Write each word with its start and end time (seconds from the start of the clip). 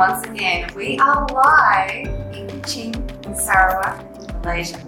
once 0.00 0.26
again, 0.26 0.66
we 0.74 0.98
are 0.98 1.26
live 1.28 2.06
in 2.34 2.48
Kuching, 2.48 3.36
Sarawak, 3.36 4.00
Malaysia. 4.42 4.80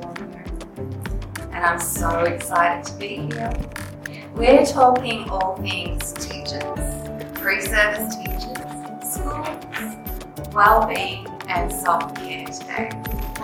And 1.52 1.62
I'm 1.66 1.78
so 1.78 2.20
excited 2.20 2.82
to 2.86 2.92
be 2.94 3.28
here. 3.28 3.52
We're 4.34 4.64
talking 4.64 5.28
all 5.28 5.58
things 5.58 6.14
teachers, 6.14 6.80
pre 7.34 7.60
service 7.60 8.16
teachers, 8.16 8.56
schools, 9.04 10.54
well-being, 10.54 11.26
and 11.46 11.70
self-care 11.70 12.46
today. 12.46 12.88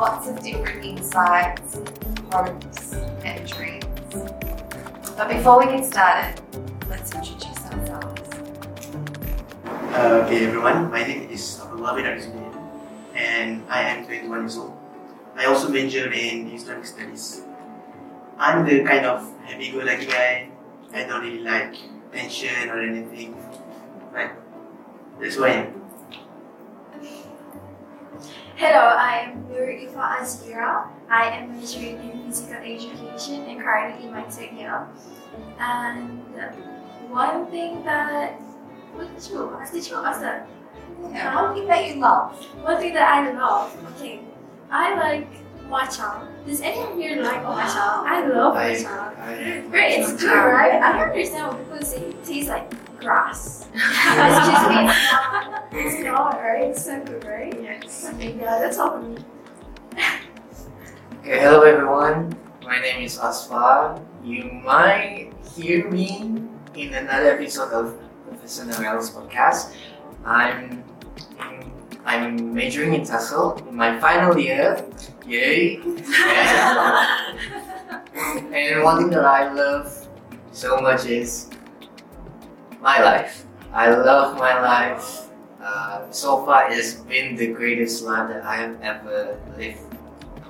Lots 0.01 0.27
of 0.27 0.43
different 0.43 0.87
insights, 0.87 1.81
hopes, 2.33 2.95
and 3.27 3.47
dreams. 3.47 3.85
But 5.19 5.29
before 5.29 5.59
we 5.59 5.67
get 5.67 5.85
started, 5.85 6.41
let's 6.89 7.15
introduce 7.15 7.61
ourselves. 7.67 8.19
Uh, 9.99 10.23
okay, 10.25 10.47
everyone. 10.47 10.91
My 10.91 11.03
name 11.03 11.29
is 11.29 11.58
Abdullah 11.79 11.95
bin 11.95 12.07
Abdul 12.11 12.59
and 13.15 13.63
I 13.71 13.83
am 13.83 14.05
21 14.05 14.41
years 14.41 14.59
old. 14.59 14.75
I 15.37 15.47
also 15.47 15.69
major 15.69 16.11
in 16.11 16.51
Islamic 16.51 16.85
studies. 16.85 17.47
I'm 18.37 18.67
the 18.67 18.83
kind 18.83 19.07
of 19.07 19.23
happy-go-lucky 19.47 20.07
guy. 20.07 20.51
I 20.93 21.05
don't 21.05 21.23
really 21.23 21.39
like 21.39 21.79
tension 22.11 22.69
or 22.69 22.83
anything. 22.83 23.39
But 24.13 24.35
that's 25.21 25.37
who 25.37 25.45
I 25.45 25.51
am. 25.51 25.67
Hello, 28.57 28.85
I 28.99 29.31
am 29.31 29.47
Nur 29.47 29.71
Ifa 29.71 30.19
Azira. 30.19 30.91
I 31.09 31.31
am 31.31 31.61
majoring 31.61 32.03
in 32.03 32.27
physical 32.27 32.59
education 32.59 33.47
and 33.47 33.63
currently 33.63 34.07
in 34.07 34.11
my 34.11 34.27
third 34.27 34.51
year. 34.51 34.83
And 35.61 36.27
one 37.07 37.47
thing 37.55 37.85
that 37.85 38.43
what 38.99 39.15
did 39.15 39.31
you 39.31 39.55
ask? 39.55 39.73
Did 39.73 39.87
you 39.87 39.97
ask 40.03 40.21
that? 40.23 40.49
Yeah, 41.13 41.43
one 41.43 41.55
thing 41.55 41.67
that 41.69 41.87
you 41.89 42.01
love. 42.01 42.45
One 42.63 42.79
thing 42.79 42.95
that 42.95 43.09
I 43.09 43.33
love. 43.33 43.77
Okay, 43.97 44.21
I 44.71 44.95
like 44.95 45.29
matcha. 45.69 46.27
Does 46.47 46.61
anyone 46.61 47.01
here 47.01 47.23
like 47.23 47.43
matcha? 47.43 48.03
I 48.05 48.27
love 48.27 48.57
I, 48.57 48.75
matcha. 48.75 49.19
I, 49.19 49.61
Right, 49.69 50.01
it's 50.01 50.13
good, 50.21 50.33
right? 50.33 50.81
I 50.83 50.93
don't 50.93 51.09
understand 51.11 51.53
why 51.53 51.59
people 51.65 51.83
say 51.87 51.99
it 51.99 52.25
tastes 52.25 52.49
like 52.49 52.99
grass. 53.01 53.67
it's 53.75 53.83
just 53.85 54.71
it's, 55.73 55.95
it's 55.95 56.05
not, 56.05 56.41
right? 56.41 56.69
It's 56.71 56.85
so 56.85 57.01
good, 57.05 57.25
right? 57.25 57.55
Yes. 57.63 58.11
Okay, 58.15 58.35
yeah, 58.39 58.59
that's 58.59 58.79
all 58.79 58.93
for 58.93 59.03
me. 59.03 59.19
Okay, 61.21 61.41
hello 61.41 61.63
everyone. 61.63 62.35
My 62.63 62.81
name 62.81 63.03
is 63.03 63.19
Asfa. 63.19 64.01
You 64.25 64.45
might 64.65 65.33
hear 65.55 65.91
me 65.91 66.43
in 66.75 66.95
another 66.95 67.33
episode 67.33 67.73
of 67.73 67.99
Professor 68.27 68.65
Narelle's 68.65 69.11
podcast. 69.11 69.75
I'm 70.25 70.85
I'm 72.05 72.55
majoring 72.55 72.95
in 72.95 73.03
TESOL 73.03 73.69
in 73.69 73.77
my 73.77 74.01
final 74.01 74.39
year. 74.39 74.83
Yay! 75.27 75.77
and, 78.17 78.55
and 78.55 78.83
one 78.83 78.99
thing 78.99 79.11
that 79.11 79.25
I 79.25 79.53
love 79.53 80.09
so 80.53 80.81
much 80.81 81.05
is 81.05 81.51
my 82.81 83.03
life. 83.03 83.45
I 83.73 83.91
love 83.91 84.39
my 84.39 84.61
life. 84.61 85.29
Uh, 85.61 86.11
so 86.11 86.45
far, 86.47 86.73
it's 86.73 86.95
been 86.95 87.37
the 87.37 87.49
greatest 87.49 88.03
life 88.03 88.29
that 88.31 88.43
I 88.43 88.57
have 88.57 88.81
ever 88.81 89.39
lived 89.59 89.81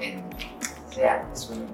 in. 0.01 0.23
So 0.93 1.01
yeah, 1.01 1.25
that's 1.27 1.51
me. 1.51 1.67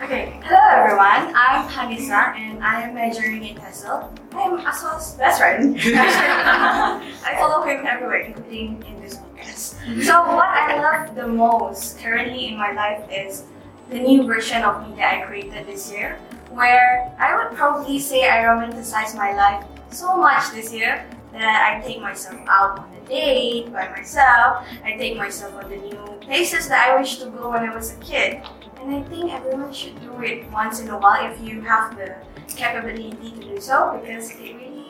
Okay, 0.00 0.38
hello 0.44 0.62
everyone. 0.70 1.34
I'm 1.34 1.68
Hanisa 1.68 2.32
and 2.36 2.62
I 2.62 2.82
am 2.82 2.94
majoring 2.94 3.42
in 3.44 3.56
TESOL. 3.56 4.08
I'm 4.32 4.58
Asfa's 4.60 5.14
best 5.14 5.40
friend. 5.40 5.76
I 5.82 7.34
follow 7.40 7.66
him 7.66 7.84
everywhere, 7.84 8.20
including 8.20 8.80
in 8.86 9.00
this 9.00 9.16
podcast. 9.16 10.04
So, 10.04 10.22
what 10.36 10.46
I 10.46 10.78
love 10.80 11.16
the 11.16 11.26
most 11.26 11.98
currently 11.98 12.46
in 12.46 12.56
my 12.56 12.70
life 12.70 13.10
is 13.10 13.42
the 13.90 13.98
new 13.98 14.22
version 14.22 14.62
of 14.62 14.88
me 14.88 14.94
that 14.94 15.14
I 15.14 15.26
created 15.26 15.66
this 15.66 15.90
year, 15.90 16.20
where 16.50 17.12
I 17.18 17.34
would 17.34 17.56
probably 17.56 17.98
say 17.98 18.28
I 18.28 18.44
romanticized 18.44 19.16
my 19.16 19.34
life 19.34 19.66
so 19.90 20.16
much 20.16 20.52
this 20.52 20.72
year 20.72 21.04
that 21.32 21.80
I 21.82 21.86
take 21.86 22.00
myself 22.00 22.40
out 22.48 22.78
on 22.78 22.92
a 22.94 23.08
date 23.08 23.72
by 23.72 23.88
myself. 23.88 24.66
I 24.84 24.92
take 24.96 25.16
myself 25.16 25.54
on 25.62 25.70
the 25.70 25.76
new 25.76 26.18
places 26.20 26.68
that 26.68 26.88
I 26.88 26.98
wish 26.98 27.18
to 27.18 27.26
go 27.30 27.50
when 27.50 27.68
I 27.68 27.74
was 27.74 27.92
a 27.92 27.96
kid. 27.96 28.42
And 28.80 28.94
I 28.94 29.02
think 29.02 29.32
everyone 29.32 29.72
should 29.72 30.00
do 30.00 30.22
it 30.22 30.50
once 30.50 30.80
in 30.80 30.88
a 30.88 30.98
while 30.98 31.30
if 31.30 31.40
you 31.40 31.60
have 31.62 31.96
the 31.96 32.16
capability 32.48 33.10
to 33.10 33.40
do 33.40 33.60
so 33.60 33.98
because 34.00 34.30
it 34.30 34.54
really 34.56 34.86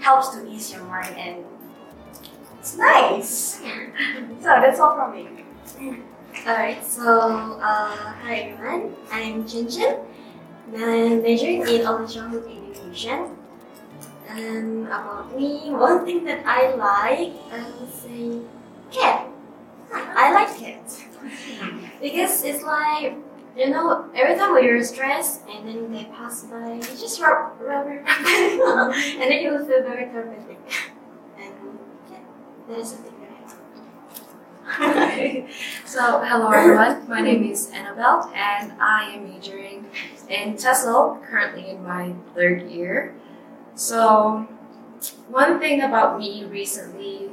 helps 0.00 0.30
to 0.30 0.46
ease 0.48 0.72
your 0.72 0.84
mind 0.84 1.14
and 1.16 1.44
it's 2.58 2.76
nice. 2.76 3.60
so 4.40 4.42
that's 4.42 4.80
all 4.80 4.94
from 4.94 5.12
me. 5.12 5.28
Alright, 6.46 6.84
so 6.84 7.58
uh, 7.60 8.12
hi 8.22 8.34
everyone, 8.52 8.94
I'm 9.10 9.44
Jinjin. 9.44 10.04
I'm 10.74 11.22
majoring 11.22 11.62
in 11.62 11.86
early 11.86 12.12
childhood 12.12 12.50
education. 12.50 13.35
And 14.36 14.86
about 14.86 15.34
me, 15.34 15.70
one 15.70 16.04
thing 16.04 16.24
that 16.24 16.44
I 16.44 16.74
like, 16.74 17.32
I 17.50 17.70
would 17.80 17.90
say 17.90 18.40
cat. 18.92 19.26
I 19.90 20.30
like 20.34 20.58
cats. 20.58 21.02
because 22.02 22.44
it's 22.44 22.62
like, 22.62 23.16
you 23.56 23.70
know, 23.70 24.10
every 24.14 24.36
time 24.36 24.52
when 24.52 24.64
you're 24.64 24.84
stressed 24.84 25.40
and 25.48 25.66
then 25.66 25.90
they 25.90 26.04
pass 26.04 26.44
by, 26.44 26.74
you 26.74 26.82
just 26.82 27.18
rub, 27.18 27.58
rub, 27.60 27.86
rub, 27.86 27.96
and 28.06 29.22
then 29.22 29.40
you 29.40 29.52
will 29.52 29.64
feel 29.64 29.82
very 29.82 30.04
therapeutic. 30.04 30.58
And 31.38 31.54
yeah, 32.10 32.18
that 32.68 32.78
is 32.78 32.90
something 32.90 33.14
that 33.18 33.30
I 34.68 34.94
like. 34.94 35.48
So, 35.86 36.22
hello 36.22 36.50
everyone. 36.50 37.08
My 37.08 37.22
name 37.22 37.50
is 37.50 37.70
Annabelle, 37.70 38.30
and 38.34 38.72
I 38.78 39.12
am 39.14 39.30
majoring 39.30 39.86
in 40.28 40.56
TESOL, 40.56 41.22
currently 41.24 41.70
in 41.70 41.82
my 41.82 42.12
third 42.34 42.68
year. 42.70 43.14
So, 43.76 44.48
one 45.28 45.60
thing 45.60 45.82
about 45.82 46.18
me 46.18 46.46
recently, 46.46 47.28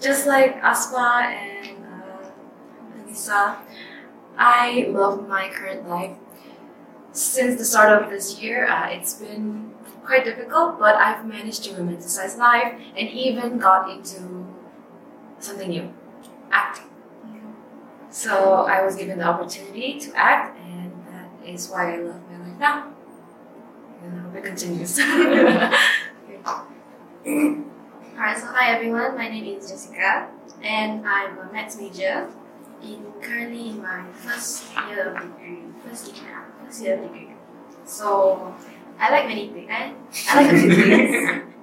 just 0.00 0.26
like 0.26 0.58
Asfa 0.62 1.28
and 1.28 1.84
uh, 1.84 2.30
Anissa, 2.96 3.56
I 4.38 4.86
love 4.88 5.28
my 5.28 5.50
current 5.50 5.86
life. 5.86 6.16
Since 7.12 7.58
the 7.58 7.66
start 7.66 8.02
of 8.02 8.08
this 8.08 8.40
year, 8.40 8.66
uh, 8.66 8.88
it's 8.88 9.12
been 9.12 9.74
quite 10.06 10.24
difficult, 10.24 10.78
but 10.78 10.94
I've 10.94 11.26
managed 11.26 11.64
to 11.64 11.70
romanticize 11.72 12.38
life 12.38 12.80
and 12.96 13.08
even 13.10 13.58
got 13.58 13.90
into 13.90 14.46
something 15.38 15.68
new 15.68 15.92
acting. 16.50 16.88
So 18.08 18.64
I 18.64 18.82
was 18.82 18.96
given 18.96 19.18
the 19.18 19.24
opportunity 19.24 20.00
to 20.00 20.14
act, 20.14 20.58
and 20.60 20.92
that 21.08 21.46
is 21.46 21.68
why 21.68 21.92
I 21.92 21.96
love 21.98 22.22
my 22.30 22.38
life 22.38 22.58
now. 22.58 22.95
And 24.36 24.44
I 24.44 24.44
hope 24.44 24.44
it 24.44 24.44
continues. 24.44 24.98
Alright, 28.16 28.38
so 28.38 28.46
hi 28.46 28.74
everyone, 28.74 29.16
my 29.16 29.28
name 29.28 29.58
is 29.58 29.70
Jessica 29.70 30.28
and 30.62 31.06
I'm 31.06 31.38
a 31.38 31.52
maths 31.52 31.76
major 31.78 32.28
in 32.82 33.12
currently 33.22 33.70
in 33.70 33.82
my 33.82 34.04
first 34.12 34.64
year 34.88 35.14
of 35.14 35.22
degree. 35.22 35.62
First 35.84 36.14
year, 36.14 36.44
first 36.62 36.82
year 36.82 36.94
of 36.94 37.02
degree. 37.02 37.30
So 37.84 38.54
I 38.98 39.10
like 39.10 39.26
many 39.26 39.48
things. 39.48 39.70
I, 39.70 39.94
I 40.28 40.42
like 40.42 40.52
a 40.52 40.58
few 40.58 40.74
things. 40.84 41.10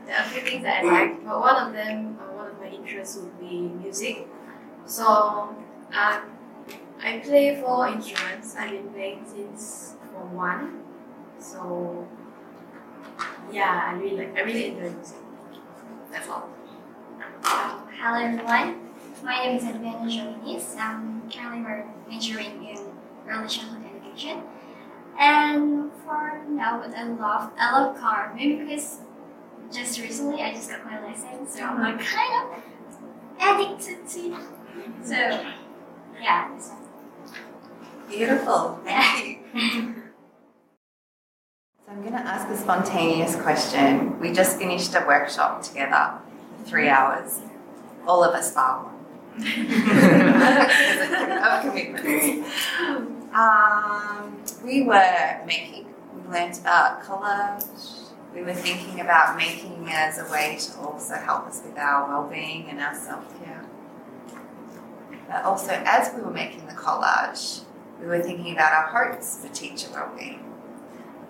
There 0.06 0.18
are 0.18 0.24
a 0.24 0.30
few 0.30 0.42
things 0.42 0.64
that 0.64 0.84
I 0.84 0.88
like, 0.88 1.26
but 1.26 1.40
one 1.40 1.68
of 1.68 1.74
them, 1.74 2.18
uh, 2.20 2.36
one 2.36 2.50
of 2.50 2.60
my 2.60 2.68
interests 2.68 3.18
would 3.18 3.40
be 3.40 3.62
music. 3.62 4.28
So 4.86 5.06
um, 5.06 5.56
I 7.02 7.20
play 7.24 7.62
four 7.62 7.88
instruments. 7.88 8.56
I've 8.56 8.72
been 8.72 8.90
playing 8.90 9.26
since 9.28 9.96
form 10.12 10.34
one. 10.34 10.80
So 11.40 12.08
yeah, 13.52 13.84
I 13.88 13.94
really 13.94 14.18
like. 14.18 14.38
I 14.38 14.42
really 14.42 14.66
enjoy 14.68 14.90
music. 14.92 15.18
That's 16.12 16.28
all. 16.30 16.50
Hello 17.44 18.20
everyone, 18.20 18.90
my 19.24 19.44
name 19.46 19.58
is 19.58 19.64
Adriana 19.64 20.10
Jolinis. 20.10 20.78
I'm 20.78 21.30
currently 21.30 21.86
majoring 22.10 22.64
in 22.66 22.78
early 23.28 23.48
childhood 23.48 23.84
education. 23.96 24.44
And 25.18 25.92
for 26.04 26.42
now, 26.50 26.80
what 26.80 26.94
I 26.96 27.04
love, 27.04 27.52
I 27.58 27.80
love 27.80 27.98
car. 27.98 28.34
Maybe 28.36 28.56
because 28.64 29.00
just 29.72 30.00
recently 30.00 30.42
I 30.42 30.54
just 30.54 30.70
got 30.70 30.86
my 30.86 31.02
license, 31.04 31.56
so 31.56 31.64
I'm 31.64 31.82
like 31.82 32.00
kind 32.00 32.54
of 32.54 32.64
addicted 33.40 34.08
to 34.08 34.20
it. 34.34 34.42
So 35.04 35.16
yeah, 36.22 36.50
that's 36.52 36.72
Beautiful. 38.10 38.80
Thank 38.84 39.40
you. 39.54 39.96
I'm 41.94 42.02
going 42.02 42.14
to 42.14 42.20
ask 42.20 42.50
a 42.50 42.58
spontaneous 42.58 43.36
question. 43.36 44.20
We 44.20 44.34
just 44.34 44.58
finished 44.58 44.96
a 44.96 45.06
workshop 45.06 45.62
together, 45.62 46.14
three 46.66 46.90
hours. 46.90 47.40
All 48.08 48.24
of 48.24 48.34
us 48.34 48.52
bar 48.52 48.84
one. 48.84 49.44
of 51.44 51.62
commitments. 51.62 52.50
Um, 53.32 54.42
we 54.66 54.82
were 54.82 55.40
making. 55.46 55.86
We 56.16 56.34
learned 56.34 56.58
about 56.62 57.04
collage, 57.04 58.10
we 58.34 58.42
were 58.42 58.56
thinking 58.56 59.00
about 59.00 59.38
making 59.38 59.86
as 59.90 60.18
a 60.18 60.26
way 60.32 60.58
to 60.60 60.80
also 60.80 61.14
help 61.14 61.46
us 61.46 61.62
with 61.64 61.78
our 61.78 62.08
well-being 62.08 62.70
and 62.70 62.80
our 62.80 62.96
self-care. 62.96 63.66
But 65.28 65.44
also, 65.44 65.74
as 65.86 66.12
we 66.16 66.24
were 66.24 66.32
making 66.32 66.66
the 66.66 66.74
collage, 66.74 67.62
we 68.00 68.08
were 68.08 68.24
thinking 68.24 68.54
about 68.54 68.74
our 68.74 68.88
hopes 68.88 69.38
for 69.46 69.54
teacher 69.54 69.90
well-being. 69.94 70.43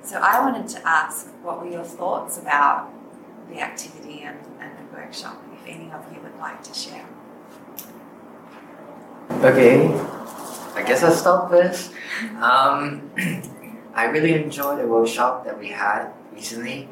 So 0.04 0.20
I 0.20 0.42
wanted 0.42 0.68
to 0.68 0.86
ask, 0.86 1.28
what 1.44 1.62
were 1.62 1.70
your 1.70 1.86
thoughts 1.86 2.38
about 2.38 2.92
the 3.50 3.62
activity 3.62 4.24
and, 4.24 4.38
and 4.60 4.72
the 4.78 4.94
workshop, 4.94 5.42
if 5.54 5.66
any 5.66 5.90
of 5.92 6.04
you 6.14 6.20
would 6.22 6.38
like 6.40 6.62
to 6.64 6.74
share? 6.74 7.06
Okay, 9.32 9.88
I 10.76 10.84
guess 10.86 11.04
I'll 11.04 11.14
start 11.14 11.50
first. 11.50 11.94
Um, 12.42 13.10
I 13.96 14.06
really 14.06 14.34
enjoyed 14.34 14.80
the 14.80 14.88
workshop 14.88 15.46
that 15.46 15.58
we 15.58 15.70
had 15.70 16.12
recently. 16.34 16.90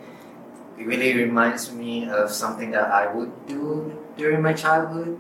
It 0.78 0.88
really 0.88 1.14
reminds 1.14 1.70
me 1.74 2.08
of 2.08 2.32
something 2.32 2.72
that 2.72 2.92
I 2.92 3.14
would 3.14 3.46
do 3.46 3.92
during 4.16 4.42
my 4.42 4.54
childhood. 4.54 5.20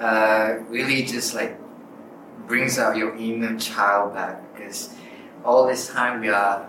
Uh, 0.00 0.60
really 0.68 1.02
just 1.02 1.34
like 1.34 1.58
brings 2.46 2.78
out 2.78 2.96
your 2.96 3.14
inner 3.16 3.58
child 3.58 4.14
back 4.14 4.40
because 4.54 4.94
all 5.44 5.66
this 5.66 5.88
time 5.88 6.20
we 6.20 6.28
are 6.28 6.68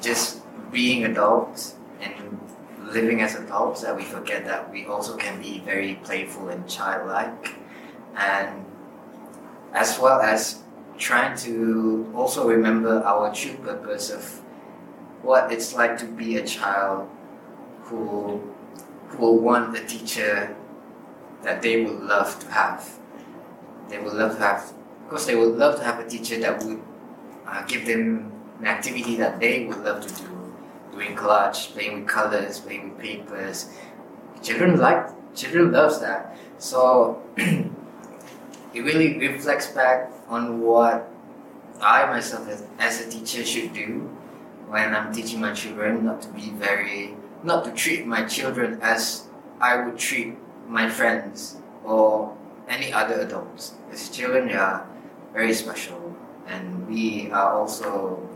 just 0.00 0.42
being 0.70 1.04
adults 1.04 1.76
and 2.00 2.40
living 2.80 3.22
as 3.22 3.34
adults 3.34 3.82
that 3.82 3.96
we 3.96 4.02
forget 4.02 4.44
that 4.44 4.70
we 4.70 4.86
also 4.86 5.16
can 5.16 5.40
be 5.40 5.60
very 5.60 5.94
playful 6.04 6.48
and 6.48 6.68
childlike 6.68 7.54
and 8.16 8.64
as 9.72 9.98
well 9.98 10.20
as 10.20 10.62
trying 10.96 11.36
to 11.36 12.10
also 12.14 12.48
remember 12.48 13.02
our 13.02 13.34
true 13.34 13.56
purpose 13.56 14.10
of 14.10 14.40
what 15.22 15.50
it's 15.50 15.74
like 15.74 15.98
to 15.98 16.04
be 16.04 16.36
a 16.36 16.46
child 16.46 17.08
who 17.82 18.40
who 19.08 19.18
will 19.18 19.38
want 19.38 19.76
a 19.76 19.84
teacher 19.84 20.54
that 21.42 21.62
they 21.62 21.84
would 21.84 22.00
love 22.00 22.38
to 22.40 22.50
have. 22.50 22.98
They 23.88 23.98
would 23.98 24.14
love 24.14 24.36
to 24.36 24.38
have, 24.38 24.72
of 25.02 25.08
course, 25.08 25.26
they 25.26 25.36
would 25.36 25.56
love 25.56 25.76
to 25.78 25.84
have 25.84 26.00
a 26.00 26.08
teacher 26.08 26.38
that 26.40 26.64
would 26.64 26.80
uh, 27.46 27.62
give 27.66 27.86
them 27.86 28.32
an 28.60 28.66
activity 28.66 29.16
that 29.16 29.40
they 29.40 29.66
would 29.66 29.84
love 29.84 30.06
to 30.06 30.22
do, 30.22 30.54
doing 30.92 31.16
collage, 31.16 31.72
playing 31.72 32.00
with 32.00 32.08
colors, 32.08 32.60
playing 32.60 32.90
with 32.90 32.98
papers. 32.98 33.68
Children 34.42 34.78
like, 34.78 35.08
children 35.34 35.72
loves 35.72 36.00
that. 36.00 36.36
So 36.58 37.22
it 37.36 37.70
really 38.74 39.18
reflects 39.18 39.66
back 39.68 40.10
on 40.28 40.60
what 40.60 41.10
I 41.80 42.06
myself 42.06 42.48
as, 42.48 42.64
as 42.78 43.00
a 43.00 43.10
teacher 43.10 43.44
should 43.44 43.72
do 43.72 44.10
when 44.68 44.94
I'm 44.94 45.12
teaching 45.12 45.40
my 45.40 45.52
children 45.52 46.04
not 46.04 46.22
to 46.22 46.28
be 46.28 46.50
very, 46.50 47.14
not 47.42 47.64
to 47.64 47.72
treat 47.72 48.06
my 48.06 48.24
children 48.24 48.78
as 48.80 49.26
I 49.60 49.76
would 49.76 49.98
treat 49.98 50.36
my 50.68 50.88
friends 50.88 51.56
or 51.84 52.36
any 52.68 52.92
other 52.92 53.20
adults. 53.20 53.74
Because 53.86 54.08
children 54.08 54.50
are 54.52 54.86
very 55.32 55.52
special 55.52 56.03
and 56.46 56.86
we 56.88 57.30
are 57.30 57.52
also 57.54 58.28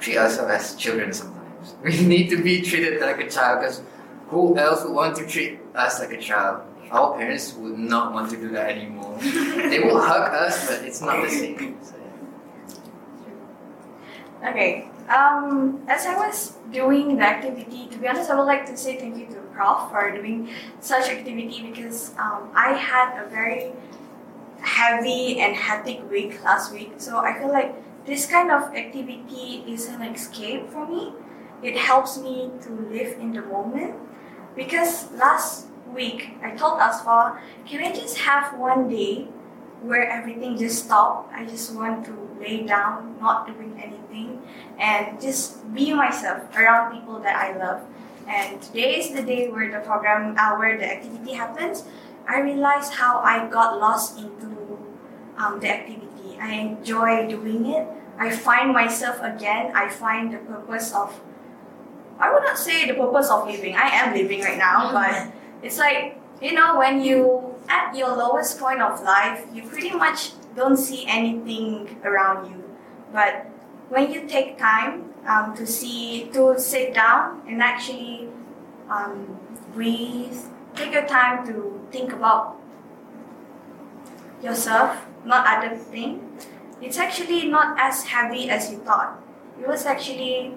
treat 0.00 0.16
ourselves 0.16 0.50
as 0.50 0.74
children 0.76 1.12
sometimes. 1.12 1.74
We 1.82 2.02
need 2.06 2.30
to 2.30 2.42
be 2.42 2.62
treated 2.62 3.00
like 3.00 3.20
a 3.20 3.28
child 3.28 3.60
because 3.60 3.82
who 4.28 4.56
else 4.56 4.84
would 4.84 4.94
want 4.94 5.16
to 5.16 5.26
treat 5.26 5.58
us 5.74 6.00
like 6.00 6.12
a 6.12 6.20
child? 6.20 6.62
Our 6.90 7.16
parents 7.18 7.54
would 7.54 7.78
not 7.78 8.12
want 8.12 8.30
to 8.30 8.36
do 8.36 8.48
that 8.50 8.70
anymore. 8.70 9.18
they 9.20 9.80
will 9.80 10.00
hug 10.00 10.32
us, 10.32 10.68
but 10.68 10.84
it's 10.84 11.00
not 11.00 11.22
the 11.22 11.30
same. 11.30 11.76
So, 11.82 11.94
Okay. 14.46 14.88
Um, 15.08 15.82
as 15.88 16.06
I 16.06 16.14
was 16.16 16.56
doing 16.70 17.16
the 17.16 17.24
activity, 17.24 17.88
to 17.90 17.98
be 17.98 18.06
honest, 18.08 18.30
I 18.30 18.36
would 18.36 18.44
like 18.44 18.66
to 18.66 18.76
say 18.76 18.96
thank 18.96 19.16
you 19.16 19.26
to 19.26 19.40
Prof 19.52 19.90
for 19.90 20.10
doing 20.14 20.50
such 20.80 21.08
activity 21.08 21.70
because 21.70 22.14
um, 22.18 22.50
I 22.54 22.74
had 22.74 23.24
a 23.24 23.28
very 23.28 23.72
heavy 24.60 25.40
and 25.40 25.56
hectic 25.56 26.08
week 26.10 26.42
last 26.44 26.72
week. 26.72 26.94
So 26.98 27.18
I 27.18 27.38
feel 27.38 27.52
like 27.52 27.74
this 28.06 28.26
kind 28.26 28.50
of 28.50 28.74
activity 28.74 29.64
is 29.66 29.86
an 29.86 30.02
escape 30.02 30.70
for 30.70 30.86
me. 30.86 31.12
It 31.62 31.76
helps 31.76 32.18
me 32.18 32.50
to 32.62 32.70
live 32.70 33.18
in 33.18 33.32
the 33.32 33.42
moment 33.42 33.96
because 34.56 35.10
last 35.12 35.66
week 35.92 36.38
I 36.42 36.52
told 36.52 36.80
Asfa, 36.80 37.38
can 37.66 37.84
I 37.84 37.92
just 37.92 38.18
have 38.18 38.56
one 38.58 38.88
day 38.88 39.28
where 39.82 40.08
everything 40.08 40.56
just 40.56 40.84
stopped? 40.84 41.32
I 41.32 41.44
just 41.44 41.74
want 41.74 42.04
to 42.06 42.28
lay 42.40 42.66
down, 42.66 43.18
not 43.20 43.46
doing 43.46 43.80
anything, 43.82 44.42
and 44.78 45.20
just 45.20 45.62
be 45.74 45.92
myself 45.92 46.54
around 46.56 46.92
people 46.92 47.18
that 47.20 47.36
I 47.36 47.56
love. 47.56 47.82
And 48.28 48.60
today 48.60 49.00
is 49.00 49.14
the 49.14 49.22
day 49.22 49.48
where 49.48 49.70
the 49.70 49.80
program, 49.80 50.36
uh, 50.38 50.56
where 50.56 50.76
the 50.76 50.84
activity 50.84 51.32
happens. 51.32 51.84
I 52.28 52.40
realized 52.40 52.92
how 52.92 53.20
I 53.20 53.48
got 53.48 53.80
lost 53.80 54.18
into 54.18 54.47
um, 55.38 55.60
the 55.60 55.70
activity. 55.70 56.38
I 56.40 56.52
enjoy 56.54 57.28
doing 57.28 57.66
it. 57.66 57.86
I 58.18 58.30
find 58.30 58.72
myself 58.72 59.20
again. 59.22 59.72
I 59.74 59.88
find 59.88 60.32
the 60.32 60.38
purpose 60.38 60.92
of. 60.92 61.20
I 62.18 62.32
would 62.32 62.42
not 62.42 62.58
say 62.58 62.86
the 62.86 62.94
purpose 62.94 63.30
of 63.30 63.46
living. 63.46 63.76
I 63.76 63.88
am 64.02 64.14
living 64.14 64.42
right 64.42 64.58
now, 64.58 64.92
but 64.92 65.32
it's 65.62 65.78
like 65.78 66.18
you 66.42 66.52
know 66.52 66.78
when 66.78 67.00
you 67.00 67.54
at 67.68 67.94
your 67.94 68.16
lowest 68.16 68.58
point 68.58 68.82
of 68.82 69.02
life, 69.02 69.46
you 69.52 69.62
pretty 69.62 69.94
much 69.94 70.32
don't 70.56 70.76
see 70.76 71.06
anything 71.06 72.00
around 72.04 72.50
you. 72.50 72.64
But 73.12 73.46
when 73.88 74.12
you 74.12 74.26
take 74.26 74.58
time 74.58 75.14
um, 75.26 75.54
to 75.56 75.66
see, 75.66 76.30
to 76.32 76.58
sit 76.58 76.94
down 76.94 77.42
and 77.48 77.62
actually 77.62 78.28
um, 78.90 79.38
breathe, 79.72 80.36
take 80.74 80.92
your 80.92 81.06
time 81.06 81.46
to 81.46 81.80
think 81.90 82.12
about 82.12 82.56
yourself, 84.42 85.07
not 85.24 85.46
other 85.46 85.76
thing. 85.76 86.38
It's 86.80 86.98
actually 86.98 87.48
not 87.48 87.78
as 87.78 88.04
heavy 88.04 88.50
as 88.50 88.70
you 88.70 88.78
thought. 88.78 89.20
It 89.60 89.66
was 89.66 89.84
actually, 89.84 90.54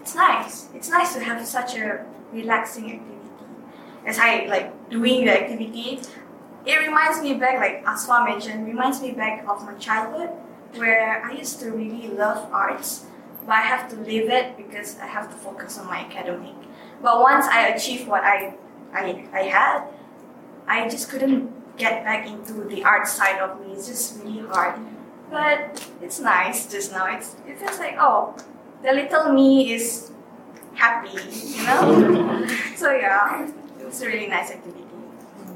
it's 0.00 0.14
nice. 0.14 0.68
It's 0.74 0.88
nice 0.88 1.14
to 1.14 1.22
have 1.22 1.46
such 1.46 1.76
a 1.76 2.04
relaxing 2.32 2.92
activity. 2.92 3.18
As 4.04 4.18
I 4.18 4.46
like 4.46 4.90
doing 4.90 5.24
the 5.24 5.40
activity, 5.40 6.00
it 6.66 6.76
reminds 6.76 7.22
me 7.22 7.34
back, 7.34 7.58
like 7.58 7.84
Asfa 7.84 8.24
mentioned, 8.24 8.66
reminds 8.66 9.00
me 9.00 9.12
back 9.12 9.44
of 9.48 9.64
my 9.64 9.74
childhood 9.74 10.30
where 10.74 11.22
I 11.24 11.32
used 11.32 11.60
to 11.60 11.70
really 11.70 12.08
love 12.08 12.48
arts, 12.52 13.06
but 13.46 13.52
I 13.52 13.60
have 13.60 13.88
to 13.90 13.96
leave 13.96 14.28
it 14.30 14.56
because 14.56 14.98
I 14.98 15.06
have 15.06 15.30
to 15.30 15.36
focus 15.36 15.78
on 15.78 15.86
my 15.86 15.98
academic. 15.98 16.54
But 17.00 17.20
once 17.20 17.46
I 17.46 17.68
achieved 17.68 18.08
what 18.08 18.22
I, 18.24 18.54
I, 18.92 19.28
I 19.32 19.42
had, 19.42 19.84
I 20.66 20.88
just 20.88 21.10
couldn't 21.10 21.52
get 21.76 22.04
back 22.04 22.26
into 22.26 22.64
the 22.64 22.84
art 22.84 23.06
side 23.06 23.40
of 23.40 23.60
me. 23.60 23.72
It's 23.72 23.86
just 23.88 24.22
really 24.22 24.46
hard. 24.46 24.80
But 25.30 25.88
it's 26.02 26.20
nice 26.20 26.70
just 26.70 26.92
now. 26.92 27.06
It's, 27.16 27.36
it 27.46 27.58
feels 27.58 27.78
like, 27.78 27.96
oh, 27.98 28.36
the 28.82 28.92
little 28.92 29.32
me 29.32 29.72
is 29.72 30.10
happy, 30.74 31.16
you 31.32 31.64
know? 31.64 32.46
so 32.76 32.92
yeah, 32.92 33.48
it 33.80 33.86
was 33.86 34.02
a 34.02 34.06
really 34.06 34.26
nice 34.26 34.50
activity. 34.50 34.84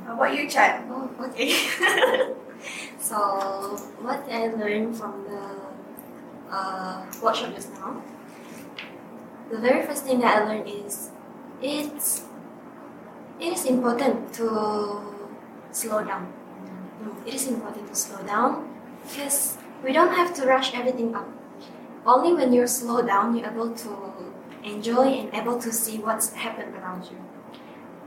How 0.06 0.14
about 0.14 0.34
you, 0.34 0.48
Chan? 0.48 0.86
Oh, 0.88 1.10
okay. 1.26 1.50
so, 2.98 3.16
what 4.00 4.22
I 4.30 4.46
learned 4.54 4.96
from 4.96 5.24
the 5.24 6.54
uh, 6.54 7.04
workshop 7.22 7.54
just 7.54 7.72
now, 7.72 8.00
the 9.50 9.58
very 9.58 9.84
first 9.84 10.04
thing 10.04 10.20
that 10.20 10.42
I 10.42 10.44
learned 10.46 10.68
is 10.68 11.10
it's 11.60 12.24
it 13.40 13.52
is 13.52 13.64
important 13.66 14.32
to 14.34 15.15
slow 15.76 16.02
down. 16.02 16.32
It 17.26 17.34
is 17.34 17.48
important 17.48 17.88
to 17.88 17.94
slow 17.94 18.22
down 18.22 18.74
because 19.02 19.58
we 19.84 19.92
don't 19.92 20.14
have 20.14 20.34
to 20.36 20.46
rush 20.46 20.74
everything 20.74 21.14
up. 21.14 21.28
Only 22.06 22.32
when 22.32 22.52
you're 22.52 22.66
slow 22.66 23.02
down, 23.02 23.36
you're 23.36 23.50
able 23.50 23.70
to 23.70 24.32
enjoy 24.64 25.06
and 25.20 25.34
able 25.34 25.58
to 25.60 25.72
see 25.72 25.98
what's 25.98 26.32
happened 26.32 26.74
around 26.76 27.04
you. 27.10 27.18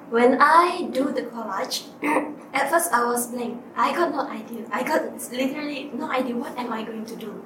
When 0.09 0.41
I 0.41 0.89
do 0.91 1.11
the 1.11 1.23
collage, 1.23 1.85
at 2.53 2.69
first 2.71 2.91
I 2.91 3.05
was 3.05 3.27
blank. 3.27 3.61
I 3.75 3.93
got 3.95 4.11
no 4.11 4.27
idea. 4.27 4.65
I 4.71 4.83
got 4.83 5.03
literally 5.31 5.91
no 5.93 6.09
idea 6.11 6.35
what 6.35 6.57
am 6.57 6.73
I 6.73 6.83
going 6.83 7.05
to 7.05 7.15
do. 7.15 7.43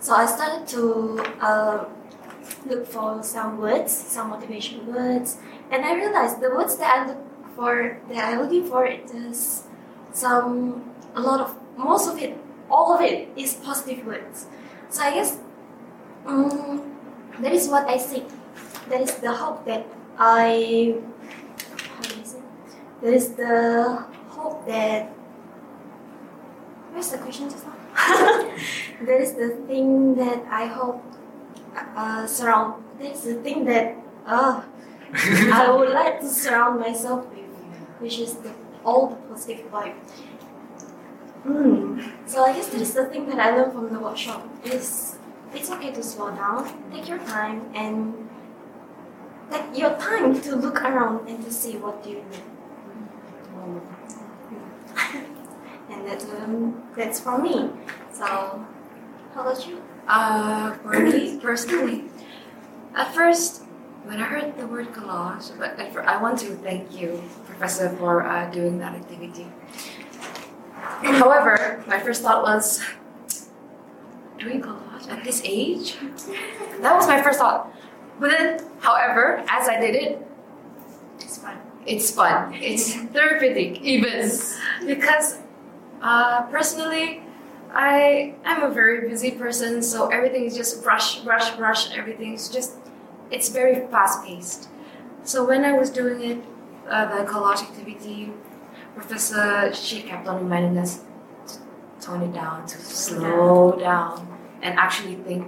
So 0.00 0.14
I 0.14 0.26
started 0.26 0.66
to 0.68 1.24
uh, 1.40 1.84
look 2.66 2.86
for 2.86 3.22
some 3.22 3.58
words, 3.58 3.92
some 3.92 4.30
motivation 4.30 4.92
words, 4.92 5.38
and 5.70 5.84
I 5.84 5.94
realized 5.94 6.40
the 6.40 6.50
words 6.50 6.76
that 6.78 6.90
I 6.92 7.06
look 7.06 7.31
for, 7.54 8.00
that 8.08 8.32
I'm 8.32 8.40
looking 8.40 8.64
for, 8.64 8.86
it 8.86 9.10
is 9.10 9.64
some 10.12 10.92
a 11.14 11.20
lot 11.20 11.40
of 11.40 11.56
most 11.76 12.08
of 12.08 12.18
it, 12.18 12.36
all 12.70 12.94
of 12.94 13.00
it 13.00 13.28
is 13.36 13.54
positive 13.54 14.04
words. 14.06 14.46
So 14.88 15.02
I 15.02 15.14
guess 15.14 15.38
um, 16.26 16.96
that 17.40 17.52
is 17.52 17.68
what 17.68 17.88
I 17.88 17.96
seek. 17.96 18.24
That 18.88 19.00
is 19.00 19.14
the 19.16 19.32
hope 19.32 19.64
that 19.66 19.86
I? 20.18 20.96
That 23.00 23.14
is 23.14 23.34
the 23.34 24.04
hope 24.28 24.66
that. 24.66 25.10
Where's 26.92 27.10
the 27.10 27.18
question 27.18 27.48
just 27.48 27.64
now? 27.66 27.74
that 29.06 29.20
is 29.20 29.34
the 29.34 29.56
thing 29.66 30.14
that 30.16 30.44
I 30.50 30.66
hope 30.66 31.02
uh, 31.96 32.26
surround. 32.26 32.84
That's 33.00 33.22
the 33.24 33.34
thing 33.34 33.64
that 33.64 33.96
uh, 34.26 34.62
I 35.14 35.70
would 35.70 35.90
like 35.90 36.20
to 36.20 36.28
surround 36.28 36.80
myself 36.80 37.26
with, 37.30 37.41
which 38.02 38.18
is 38.18 38.34
the 38.34 38.52
all 38.84 39.06
the 39.08 39.16
positive 39.30 39.70
vibe. 39.70 39.94
Hmm. 41.44 42.00
So 42.26 42.44
I 42.44 42.52
guess 42.52 42.68
that 42.68 42.80
is 42.80 42.94
the 42.94 43.06
thing 43.06 43.26
that 43.30 43.38
I 43.38 43.56
learned 43.56 43.72
from 43.72 43.92
the 43.92 43.98
workshop. 43.98 44.46
Is 44.64 45.16
it's 45.54 45.70
okay 45.70 45.92
to 45.92 46.02
slow 46.02 46.34
down, 46.34 46.66
take 46.92 47.08
your 47.08 47.18
time, 47.18 47.70
and 47.74 48.28
take 49.50 49.78
your 49.78 49.96
time 49.98 50.40
to 50.40 50.56
look 50.56 50.82
around 50.82 51.28
and 51.28 51.44
to 51.44 51.52
see 51.52 51.76
what 51.76 52.06
you 52.06 52.16
need. 52.16 52.46
and 55.90 56.06
that 56.06 56.22
um, 56.42 56.82
that's 56.96 57.20
for 57.20 57.38
me. 57.38 57.70
So, 58.12 58.24
how 59.34 59.40
about 59.40 59.66
you? 59.66 59.82
Uh, 60.08 60.72
for 60.74 60.98
me 60.98 61.38
personally, 61.38 62.04
at 62.94 63.14
first, 63.14 63.62
when 64.04 64.20
I 64.20 64.24
heard 64.24 64.58
the 64.58 64.66
word 64.66 64.92
collage, 64.92 65.56
but 65.58 65.78
I 65.78 66.20
want 66.20 66.38
to 66.40 66.56
thank 66.56 66.92
you, 66.98 67.22
For 67.68 68.26
uh, 68.26 68.50
doing 68.50 68.78
that 68.78 68.94
activity. 68.96 69.46
However, 70.74 71.84
my 71.86 72.00
first 72.00 72.22
thought 72.22 72.42
was, 72.42 72.82
doing 74.36 74.60
collage 74.60 75.08
at 75.08 75.22
this 75.22 75.40
age? 75.44 75.96
That 76.80 76.96
was 76.96 77.06
my 77.06 77.22
first 77.22 77.38
thought. 77.38 77.72
But 78.18 78.30
then, 78.30 78.60
however, 78.80 79.44
as 79.48 79.68
I 79.68 79.78
did 79.80 79.94
it, 79.94 80.26
It's 81.20 81.38
fun. 81.38 81.56
it's 81.86 82.10
fun. 82.10 82.52
It's 82.54 82.94
therapeutic 83.14 83.80
even 83.82 84.28
because 84.84 85.38
uh, 86.02 86.42
personally, 86.50 87.22
I 87.72 88.34
am 88.44 88.64
a 88.64 88.70
very 88.70 89.08
busy 89.08 89.30
person, 89.30 89.82
so 89.82 90.08
everything 90.08 90.44
is 90.46 90.56
just 90.56 90.84
rush, 90.84 91.20
rush, 91.24 91.56
rush. 91.58 91.96
Everything's 91.96 92.48
just 92.48 92.74
it's 93.30 93.48
very 93.50 93.86
fast 93.86 94.24
paced. 94.24 94.68
So 95.22 95.44
when 95.46 95.64
I 95.64 95.72
was 95.78 95.90
doing 95.90 96.22
it, 96.22 96.44
uh, 96.88 97.16
the 97.16 97.30
collage 97.30 97.62
activity, 97.62 98.32
Professor 98.94 99.72
she 99.74 100.02
kept 100.02 100.26
on 100.26 100.44
reminding 100.44 100.78
us 100.78 101.00
to 101.46 101.58
tone 102.00 102.22
it 102.22 102.34
down, 102.34 102.66
to 102.66 102.78
slow 102.78 103.78
down, 103.78 104.28
and 104.62 104.78
actually 104.78 105.14
think 105.16 105.46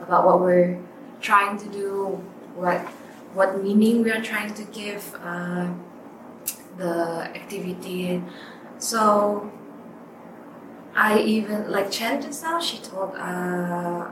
about 0.00 0.26
what 0.26 0.40
we're 0.40 0.78
trying 1.20 1.56
to 1.58 1.68
do, 1.68 2.20
what 2.54 2.80
what 3.34 3.62
meaning 3.62 4.02
we 4.02 4.10
are 4.10 4.22
trying 4.22 4.52
to 4.54 4.64
give 4.64 5.14
uh, 5.22 5.68
the 6.76 7.30
activity. 7.34 8.22
So 8.78 9.50
I 10.94 11.18
even 11.20 11.70
like 11.70 11.90
Chen 11.90 12.20
just 12.20 12.42
now. 12.42 12.58
She 12.60 12.78
told 12.78 13.14
uh, 13.14 14.10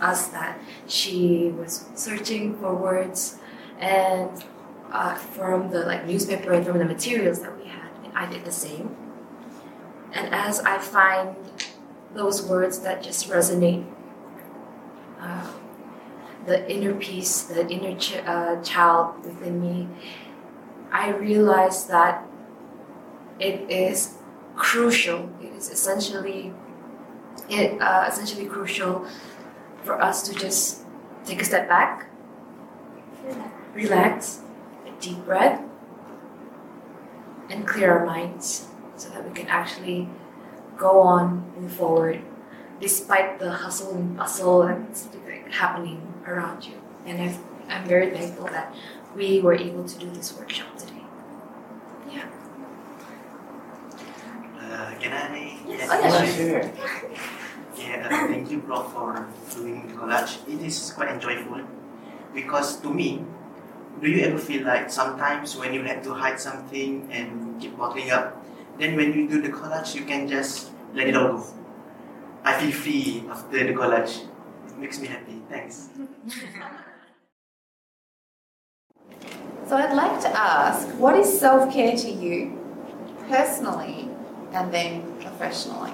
us 0.00 0.28
that 0.28 0.58
she 0.86 1.52
was 1.56 1.86
searching 1.94 2.58
for 2.58 2.74
words 2.74 3.38
and 3.78 4.44
uh, 4.92 5.14
from 5.14 5.70
the 5.70 5.80
like 5.80 6.06
newspaper 6.06 6.52
and 6.52 6.64
from 6.66 6.78
the 6.78 6.84
materials 6.84 7.40
that 7.40 7.56
we 7.58 7.66
had, 7.66 7.90
and 8.04 8.12
I 8.16 8.26
did 8.30 8.44
the 8.44 8.52
same. 8.52 8.96
And 10.12 10.34
as 10.34 10.60
I 10.60 10.78
find 10.78 11.36
those 12.14 12.42
words 12.42 12.80
that 12.80 13.02
just 13.02 13.28
resonate, 13.28 13.84
uh, 15.20 15.52
the 16.46 16.70
inner 16.70 16.94
peace, 16.94 17.42
the 17.42 17.68
inner 17.68 17.98
ch- 17.98 18.22
uh, 18.24 18.62
child 18.62 19.24
within 19.24 19.60
me, 19.60 19.88
I 20.92 21.10
realize 21.10 21.86
that 21.86 22.24
it 23.38 23.68
is 23.70 24.14
crucial. 24.54 25.28
It 25.42 25.52
is 25.52 25.68
essentially 25.68 26.54
it 27.50 27.80
uh, 27.80 28.06
essentially 28.08 28.46
crucial 28.46 29.06
for 29.84 30.00
us 30.00 30.22
to 30.28 30.34
just 30.34 30.82
take 31.24 31.42
a 31.42 31.44
step 31.44 31.68
back, 31.68 32.06
relax, 33.74 34.40
deep 35.00 35.24
breath, 35.24 35.60
and 37.50 37.66
clear 37.66 37.98
our 37.98 38.06
minds 38.06 38.68
so 38.96 39.08
that 39.10 39.26
we 39.26 39.32
can 39.34 39.46
actually 39.48 40.08
go 40.76 41.00
on, 41.00 41.44
move 41.58 41.72
forward, 41.72 42.20
despite 42.80 43.38
the 43.38 43.50
hustle 43.50 43.94
and 43.94 44.16
bustle 44.16 44.66
that's 44.66 45.08
like, 45.26 45.50
happening 45.50 46.00
around 46.26 46.64
you. 46.64 46.74
And 47.04 47.22
I've, 47.22 47.38
I'm 47.68 47.86
very 47.86 48.10
thankful 48.10 48.46
that 48.46 48.74
we 49.14 49.40
were 49.40 49.54
able 49.54 49.84
to 49.84 49.98
do 49.98 50.10
this 50.10 50.36
workshop 50.36 50.76
today. 50.76 50.92
Yeah. 52.10 52.28
Uh, 54.58 54.94
can 54.98 55.12
I? 55.12 55.58
Yes. 55.66 55.88
Oh, 55.90 56.00
yeah, 56.00 56.24
sure. 56.34 56.70
Yeah, 57.78 58.08
uh, 58.10 58.26
thank 58.28 58.50
you, 58.50 58.60
Prof, 58.60 58.92
for 58.92 59.26
doing 59.54 59.92
collage. 59.96 60.46
It 60.48 60.60
is 60.62 60.92
quite 60.94 61.10
enjoyable 61.10 61.60
because 62.34 62.80
to 62.80 62.92
me, 62.92 63.24
do 64.00 64.10
you 64.10 64.24
ever 64.24 64.38
feel 64.38 64.64
like 64.64 64.90
sometimes 64.90 65.56
when 65.56 65.72
you 65.72 65.82
have 65.82 66.02
to 66.04 66.12
hide 66.12 66.38
something 66.38 67.08
and 67.10 67.60
keep 67.60 67.76
bottling 67.76 68.10
up, 68.10 68.44
then 68.78 68.96
when 68.96 69.12
you 69.14 69.28
do 69.28 69.40
the 69.40 69.48
collage, 69.48 69.94
you 69.94 70.04
can 70.04 70.28
just 70.28 70.70
let 70.94 71.08
it 71.08 71.16
all 71.16 71.38
go. 71.38 71.46
I 72.44 72.60
feel 72.60 72.72
free 72.72 73.24
after 73.30 73.64
the 73.64 73.72
collage. 73.72 74.24
It 74.68 74.78
makes 74.78 75.00
me 75.00 75.08
happy. 75.08 75.42
Thanks. 75.48 75.88
So 79.66 79.76
I'd 79.76 79.94
like 79.94 80.20
to 80.20 80.28
ask, 80.28 80.86
what 80.98 81.16
is 81.16 81.40
self-care 81.40 81.96
to 81.96 82.10
you, 82.10 82.56
personally, 83.28 84.08
and 84.52 84.72
then 84.72 85.02
professionally? 85.20 85.90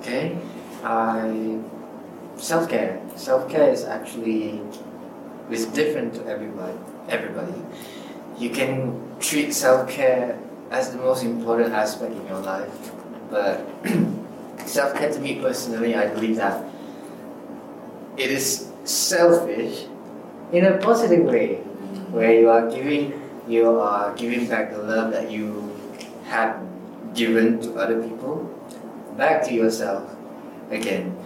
Okay, 0.00 0.36
I 0.82 1.60
self 2.36 2.68
care. 2.68 3.00
Self 3.14 3.48
care 3.48 3.70
is 3.70 3.84
actually 3.84 4.60
is 5.52 5.66
different 5.66 6.14
to 6.14 6.26
everybody. 6.26 6.76
Everybody, 7.08 7.54
you 8.38 8.50
can 8.50 9.18
treat 9.20 9.52
self 9.52 9.88
care 9.90 10.38
as 10.70 10.92
the 10.92 10.98
most 10.98 11.24
important 11.24 11.72
aspect 11.72 12.12
in 12.12 12.26
your 12.26 12.40
life, 12.40 12.92
but 13.30 13.66
self 14.66 14.94
care 14.94 15.12
to 15.12 15.20
me 15.20 15.40
personally, 15.40 15.94
I 15.94 16.06
believe 16.08 16.36
that 16.36 16.64
it 18.16 18.30
is 18.30 18.70
selfish 18.84 19.86
in 20.52 20.64
a 20.64 20.78
positive 20.78 21.24
way, 21.24 21.56
where 22.10 22.32
you 22.38 22.48
are 22.48 22.70
giving 22.70 23.20
you 23.48 23.78
are 23.80 24.14
giving 24.14 24.46
back 24.46 24.70
the 24.70 24.78
love 24.78 25.10
that 25.12 25.30
you 25.30 25.74
have 26.24 26.62
given 27.14 27.60
to 27.60 27.74
other 27.74 28.00
people 28.02 28.46
back 29.16 29.42
to 29.44 29.52
yourself 29.52 30.08
again. 30.70 31.16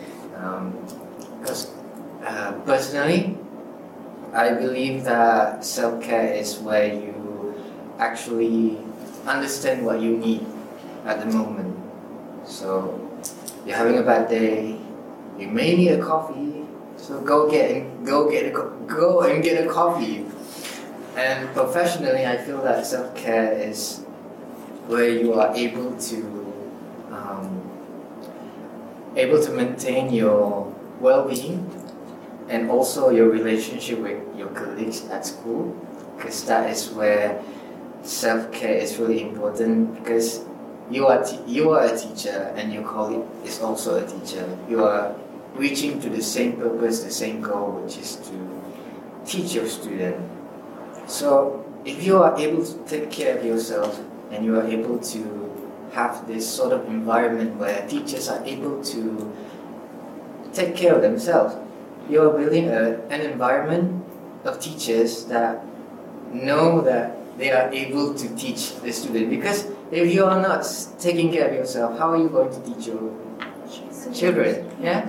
Because 1.40 1.70
uh, 2.24 2.52
personally, 2.64 3.36
I 4.34 4.52
believe 4.52 5.04
that 5.04 5.64
self 5.64 6.02
care 6.02 6.34
is 6.34 6.58
where 6.58 6.92
you 6.92 7.54
actually 8.00 8.78
understand 9.26 9.86
what 9.86 10.00
you 10.00 10.18
need 10.18 10.44
at 11.06 11.20
the 11.20 11.26
moment. 11.26 11.78
So, 12.44 12.98
you're 13.64 13.76
having 13.76 13.96
a 13.98 14.02
bad 14.02 14.28
day, 14.28 14.76
you 15.38 15.46
may 15.46 15.76
need 15.76 15.90
a 15.90 16.02
coffee, 16.02 16.66
so 16.96 17.20
go 17.20 17.48
get 17.48 17.70
and 17.70 18.04
go 18.04 18.28
get 18.28 18.46
a, 18.46 18.50
go 18.86 19.22
and 19.22 19.42
get 19.42 19.64
a 19.64 19.70
coffee. 19.70 20.26
And 21.16 21.48
professionally, 21.54 22.26
I 22.26 22.36
feel 22.38 22.60
that 22.62 22.84
self 22.84 23.14
care 23.14 23.52
is 23.52 24.02
where 24.88 25.08
you 25.08 25.34
are 25.34 25.54
able 25.54 25.96
to 26.10 26.18
um, 27.12 27.70
able 29.14 29.40
to 29.40 29.52
maintain 29.52 30.12
your 30.12 30.74
well-being 30.98 31.83
and 32.48 32.70
also 32.70 33.10
your 33.10 33.28
relationship 33.28 33.98
with 33.98 34.20
your 34.36 34.48
colleagues 34.48 35.06
at 35.08 35.24
school 35.24 35.74
because 36.16 36.44
that 36.44 36.70
is 36.70 36.90
where 36.90 37.42
self-care 38.02 38.74
is 38.74 38.98
really 38.98 39.22
important 39.22 39.94
because 39.94 40.44
you 40.90 41.06
are 41.06 41.24
you 41.46 41.70
are 41.70 41.84
a 41.86 41.98
teacher 41.98 42.52
and 42.56 42.72
your 42.72 42.84
colleague 42.84 43.24
is 43.44 43.60
also 43.60 44.04
a 44.04 44.06
teacher 44.06 44.46
you 44.68 44.84
are 44.84 45.14
reaching 45.54 46.00
to 46.00 46.10
the 46.10 46.22
same 46.22 46.52
purpose 46.56 47.02
the 47.02 47.10
same 47.10 47.40
goal 47.40 47.72
which 47.80 47.96
is 47.96 48.16
to 48.16 48.36
teach 49.24 49.54
your 49.54 49.66
student 49.66 50.20
so 51.06 51.64
if 51.84 52.04
you 52.04 52.22
are 52.22 52.38
able 52.38 52.64
to 52.64 52.76
take 52.84 53.10
care 53.10 53.38
of 53.38 53.44
yourself 53.44 54.00
and 54.30 54.44
you 54.44 54.58
are 54.58 54.66
able 54.66 54.98
to 54.98 55.44
have 55.92 56.26
this 56.26 56.48
sort 56.48 56.72
of 56.72 56.84
environment 56.86 57.56
where 57.56 57.86
teachers 57.88 58.28
are 58.28 58.44
able 58.44 58.82
to 58.82 59.32
take 60.52 60.76
care 60.76 60.94
of 60.94 61.02
themselves. 61.02 61.54
You're 62.08 62.36
building 62.36 62.68
a, 62.68 63.00
an 63.08 63.20
environment 63.20 64.04
of 64.44 64.60
teachers 64.60 65.24
that 65.26 65.64
know 66.32 66.80
that 66.82 67.16
they 67.38 67.50
are 67.50 67.72
able 67.72 68.14
to 68.14 68.36
teach 68.36 68.76
the 68.76 68.92
student. 68.92 69.30
Because 69.30 69.66
if 69.90 70.12
you 70.12 70.24
are 70.24 70.40
not 70.40 70.66
taking 70.98 71.32
care 71.32 71.48
of 71.48 71.54
yourself, 71.54 71.98
how 71.98 72.10
are 72.10 72.18
you 72.18 72.28
going 72.28 72.52
to 72.52 72.60
teach 72.60 72.86
your 72.88 73.12
children? 74.12 74.70
Yeah. 74.80 75.08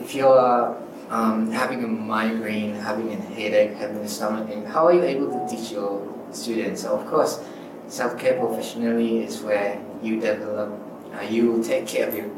If 0.00 0.14
you 0.14 0.28
are 0.28 0.76
um, 1.10 1.50
having 1.50 1.84
a 1.84 1.88
migraine, 1.88 2.74
having 2.74 3.12
a 3.12 3.16
headache, 3.16 3.74
having 3.74 3.98
a 3.98 4.08
stomach 4.08 4.48
ache, 4.50 4.66
how 4.66 4.86
are 4.86 4.92
you 4.92 5.02
able 5.02 5.30
to 5.30 5.56
teach 5.56 5.72
your 5.72 6.06
students? 6.32 6.82
So 6.82 6.98
of 6.98 7.06
course, 7.06 7.42
self-care 7.88 8.38
professionally 8.38 9.24
is 9.24 9.40
where 9.40 9.82
you 10.02 10.20
develop, 10.20 10.78
uh, 11.14 11.22
you 11.22 11.62
take 11.62 11.86
care 11.86 12.08
of 12.08 12.14
your 12.14 12.30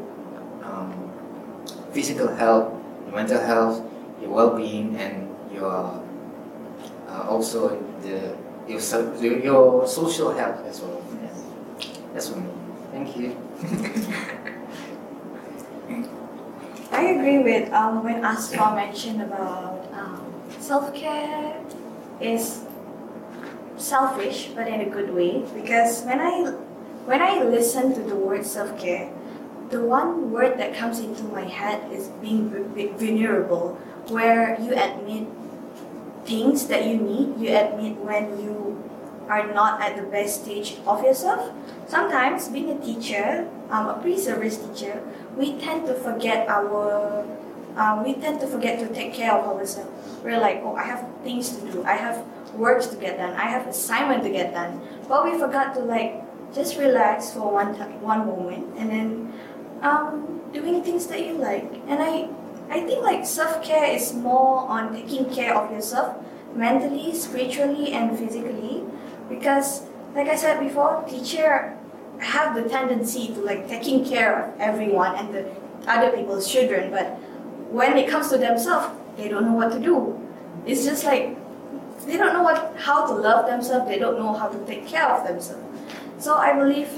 um, 0.63 1.11
physical 1.91 2.33
health 2.35 2.78
your 3.09 3.17
mental 3.17 3.41
health, 3.41 3.81
your 4.21 4.29
well-being, 4.29 4.95
and 4.97 5.35
your 5.53 6.01
uh, 7.07 7.25
also 7.27 7.81
the 8.01 8.35
your, 8.67 9.39
your 9.39 9.87
social 9.87 10.31
health 10.31 10.65
as 10.65 10.81
well. 10.81 11.01
Yeah. 11.21 11.29
That's 12.13 12.29
for 12.29 12.37
me. 12.37 12.49
Thank 12.91 13.17
you. 13.17 13.35
I 16.91 17.01
agree 17.03 17.39
with 17.39 17.71
um, 17.73 18.03
when 18.03 18.23
Asma 18.23 18.75
mentioned 18.75 19.21
about 19.21 19.87
um, 19.93 20.33
self 20.59 20.93
care 20.93 21.63
is 22.21 22.65
selfish, 23.77 24.49
but 24.55 24.67
in 24.67 24.81
a 24.81 24.89
good 24.89 25.13
way. 25.13 25.43
Because 25.55 26.03
when 26.03 26.19
I 26.19 26.51
when 27.05 27.21
I 27.21 27.43
listen 27.43 27.93
to 27.95 28.01
the 28.01 28.15
word 28.15 28.45
self 28.45 28.77
care, 28.79 29.09
the 29.69 29.83
one 29.83 30.31
word 30.31 30.57
that 30.57 30.75
comes 30.75 30.99
into 30.99 31.23
my 31.23 31.45
head 31.45 31.91
is 31.91 32.07
being 32.21 32.49
vulnerable, 32.97 33.77
where 34.09 34.59
you 34.59 34.73
admit 34.73 35.27
things 36.25 36.67
that 36.67 36.85
you 36.85 36.97
need. 36.97 37.37
You 37.39 37.55
admit 37.55 37.97
when 37.97 38.39
you 38.41 38.81
are 39.29 39.45
not 39.53 39.81
at 39.81 39.95
the 39.95 40.03
best 40.03 40.43
stage 40.43 40.77
of 40.87 41.03
yourself. 41.03 41.53
Sometimes, 41.87 42.49
being 42.49 42.69
a 42.69 42.79
teacher, 42.81 43.47
um, 43.69 43.89
a 43.89 43.99
pre-service 44.01 44.57
teacher, 44.57 45.01
we 45.37 45.57
tend 45.59 45.85
to 45.85 45.93
forget 45.93 46.49
our 46.49 47.25
uh, 47.77 48.01
we 48.03 48.13
tend 48.13 48.41
to 48.41 48.47
forget 48.47 48.79
to 48.79 48.93
take 48.93 49.13
care 49.13 49.31
of 49.31 49.45
ourselves. 49.45 49.89
We're 50.23 50.39
like, 50.39 50.61
oh, 50.63 50.75
I 50.75 50.83
have 50.83 51.05
things 51.23 51.55
to 51.55 51.71
do. 51.71 51.83
I 51.83 51.93
have 51.93 52.25
works 52.53 52.87
to 52.87 52.95
get 52.97 53.17
done. 53.17 53.33
I 53.35 53.45
have 53.45 53.67
assignment 53.67 54.23
to 54.23 54.29
get 54.29 54.53
done. 54.53 54.81
But 55.07 55.23
we 55.23 55.37
forgot 55.37 55.73
to 55.75 55.79
like 55.79 56.25
just 56.53 56.77
relax 56.77 57.31
for 57.31 57.51
one 57.51 57.77
time, 57.77 58.01
one 58.01 58.25
moment, 58.25 58.75
and 58.77 58.89
then 58.89 59.33
um, 59.81 60.41
doing 60.53 60.83
things 60.83 61.07
that 61.07 61.25
you 61.25 61.33
like. 61.33 61.71
And 61.87 62.01
I 62.01 62.29
I 62.69 62.81
think 62.81 63.03
like 63.03 63.25
self 63.25 63.63
care 63.63 63.95
is 63.95 64.13
more 64.13 64.67
on 64.69 64.93
taking 64.93 65.29
care 65.33 65.55
of 65.55 65.71
yourself 65.71 66.17
mentally, 66.55 67.13
spiritually, 67.13 67.93
and 67.93 68.17
physically, 68.17 68.83
because 69.27 69.83
like 70.15 70.27
I 70.27 70.35
said 70.35 70.59
before, 70.59 71.03
teacher 71.07 71.77
have 72.19 72.55
the 72.55 72.67
tendency 72.67 73.27
to 73.33 73.39
like 73.41 73.67
taking 73.67 74.03
care 74.05 74.43
of 74.43 74.59
everyone 74.59 75.15
and 75.15 75.33
the 75.33 75.49
other 75.87 76.15
people's 76.15 76.51
children, 76.51 76.91
but 76.91 77.17
when 77.71 77.97
it 77.97 78.09
comes 78.09 78.29
to 78.29 78.37
themselves, 78.37 78.95
they 79.15 79.29
don't 79.29 79.45
know 79.45 79.53
what 79.53 79.71
to 79.71 79.79
do. 79.79 80.19
It's 80.65 80.83
just 80.85 81.05
like 81.05 81.37
they 82.05 82.17
don't 82.17 82.33
know 82.33 82.43
what 82.43 82.75
how 82.77 83.05
to 83.07 83.13
love 83.13 83.47
themselves. 83.47 83.87
They 83.87 83.99
don't 83.99 84.17
know 84.17 84.33
how 84.33 84.47
to 84.47 84.65
take 84.65 84.87
care 84.87 85.07
of 85.07 85.27
themselves. 85.27 85.63
So 86.17 86.35
I 86.35 86.53
believe 86.53 86.89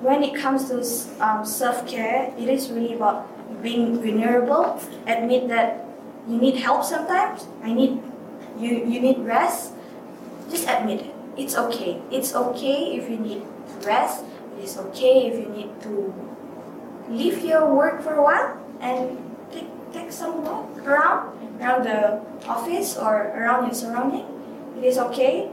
when 0.00 0.22
it 0.22 0.34
comes 0.34 0.68
to 0.70 0.78
um, 1.24 1.44
self 1.44 1.86
care, 1.86 2.32
it 2.38 2.48
is 2.48 2.70
really 2.70 2.94
about 2.94 3.26
being 3.62 3.98
vulnerable. 4.00 4.80
Admit 5.06 5.48
that 5.48 5.84
you 6.28 6.38
need 6.38 6.56
help 6.56 6.84
sometimes. 6.84 7.46
I 7.62 7.72
need 7.72 8.02
you. 8.58 8.84
You 8.86 9.00
need 9.00 9.18
rest. 9.20 9.72
Just 10.50 10.68
admit 10.68 11.00
it. 11.00 11.14
It's 11.36 11.56
okay. 11.56 12.00
It's 12.10 12.34
okay 12.34 12.96
if 12.96 13.10
you 13.10 13.18
need 13.18 13.42
rest. 13.84 14.24
It 14.58 14.64
is 14.64 14.78
okay 14.90 15.28
if 15.28 15.34
you 15.38 15.48
need 15.50 15.80
to 15.82 16.14
leave 17.08 17.44
your 17.44 17.74
work 17.74 18.02
for 18.02 18.14
a 18.14 18.22
while 18.22 18.58
and 18.80 19.18
take, 19.50 19.68
take 19.92 20.12
some 20.12 20.44
walk 20.44 20.68
around 20.84 21.34
around 21.60 21.84
the 21.84 22.20
office 22.46 22.96
or 22.96 23.34
around 23.34 23.66
your 23.66 23.74
surrounding. 23.74 24.26
It 24.78 24.84
is 24.84 24.98
okay. 25.10 25.50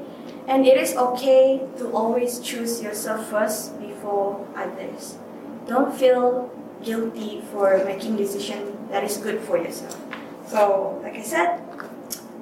And 0.48 0.66
it 0.66 0.78
is 0.78 0.96
okay 0.96 1.62
to 1.78 1.90
always 1.92 2.40
choose 2.40 2.82
yourself 2.82 3.30
first 3.30 3.74
before 4.06 4.46
others. 4.56 5.18
Don't 5.66 5.90
feel 5.90 6.54
guilty 6.84 7.42
for 7.52 7.82
making 7.86 8.18
decision 8.18 8.78
that 8.94 9.04
is 9.04 9.18
good 9.18 9.42
for 9.42 9.58
yourself. 9.58 9.98
So, 10.46 11.02
like 11.02 11.18
I 11.18 11.26
said, 11.26 11.58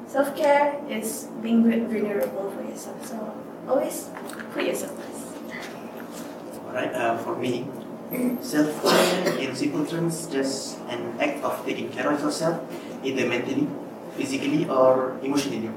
self-care 0.08 0.76
is 0.90 1.32
being 1.42 1.64
vulnerable 1.64 2.52
for 2.52 2.64
yourself. 2.68 3.00
So, 3.08 3.16
always 3.68 4.12
put 4.52 4.68
yourself 4.68 4.92
first. 5.00 5.24
Alright, 6.68 6.94
uh, 6.94 7.18
for 7.24 7.40
me, 7.40 7.64
self-care 8.42 9.40
in 9.40 9.56
simple 9.56 9.86
terms 9.86 10.28
just 10.28 10.84
an 10.92 11.16
act 11.22 11.40
of 11.48 11.64
taking 11.64 11.88
care 11.96 12.12
of 12.12 12.20
yourself, 12.20 12.60
either 13.08 13.26
mentally, 13.26 13.72
physically, 14.20 14.68
or 14.68 15.16
emotionally. 15.24 15.72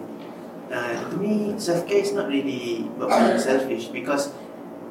Uh, 0.67 0.99
to 1.11 1.17
me, 1.17 1.55
self-care 1.63 2.03
is 2.03 2.11
not 2.13 2.27
really 2.27 2.91
being 2.99 3.39
selfish 3.39 3.87
because 3.87 4.35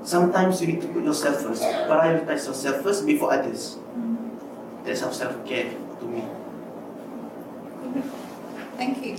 sometimes 0.05 0.61
you 0.61 0.67
need 0.67 0.81
to 0.81 0.87
put 0.87 1.03
yourself 1.03 1.41
first, 1.41 1.63
prioritize 1.63 2.45
yourself 2.47 2.81
first 2.81 3.05
before 3.05 3.33
others. 3.33 3.77
That's 4.85 5.01
how 5.01 5.11
self-care 5.11 5.71
to 5.99 6.05
me. 6.05 6.23
Thank 8.77 9.03
you. 9.05 9.17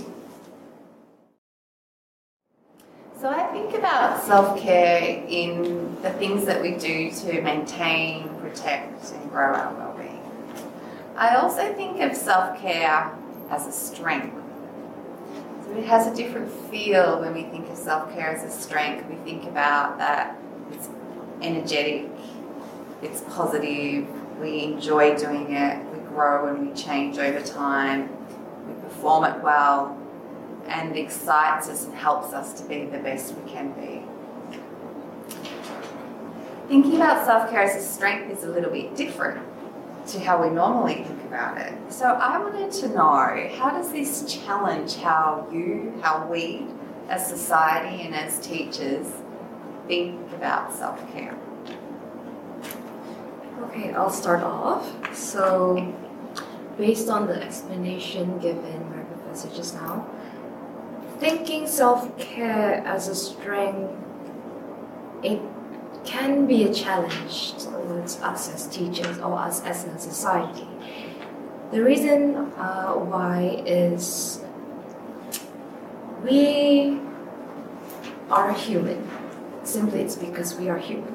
So 3.19 3.29
I 3.29 3.43
think 3.47 3.73
about 3.73 4.23
self 4.23 4.59
care 4.59 5.23
in 5.27 6.01
the 6.03 6.11
things 6.11 6.45
that 6.45 6.61
we 6.61 6.71
do 6.77 7.11
to 7.11 7.41
maintain, 7.41 8.29
protect, 8.39 9.11
and 9.11 9.29
grow 9.29 9.53
our 9.53 9.73
well 9.73 9.95
being. 9.97 10.21
I 11.17 11.35
also 11.35 11.73
think 11.73 11.99
of 11.99 12.15
self 12.15 12.59
care 12.61 13.11
as 13.49 13.67
a 13.67 13.71
strength. 13.71 14.35
So 15.65 15.71
it 15.77 15.85
has 15.85 16.07
a 16.07 16.15
different 16.15 16.49
feel 16.69 17.19
when 17.19 17.33
we 17.33 17.43
think 17.43 17.67
of 17.69 17.77
self 17.77 18.13
care 18.13 18.29
as 18.29 18.43
a 18.43 18.51
strength. 18.51 19.09
We 19.09 19.15
think 19.29 19.45
about 19.45 19.97
that 19.97 20.37
energetic, 21.41 22.09
it's 23.01 23.21
positive, 23.21 24.07
we 24.39 24.63
enjoy 24.63 25.15
doing 25.15 25.53
it, 25.53 25.83
we 25.91 25.99
grow 26.07 26.47
and 26.47 26.67
we 26.67 26.73
change 26.73 27.17
over 27.17 27.41
time, 27.41 28.09
we 28.67 28.73
perform 28.81 29.23
it 29.25 29.41
well, 29.41 29.97
and 30.67 30.95
excites 30.95 31.69
us 31.69 31.85
and 31.85 31.95
helps 31.95 32.33
us 32.33 32.53
to 32.59 32.67
be 32.67 32.85
the 32.85 32.99
best 32.99 33.35
we 33.35 33.49
can 33.51 33.71
be. 33.73 34.03
Thinking 36.67 36.95
about 36.95 37.25
self 37.25 37.49
care 37.49 37.61
as 37.61 37.75
a 37.75 37.85
strength 37.85 38.29
is 38.29 38.43
a 38.43 38.49
little 38.49 38.71
bit 38.71 38.95
different 38.95 39.41
to 40.07 40.19
how 40.19 40.41
we 40.41 40.49
normally 40.49 40.95
think 40.95 41.23
about 41.23 41.57
it. 41.57 41.73
So 41.89 42.05
I 42.05 42.37
wanted 42.37 42.71
to 42.81 42.89
know 42.89 43.49
how 43.57 43.71
does 43.71 43.91
this 43.91 44.33
challenge 44.33 44.95
how 44.95 45.47
you, 45.51 45.93
how 46.01 46.27
we 46.27 46.65
as 47.09 47.25
society 47.25 48.03
and 48.03 48.13
as 48.15 48.39
teachers 48.39 49.07
think 49.87 50.31
about 50.33 50.73
self 50.73 50.99
care? 51.11 51.37
Okay, 53.61 53.93
I'll 53.93 54.09
start 54.09 54.43
off. 54.43 54.85
So, 55.15 55.93
based 56.77 57.09
on 57.09 57.27
the 57.27 57.41
explanation 57.41 58.37
given 58.39 58.83
by 58.89 59.01
Professor 59.03 59.49
just 59.55 59.75
now, 59.75 60.07
thinking 61.19 61.67
self 61.67 62.17
care 62.19 62.83
as 62.85 63.07
a 63.07 63.15
strength, 63.15 63.93
it 65.23 65.41
can 66.05 66.45
be 66.45 66.63
a 66.63 66.73
challenge 66.73 67.53
towards 67.57 68.21
us 68.21 68.53
as 68.53 68.67
teachers 68.67 69.17
or 69.19 69.37
us 69.37 69.63
as 69.63 69.85
a 69.85 69.97
society. 69.99 70.67
The 71.71 71.83
reason 71.83 72.35
uh, 72.57 72.93
why 72.93 73.63
is 73.65 74.41
we 76.23 76.99
are 78.29 78.53
human. 78.53 79.16
Simply, 79.67 79.99
it's 79.99 80.15
because 80.15 80.55
we 80.55 80.69
are 80.69 80.77
human. 80.77 81.13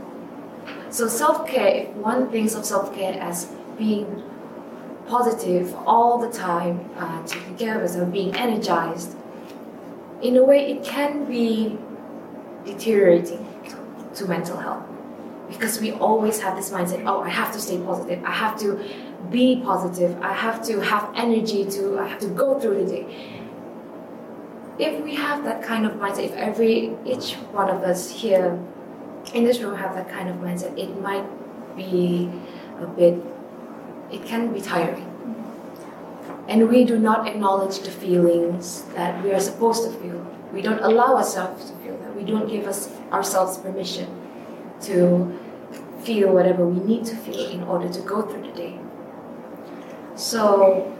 So 0.91 1.09
self 1.09 1.49
care, 1.49 1.69
if 1.69 1.88
one 1.95 2.31
thinks 2.31 2.55
of 2.55 2.67
self 2.67 2.95
care 2.95 3.19
as 3.19 3.47
being 3.79 4.23
positive 5.09 5.75
all 5.87 6.19
the 6.19 6.31
time, 6.31 6.91
uh, 6.99 7.27
taking 7.27 7.57
care 7.57 7.77
of 7.77 7.81
yourself, 7.81 8.12
being 8.12 8.37
energized, 8.37 9.17
in 10.21 10.37
a 10.37 10.45
way 10.45 10.71
it 10.71 10.85
can 10.85 11.25
be 11.25 11.79
deteriorating 12.67 13.43
to, 13.71 14.17
to 14.17 14.29
mental 14.29 14.59
health. 14.59 14.85
Because 15.49 15.81
we 15.81 15.93
always 15.93 16.38
have 16.41 16.55
this 16.55 16.69
mindset, 16.69 17.07
oh, 17.07 17.23
I 17.23 17.31
have 17.31 17.55
to 17.55 17.59
stay 17.61 17.79
positive, 17.79 18.23
I 18.23 18.33
have 18.33 18.59
to 18.61 18.79
be 19.31 19.62
positive, 19.65 20.21
I 20.21 20.35
have 20.35 20.62
to 20.67 20.79
have 20.81 21.11
energy 21.17 21.65
to, 21.71 21.99
I 21.99 22.07
have 22.07 22.21
to 22.21 22.29
go 22.29 22.61
through 22.61 22.85
the 22.85 22.91
day. 22.91 23.41
If 24.78 25.02
we 25.04 25.14
have 25.16 25.44
that 25.44 25.62
kind 25.62 25.85
of 25.85 25.92
mindset, 25.92 26.24
if 26.24 26.32
every, 26.32 26.96
each 27.04 27.35
one 27.52 27.68
of 27.68 27.82
us 27.82 28.11
here 28.11 28.58
in 29.35 29.44
this 29.44 29.61
room 29.61 29.76
have 29.76 29.94
that 29.94 30.08
kind 30.08 30.28
of 30.28 30.37
mindset, 30.37 30.78
it 30.78 31.00
might 31.00 31.26
be 31.76 32.30
a 32.80 32.87
bit, 32.87 33.22
it 34.11 34.24
can 34.24 34.52
be 34.52 34.61
tiring. 34.61 35.08
And 36.48 36.68
we 36.68 36.85
do 36.85 36.98
not 36.98 37.28
acknowledge 37.28 37.80
the 37.80 37.90
feelings 37.90 38.82
that 38.94 39.22
we 39.22 39.32
are 39.32 39.40
supposed 39.40 39.85
to 39.85 39.90
feel. 39.98 40.26
We 40.52 40.62
don't 40.62 40.82
allow 40.82 41.16
ourselves 41.16 41.70
to 41.70 41.76
feel 41.76 41.96
that. 41.98 42.16
We 42.16 42.24
don't 42.24 42.48
give 42.48 42.66
us 42.66 42.90
ourselves 43.12 43.58
permission 43.58 44.08
to 44.82 45.38
feel 46.02 46.32
whatever 46.32 46.66
we 46.66 46.85
need 46.85 47.04
to 47.06 47.16
feel 47.16 47.48
in 47.48 47.62
order 47.62 47.88
to 47.88 48.00
go 48.00 48.22
through 48.22 48.42
the 48.42 48.52
day. 48.52 48.78
So 50.16 50.92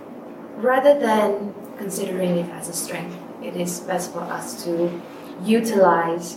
rather 0.57 0.99
than 0.99 1.55
considering 1.77 2.39
it 2.39 2.51
as 2.51 2.69
a 2.69 2.73
strength, 2.73 3.17
it 3.45 3.57
is 3.57 3.81
best 3.81 4.13
for 4.13 4.21
us 4.21 4.65
to 4.65 5.01
utilize 5.45 6.37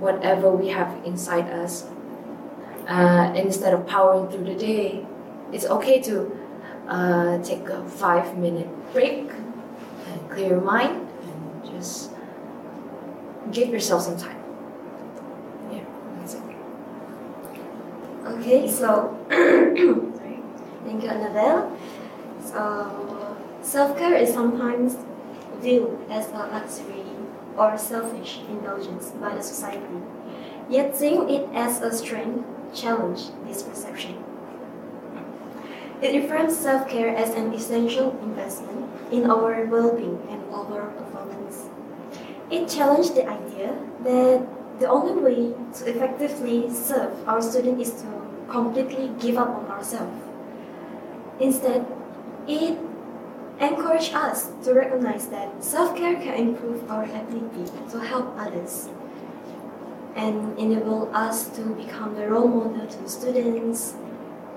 whatever 0.00 0.50
we 0.50 0.68
have 0.68 1.04
inside 1.04 1.48
us. 1.50 1.86
Uh, 2.88 3.32
instead 3.36 3.72
of 3.72 3.86
powering 3.86 4.28
through 4.28 4.44
the 4.44 4.54
day, 4.54 5.06
it's 5.52 5.64
okay 5.66 6.00
to 6.02 6.36
uh, 6.88 7.42
take 7.42 7.68
a 7.68 7.84
five 7.88 8.36
minute 8.36 8.68
break 8.92 9.30
and 9.30 10.30
clear 10.30 10.48
your 10.48 10.60
mind 10.60 11.08
and 11.22 11.64
just 11.64 12.10
give 13.52 13.68
yourself 13.68 14.02
some 14.02 14.16
time. 14.16 14.42
Yeah, 15.70 15.84
that's 16.18 16.34
it. 16.34 16.42
Okay, 18.26 18.68
so. 18.70 19.16
Thank 20.84 21.04
you, 21.04 21.10
Annabelle. 21.10 21.76
So 22.44 23.36
self-care 23.62 24.14
is 24.16 24.34
sometimes 24.34 24.96
viewed 25.62 25.98
as 26.10 26.28
a 26.28 26.48
luxury 26.52 27.04
or 27.56 27.78
selfish 27.78 28.40
indulgence 28.48 29.10
by 29.10 29.34
the 29.34 29.42
society. 29.42 30.02
Yet 30.68 30.96
seeing 30.96 31.28
it 31.30 31.48
as 31.54 31.80
a 31.80 31.92
strength 31.96 32.44
challenge 32.74 33.20
this 33.46 33.62
perception. 33.62 34.24
It 36.00 36.10
reframes 36.18 36.52
self-care 36.52 37.14
as 37.14 37.30
an 37.30 37.52
essential 37.52 38.10
investment 38.22 38.90
in 39.12 39.30
our 39.30 39.64
well-being 39.66 40.20
and 40.30 40.42
overall 40.52 40.90
performance. 40.90 41.68
It 42.50 42.68
challenged 42.68 43.14
the 43.14 43.28
idea 43.28 43.78
that 44.02 44.46
the 44.80 44.88
only 44.88 45.22
way 45.22 45.54
to 45.74 45.90
effectively 45.90 46.68
serve 46.74 47.28
our 47.28 47.40
students 47.40 47.88
is 47.88 48.02
to 48.02 48.08
completely 48.48 49.12
give 49.20 49.38
up 49.38 49.48
on 49.48 49.66
ourselves. 49.66 50.18
Instead, 51.38 51.86
it 52.48 52.78
encouraged 53.62 54.14
us 54.14 54.50
to 54.64 54.74
recognize 54.74 55.28
that 55.28 55.62
self-care 55.62 56.14
can 56.16 56.34
improve 56.34 56.90
our 56.90 57.04
ability 57.04 57.70
to 57.90 58.00
help 58.00 58.34
others 58.36 58.88
and 60.16 60.58
enable 60.58 61.14
us 61.14 61.48
to 61.56 61.62
become 61.74 62.14
the 62.14 62.28
role 62.28 62.48
model 62.48 62.86
to 62.86 63.08
students 63.08 63.94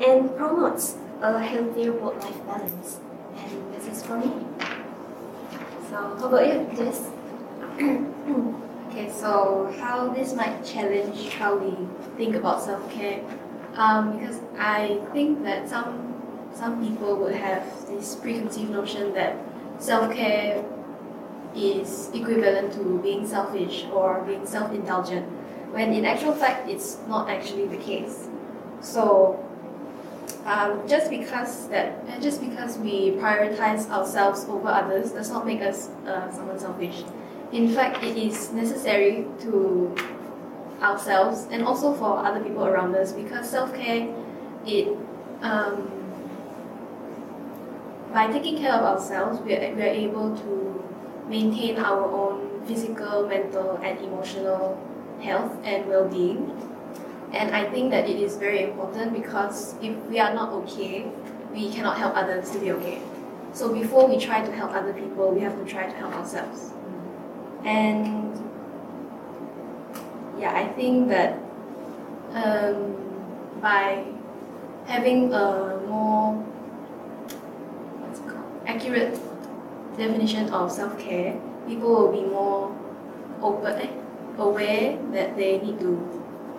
and 0.06 0.36
promotes 0.36 0.98
a 1.22 1.40
healthier 1.40 1.94
work-life 1.94 2.46
balance. 2.46 3.00
And 3.38 3.74
this 3.74 3.88
is 3.88 4.04
for 4.04 4.20
me. 4.20 4.32
So 5.90 5.96
how 5.96 6.28
about 6.28 6.48
you, 6.48 6.68
Jess? 6.76 7.10
Okay, 8.96 9.12
so 9.12 9.74
how 9.78 10.08
this 10.14 10.34
might 10.34 10.64
challenge 10.64 11.28
how 11.34 11.58
we 11.58 11.76
think 12.16 12.34
about 12.34 12.64
self 12.64 12.90
care, 12.90 13.20
um, 13.74 14.18
because 14.18 14.40
I 14.58 15.02
think 15.12 15.44
that 15.44 15.68
some 15.68 16.15
some 16.56 16.86
people 16.86 17.18
would 17.18 17.36
have 17.36 17.64
this 17.88 18.16
preconceived 18.16 18.72
notion 18.72 19.14
that 19.14 19.36
self 19.80 20.14
care 20.14 20.64
is 21.56 22.10
equivalent 22.14 22.74
to 22.74 23.00
being 23.02 23.28
selfish 23.28 23.86
or 23.94 24.22
being 24.22 24.46
self 24.46 24.72
indulgent, 24.72 25.26
when 25.72 25.94
in 25.94 26.06
actual 26.06 26.34
fact 26.34 26.70
it's 26.70 26.98
not 27.08 27.30
actually 27.30 27.68
the 27.68 27.78
case. 27.78 28.28
So 28.82 29.44
um, 30.46 30.88
just 30.88 31.10
because 31.10 31.68
that 31.70 32.22
just 32.22 32.40
because 32.40 32.78
we 32.78 33.12
prioritize 33.12 33.90
ourselves 33.90 34.46
over 34.48 34.70
others 34.70 35.12
does 35.12 35.30
not 35.30 35.46
make 35.46 35.62
us 35.62 35.90
uh, 36.08 36.32
someone 36.32 36.60
selfish. 36.60 37.04
In 37.52 37.70
fact, 37.70 38.04
it 38.04 38.18
is 38.18 38.52
necessary 38.52 39.26
to 39.42 39.96
ourselves 40.82 41.48
and 41.52 41.64
also 41.64 41.94
for 41.94 42.18
other 42.18 42.44
people 42.44 42.66
around 42.66 42.96
us 42.96 43.12
because 43.12 43.50
self 43.50 43.74
care, 43.74 44.14
it 44.66 44.88
um, 45.42 46.05
by 48.16 48.32
taking 48.32 48.58
care 48.58 48.72
of 48.72 48.82
ourselves, 48.82 49.42
we 49.42 49.54
are, 49.54 49.76
we 49.76 49.82
are 49.82 49.96
able 50.08 50.34
to 50.38 50.82
maintain 51.28 51.78
our 51.78 52.06
own 52.06 52.66
physical, 52.66 53.28
mental, 53.28 53.76
and 53.84 54.00
emotional 54.00 54.80
health 55.22 55.52
and 55.66 55.86
well 55.90 56.08
being. 56.08 56.40
And 57.34 57.54
I 57.54 57.70
think 57.70 57.92
that 57.92 58.08
it 58.10 58.18
is 58.18 58.38
very 58.38 58.64
important 58.64 59.12
because 59.12 59.76
if 59.82 59.94
we 60.06 60.18
are 60.18 60.34
not 60.34 60.54
okay, 60.64 61.12
we 61.52 61.70
cannot 61.74 61.98
help 61.98 62.16
others 62.16 62.52
to 62.52 62.60
be 62.60 62.72
okay. 62.72 63.02
So 63.52 63.74
before 63.74 64.08
we 64.08 64.18
try 64.18 64.46
to 64.46 64.52
help 64.54 64.72
other 64.72 64.94
people, 64.94 65.32
we 65.32 65.42
have 65.42 65.58
to 65.60 65.70
try 65.70 65.86
to 65.86 65.96
help 65.98 66.14
ourselves. 66.14 66.72
And 67.66 68.32
yeah, 70.40 70.56
I 70.56 70.70
think 70.70 71.10
that 71.10 71.38
um, 72.32 72.96
by 73.60 74.06
having 74.86 75.34
a 75.34 75.82
more 75.86 76.45
accurate 78.76 79.18
definition 79.98 80.50
of 80.50 80.70
self 80.72 81.00
care, 81.00 81.40
people 81.68 81.88
will 81.90 82.12
be 82.12 82.28
more 82.28 82.76
open, 83.42 83.90
aware 84.38 85.00
that 85.14 85.38
they 85.38 85.60
need 85.60 85.80
to 85.80 85.92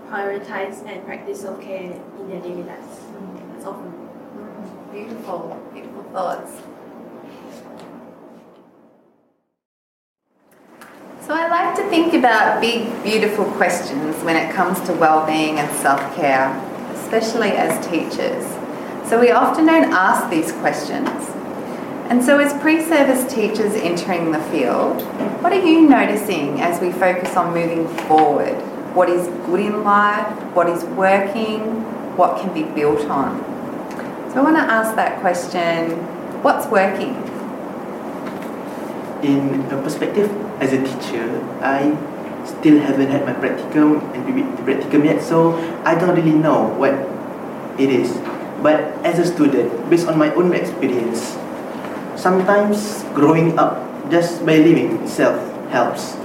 prioritize 0.09 0.87
and 0.87 1.05
practice 1.05 1.43
self 1.43 1.61
care 1.61 1.93
in 1.93 2.31
their 2.31 2.41
daily 2.41 2.63
lives. 2.63 3.01
That's 3.53 3.67
all 3.67 3.83
me. 3.83 3.93
Beautiful, 4.93 5.61
beautiful 5.75 6.05
thoughts. 6.05 6.53
So 11.21 11.35
I 11.35 11.49
like 11.49 11.77
to 11.77 11.83
think 11.91 12.15
about 12.15 12.61
big, 12.61 13.03
beautiful 13.03 13.45
questions 13.57 14.23
when 14.23 14.37
it 14.37 14.55
comes 14.55 14.81
to 14.87 14.95
well-being 14.95 15.59
and 15.59 15.69
self-care, 15.79 16.55
especially 16.95 17.51
as 17.51 17.85
teachers. 17.89 18.47
So 19.11 19.21
we 19.21 19.33
often 19.33 19.67
don't 19.67 19.93
ask 19.93 20.31
these 20.31 20.53
questions. 20.53 21.36
And 22.09 22.23
so 22.23 22.39
as 22.39 22.53
pre-service 22.63 23.33
teachers 23.33 23.75
entering 23.75 24.31
the 24.31 24.39
field, 24.45 25.03
what 25.43 25.53
are 25.53 25.67
you 25.67 25.89
noticing 25.89 26.61
as 26.61 26.81
we 26.81 26.93
focus 26.93 27.37
on 27.37 27.53
moving 27.53 27.89
forward? 28.07 28.55
What 28.95 29.11
is 29.11 29.27
good 29.47 29.59
in 29.59 29.83
life? 29.83 30.27
What 30.55 30.69
is 30.69 30.85
working? 30.85 31.83
What 32.17 32.41
can 32.41 32.55
be 32.55 32.63
built 32.63 33.01
on? 33.11 33.41
So 34.31 34.39
I 34.39 34.41
want 34.41 34.57
to 34.57 34.63
ask 34.63 34.95
that 34.95 35.21
question, 35.21 35.91
what's 36.43 36.69
working? 36.69 37.17
In 39.25 39.61
a 39.73 39.83
perspective 39.83 40.31
as 40.63 40.73
a 40.73 40.79
teacher, 40.79 41.43
I 41.61 41.91
still 42.47 42.79
haven't 42.79 43.11
had 43.11 43.27
my 43.27 43.33
practicum 43.35 44.01
and 44.15 44.59
practicum 44.65 45.05
yet, 45.05 45.23
so 45.23 45.55
I 45.85 45.97
don't 45.97 46.15
really 46.15 46.39
know 46.39 46.69
what 46.79 46.95
it 47.81 47.91
is. 47.91 48.17
But 48.63 48.81
as 49.05 49.19
a 49.19 49.27
student, 49.27 49.91
based 49.91 50.07
on 50.07 50.17
my 50.17 50.33
own 50.35 50.55
experience, 50.55 51.37
sometimes 52.17 53.05
growing 53.15 53.59
up 53.59 53.79
just 54.11 54.45
by 54.45 54.57
living 54.57 55.05
itself 55.05 55.37
helps. 55.71 56.17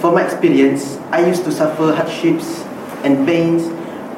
For 0.00 0.12
my 0.12 0.24
experience, 0.24 0.96
I 1.10 1.26
used 1.26 1.44
to 1.44 1.52
suffer 1.52 1.92
hardships 1.92 2.64
and 3.04 3.26
pains 3.26 3.68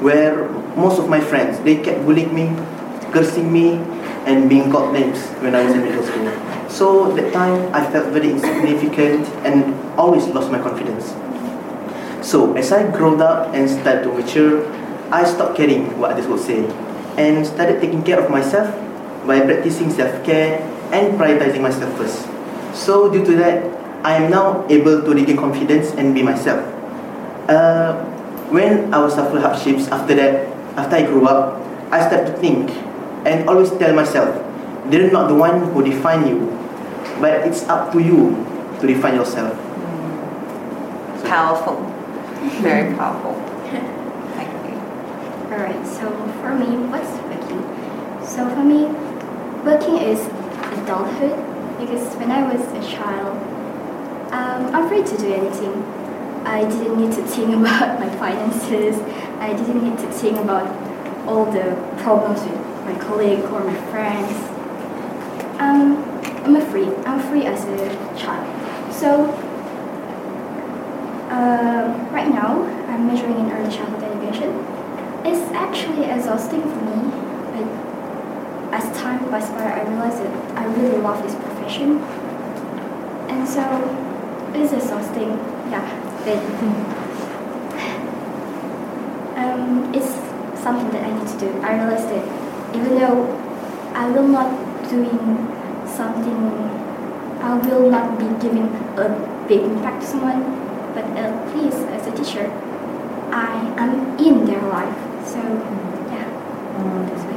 where 0.03 0.49
most 0.77 0.99
of 0.99 1.09
my 1.09 1.21
friends 1.21 1.59
they 1.61 1.77
kept 1.77 2.05
bullying 2.05 2.35
me, 2.35 2.51
cursing 3.13 3.53
me, 3.53 3.79
and 4.27 4.49
being 4.49 4.71
called 4.71 4.93
names 4.93 5.19
when 5.43 5.55
I 5.55 5.65
was 5.65 5.75
in 5.75 5.83
middle 5.83 6.05
school. 6.05 6.31
So 6.69 7.13
that 7.15 7.33
time 7.33 7.75
I 7.75 7.85
felt 7.91 8.09
very 8.13 8.31
insignificant 8.31 9.27
and 9.47 9.75
always 9.99 10.27
lost 10.29 10.51
my 10.51 10.59
confidence. 10.59 11.15
So 12.27 12.55
as 12.55 12.73
I 12.73 12.89
grew 12.91 13.21
up 13.21 13.55
and 13.55 13.69
started 13.69 14.05
to 14.05 14.13
mature, 14.15 14.67
I 15.11 15.25
stopped 15.25 15.57
caring 15.57 15.99
what 15.99 16.13
others 16.13 16.27
would 16.27 16.41
say 16.41 16.65
and 17.19 17.47
started 17.47 17.81
taking 17.81 18.03
care 18.03 18.19
of 18.23 18.31
myself 18.31 18.73
by 19.27 19.41
practicing 19.41 19.91
self-care 19.91 20.61
and 20.93 21.19
prioritizing 21.19 21.63
myself 21.63 21.97
first. 21.97 22.29
So 22.75 23.11
due 23.11 23.25
to 23.25 23.37
that, 23.37 23.65
I 24.05 24.17
am 24.19 24.31
now 24.31 24.67
able 24.69 25.03
to 25.03 25.11
regain 25.15 25.37
confidence 25.37 25.93
and 25.93 26.15
be 26.15 26.23
myself. 26.23 26.61
Uh, 27.49 28.03
when 28.51 28.93
I 28.93 28.99
was 28.99 29.15
suffer 29.15 29.41
hardships 29.41 29.89
after 29.89 30.15
that, 30.17 30.49
after 30.77 30.97
I 30.97 31.03
grew 31.07 31.27
up, 31.27 31.61
I 31.93 32.07
started 32.07 32.33
to 32.33 32.37
think 32.39 32.71
and 33.25 33.49
always 33.49 33.71
tell 33.71 33.95
myself, 33.95 34.35
they're 34.91 35.11
not 35.11 35.29
the 35.29 35.35
one 35.35 35.71
who 35.73 35.85
define 35.85 36.27
you, 36.27 36.51
but 37.21 37.47
it's 37.47 37.63
up 37.69 37.93
to 37.93 38.01
you 38.01 38.35
to 38.81 38.87
define 38.87 39.15
yourself. 39.15 39.55
Powerful. 41.25 41.79
Very 42.61 42.95
powerful. 42.97 43.35
Thank 44.35 44.51
you. 44.67 44.77
Alright, 45.55 45.87
so 45.87 46.11
for 46.43 46.55
me, 46.59 46.77
what's 46.91 47.09
working? 47.31 47.63
So 48.27 48.49
for 48.51 48.65
me, 48.65 48.91
working 49.65 49.97
is 49.99 50.21
adulthood 50.79 51.37
because 51.79 52.15
when 52.17 52.31
I 52.31 52.43
was 52.53 52.61
a 52.73 52.83
child, 52.91 53.37
um, 54.33 54.75
I'm 54.75 54.89
free 54.89 55.03
to 55.03 55.17
do 55.17 55.33
anything. 55.33 55.83
I 56.45 56.63
didn't 56.63 56.97
need 56.99 57.13
to 57.13 57.23
think 57.23 57.55
about 57.61 58.01
my 58.01 58.09
finances. 58.17 58.97
I 59.39 59.53
didn't 59.53 59.83
need 59.83 59.99
to 59.99 60.11
think 60.11 60.39
about 60.39 60.67
all 61.27 61.45
the 61.45 61.77
problems 62.03 62.41
with 62.43 62.61
my 62.85 62.99
colleague 62.99 63.45
or 63.53 63.63
my 63.65 63.77
friends. 63.91 64.33
Um, 65.61 66.03
I'm 66.45 66.61
free. 66.71 66.89
I'm 67.07 67.21
free 67.31 67.47
as 67.47 67.65
a 67.65 68.19
child. 68.19 68.45
So 68.93 69.27
uh, 71.31 72.09
right 72.11 72.29
now, 72.29 72.63
I'm 72.89 73.07
majoring 73.07 73.39
in 73.39 73.51
early 73.53 73.75
childhood 73.75 74.03
education. 74.03 74.51
It's 75.25 75.51
actually 75.53 76.05
exhausting 76.05 76.63
for 76.63 76.83
me, 76.91 77.02
as 78.73 78.85
time 78.97 79.21
passes 79.31 79.51
by, 79.51 79.65
I 79.65 79.83
realized 79.89 80.23
that 80.25 80.33
I 80.57 80.65
really 80.65 80.99
love 80.99 81.23
this 81.23 81.35
profession, 81.35 82.01
and 83.29 83.49
so 83.49 83.63
it's 84.55 84.73
exhausting. 84.73 85.39
Yeah, 85.71 85.85
but 86.25 86.39
um, 89.39 89.95
it's 89.95 90.11
something 90.63 90.91
that 90.91 91.05
I 91.05 91.13
need 91.13 91.29
to 91.29 91.39
do. 91.39 91.49
I 91.61 91.75
realized 91.77 92.09
that 92.09 92.25
even 92.75 92.95
though 92.99 93.39
I 93.95 94.09
will 94.11 94.29
not 94.29 94.51
doing 94.89 95.49
something. 95.87 96.71
I 97.43 97.57
will 97.59 97.91
not 97.91 98.19
be 98.19 98.25
giving 98.41 98.69
a 98.97 99.09
big 99.49 99.63
impact 99.63 100.03
to 100.03 100.07
someone, 100.07 100.43
but 100.95 101.05
at 101.17 101.57
least 101.57 101.79
as 101.89 102.07
a 102.07 102.11
teacher, 102.13 102.51
I 103.33 103.75
am 103.77 104.17
in 104.19 104.45
their 104.47 104.63
life. 104.63 104.97
So 105.27 105.39
yeah, 106.13 106.29
Mm, 106.73 107.07
that's 107.09 107.25
basically. 107.25 107.32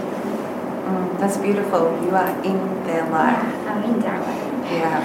Mm, 0.86 1.20
that's 1.20 1.38
beautiful. 1.38 1.92
You 2.06 2.16
are 2.16 2.30
in 2.44 2.84
their 2.86 3.10
life. 3.10 3.44
Yeah, 3.44 3.74
I'm 3.74 3.84
in 3.84 4.00
their 4.00 4.20
life. 4.20 4.72
Yeah. 4.72 5.02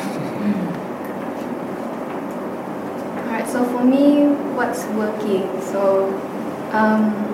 Alright, 3.26 3.48
so 3.48 3.64
for 3.64 3.84
me, 3.84 4.26
what's 4.54 4.84
working? 4.86 5.48
So, 5.62 6.12
um, 6.72 7.30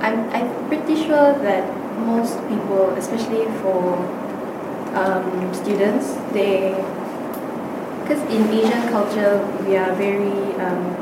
I'm, 0.00 0.30
I'm 0.30 0.68
pretty 0.68 0.96
sure 0.96 1.32
that 1.38 1.64
most 2.06 2.38
people, 2.48 2.90
especially 2.90 3.46
for 3.60 3.98
um, 4.94 5.52
students, 5.52 6.14
they, 6.32 6.72
because 8.02 8.22
in 8.30 8.48
Asian 8.48 8.88
culture, 8.88 9.44
we 9.66 9.76
are 9.76 9.94
very, 9.94 10.54
um, 10.62 10.96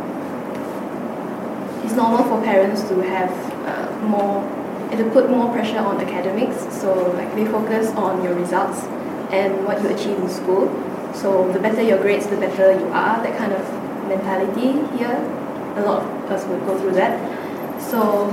it's 1.85 1.95
normal 1.95 2.25
for 2.25 2.43
parents 2.43 2.83
to 2.89 3.01
have 3.03 3.31
uh, 3.67 4.07
more, 4.07 4.43
to 4.91 5.11
put 5.11 5.31
more 5.31 5.53
pressure 5.53 5.79
on 5.79 6.01
academics. 6.01 6.57
So, 6.81 7.13
like, 7.13 7.35
they 7.35 7.47
focus 7.47 7.91
on 7.95 8.23
your 8.23 8.35
results 8.35 8.85
and 9.33 9.65
what 9.65 9.83
you 9.83 9.89
achieve 9.89 10.19
in 10.19 10.29
school. 10.29 10.69
So 11.15 11.51
the 11.53 11.59
better 11.59 11.83
your 11.83 11.99
grades, 11.99 12.27
the 12.27 12.37
better 12.37 12.79
you 12.79 12.87
are. 12.89 13.23
That 13.23 13.37
kind 13.39 13.53
of 13.53 13.65
mentality 14.07 14.73
here. 14.97 15.17
A 15.77 15.83
lot 15.83 16.03
of 16.03 16.31
us 16.31 16.45
would 16.47 16.61
go 16.67 16.79
through 16.79 16.93
that. 16.93 17.17
So 17.81 18.29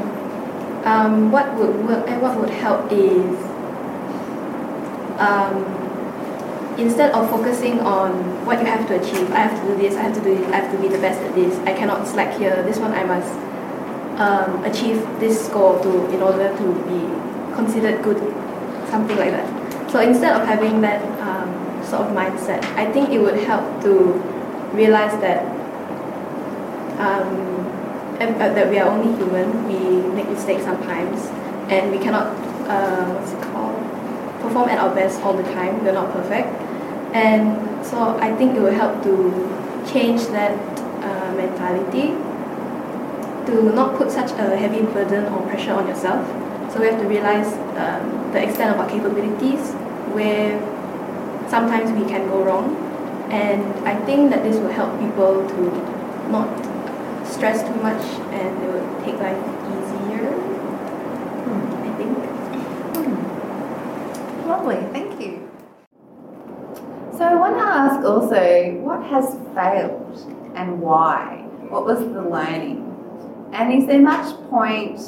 um, 0.86 1.32
what 1.32 1.54
would 1.56 1.86
work 1.86 2.08
and 2.10 2.22
what 2.22 2.40
would 2.40 2.50
help 2.50 2.92
is 2.92 3.36
um, 5.20 5.64
instead 6.78 7.12
of 7.14 7.30
focusing 7.30 7.80
on 7.80 8.46
what 8.46 8.60
you 8.60 8.66
have 8.66 8.88
to 8.88 9.00
achieve, 9.00 9.32
I 9.32 9.40
have 9.40 9.60
to 9.62 9.68
do 9.68 9.78
this, 9.78 9.96
I 9.96 10.02
have 10.02 10.16
to 10.16 10.22
do 10.22 10.34
it, 10.34 10.44
I 10.50 10.58
have 10.58 10.72
to 10.72 10.82
be 10.82 10.88
the 10.88 11.00
best 11.00 11.20
at 11.22 11.36
this. 11.36 11.58
I 11.60 11.74
cannot 11.74 12.08
slack 12.08 12.38
here. 12.38 12.64
This 12.64 12.78
one 12.78 12.92
I 12.92 13.04
must 13.04 13.34
um, 14.18 14.64
achieve 14.64 15.02
this 15.20 15.46
score 15.46 15.82
to 15.82 16.10
in 16.14 16.22
order 16.22 16.56
to 16.56 16.66
be 16.86 17.02
considered 17.56 18.04
good, 18.04 18.18
something 18.90 19.18
like 19.18 19.32
that. 19.32 19.92
So 19.92 20.00
instead 20.00 20.34
of 20.34 20.48
having 20.48 20.82
that 20.82 21.02
um, 21.22 21.50
sort 21.86 22.02
of 22.02 22.16
mindset, 22.16 22.64
I 22.76 22.92
think 22.92 23.10
it 23.10 23.20
would 23.20 23.38
help 23.44 23.82
to 23.84 24.14
realize 24.74 25.14
that 25.22 25.46
um, 27.00 27.54
uh, 28.20 28.54
that 28.54 28.70
we 28.70 28.80
are 28.80 28.90
only 28.90 29.16
human. 29.18 29.68
We 29.68 30.02
make 30.16 30.30
mistakes 30.30 30.64
sometimes, 30.64 31.28
and 31.70 31.92
we 31.92 31.98
cannot 31.98 32.28
uh, 32.68 33.06
what's 33.14 33.32
it 33.34 33.42
called 33.52 33.78
perform 34.42 34.70
at 34.70 34.80
our 34.80 34.94
best 34.94 35.22
all 35.22 35.34
the 35.34 35.44
time. 35.54 35.84
We're 35.84 35.94
not 35.94 36.12
perfect, 36.12 36.48
and 37.14 37.86
so 37.86 38.18
I 38.18 38.36
think 38.36 38.56
it 38.56 38.62
will 38.62 38.74
help 38.74 39.04
to 39.04 39.14
change 39.92 40.28
that 40.28 40.58
uh, 41.04 41.34
mentality 41.36 42.16
to 43.46 43.74
not 43.74 43.98
put 43.98 44.12
such 44.12 44.32
a 44.32 44.56
heavy 44.58 44.82
burden 44.82 45.26
or 45.34 45.42
pressure 45.48 45.74
on 45.74 45.88
yourself. 45.88 46.26
So 46.72 46.80
we 46.80 46.88
have 46.88 47.00
to 47.00 47.08
realize 47.08 47.54
um, 47.78 48.32
the 48.32 48.44
extent 48.44 48.72
of 48.74 48.80
our 48.80 48.90
capabilities, 48.90 49.74
where 50.14 50.60
sometimes 51.50 51.92
we 51.92 52.08
can 52.10 52.28
go 52.28 52.44
wrong, 52.44 52.76
and 53.30 53.64
I 53.88 53.96
think 54.06 54.32
that 54.32 54.44
this 54.44 54.58
will 54.58 54.72
help 54.72 55.00
people 55.00 55.48
to 55.48 55.72
not 56.30 56.50
stress 57.26 57.64
too 57.64 57.76
much 57.82 58.04
and 58.32 58.64
it 58.64 58.68
will 58.72 59.04
take 59.04 59.18
life 59.20 59.38
easier. 59.74 60.34
I 61.84 61.94
think. 61.98 62.18
Lovely, 64.48 64.78
thank 64.92 65.22
you. 65.22 65.50
So 67.18 67.24
I 67.26 67.36
want 67.36 67.58
to 67.58 67.64
ask 67.64 68.04
also, 68.06 68.72
what 68.82 69.04
has 69.06 69.36
failed 69.54 70.18
and 70.56 70.82
why? 70.82 71.46
What 71.70 71.86
was 71.86 72.00
the 72.00 72.22
learning? 72.22 72.83
And 73.54 73.72
is 73.72 73.86
there 73.86 74.02
much 74.02 74.36
point 74.50 75.00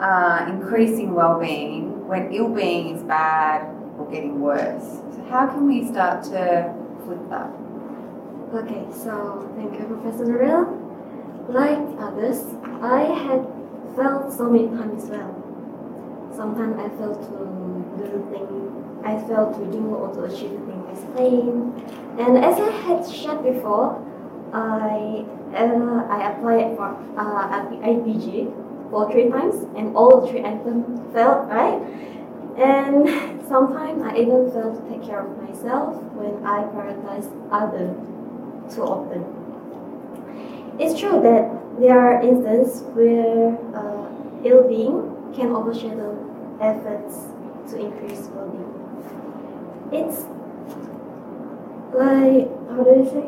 uh, 0.00 0.46
increasing 0.48 1.14
well-being 1.14 2.08
when 2.08 2.32
ill-being 2.32 2.96
is 2.96 3.04
bad 3.04 3.72
or 3.96 4.10
getting 4.10 4.40
worse? 4.40 4.82
So 5.14 5.24
how 5.30 5.46
can 5.46 5.68
we 5.68 5.86
start 5.86 6.24
to 6.24 6.74
flip 7.04 7.20
that? 7.30 7.50
Okay, 8.52 8.84
so 8.92 9.48
thank 9.54 9.78
you, 9.78 9.86
Professor 9.86 10.24
Narelle. 10.24 10.66
Like 11.48 11.78
others, 12.00 12.42
I 12.82 13.02
had 13.24 13.46
felt 13.94 14.32
so 14.32 14.50
many 14.50 14.66
times 14.68 15.04
as 15.04 15.10
well. 15.10 15.34
Sometimes 16.34 16.80
I 16.80 16.88
felt 16.98 17.22
to 17.30 17.38
do 17.96 18.10
the 18.10 18.22
thing 18.30 18.68
I 19.04 19.16
felt 19.28 19.54
to 19.54 19.64
do 19.70 19.94
or 19.94 20.12
to 20.14 20.24
achieve 20.24 20.50
the 20.50 20.66
thing 20.66 20.84
I 20.90 20.94
planned. 21.14 22.20
And 22.20 22.44
as 22.44 22.58
I 22.58 22.70
had 22.70 23.08
shared 23.08 23.44
before, 23.44 24.04
I 24.52 25.24
uh, 25.54 26.06
I 26.08 26.32
applied 26.32 26.76
for 26.76 26.96
uh, 27.16 27.68
IPG 27.82 28.90
for 28.90 29.10
three 29.10 29.28
times, 29.30 29.54
and 29.76 29.96
all 29.96 30.26
three 30.26 30.40
items 30.40 31.00
failed, 31.12 31.48
right? 31.48 31.80
And 32.58 33.08
sometimes 33.48 34.02
I 34.02 34.16
even 34.16 34.50
failed 34.50 34.76
to 34.76 34.90
take 34.90 35.04
care 35.06 35.20
of 35.20 35.42
myself 35.42 36.02
when 36.14 36.44
I 36.44 36.64
prioritize 36.72 37.28
others 37.50 37.96
too 38.74 38.82
often. 38.82 39.24
It's 40.78 40.98
true 40.98 41.20
that 41.22 41.50
there 41.80 41.98
are 41.98 42.22
instances 42.22 42.82
where 42.94 43.56
uh, 43.74 44.08
ill-being 44.44 45.32
can 45.34 45.52
overshadow 45.52 46.14
efforts 46.60 47.28
to 47.70 47.78
increase 47.78 48.28
well-being. 48.34 48.74
It's 49.92 50.26
like 51.94 52.48
how 52.68 52.84
do 52.84 52.90
I 52.94 53.04
say? 53.10 53.26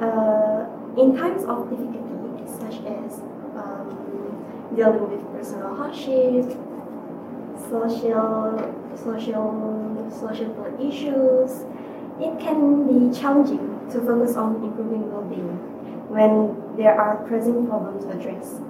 Uh, 0.00 0.79
in 0.96 1.16
times 1.16 1.44
of 1.44 1.70
difficulty, 1.70 2.46
such 2.46 2.84
as 2.86 3.20
um, 3.54 4.72
dealing 4.74 5.10
with 5.10 5.22
personal 5.32 5.74
hardship, 5.76 6.50
social, 7.68 8.74
social, 8.96 10.10
social 10.10 10.50
issues, 10.80 11.64
it 12.20 12.38
can 12.40 12.86
be 12.86 13.18
challenging 13.18 13.88
to 13.90 14.00
focus 14.00 14.36
on 14.36 14.56
improving 14.62 15.10
well-being 15.10 15.56
when 16.10 16.76
there 16.76 17.00
are 17.00 17.16
pressing 17.26 17.66
problems 17.66 18.04
to 18.04 18.10
address. 18.10 18.60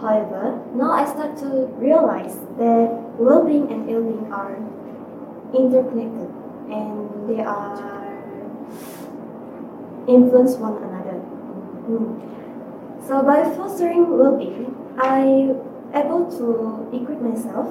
However, 0.00 0.60
now 0.74 0.92
I 0.92 1.04
start 1.06 1.36
to 1.38 1.66
realize 1.78 2.36
that 2.58 2.90
well-being 3.18 3.70
and 3.72 3.88
ill-being 3.88 4.32
are 4.32 4.56
interconnected 5.54 6.30
and 6.70 7.28
they 7.28 7.40
are 7.40 8.02
influence 10.08 10.56
one 10.56 10.76
another. 10.76 10.91
So 11.82 13.22
by 13.22 13.42
fostering 13.56 14.16
well-being, 14.16 14.76
I 14.98 15.54
able 15.94 16.30
to 16.38 16.88
equip 16.96 17.20
myself 17.20 17.68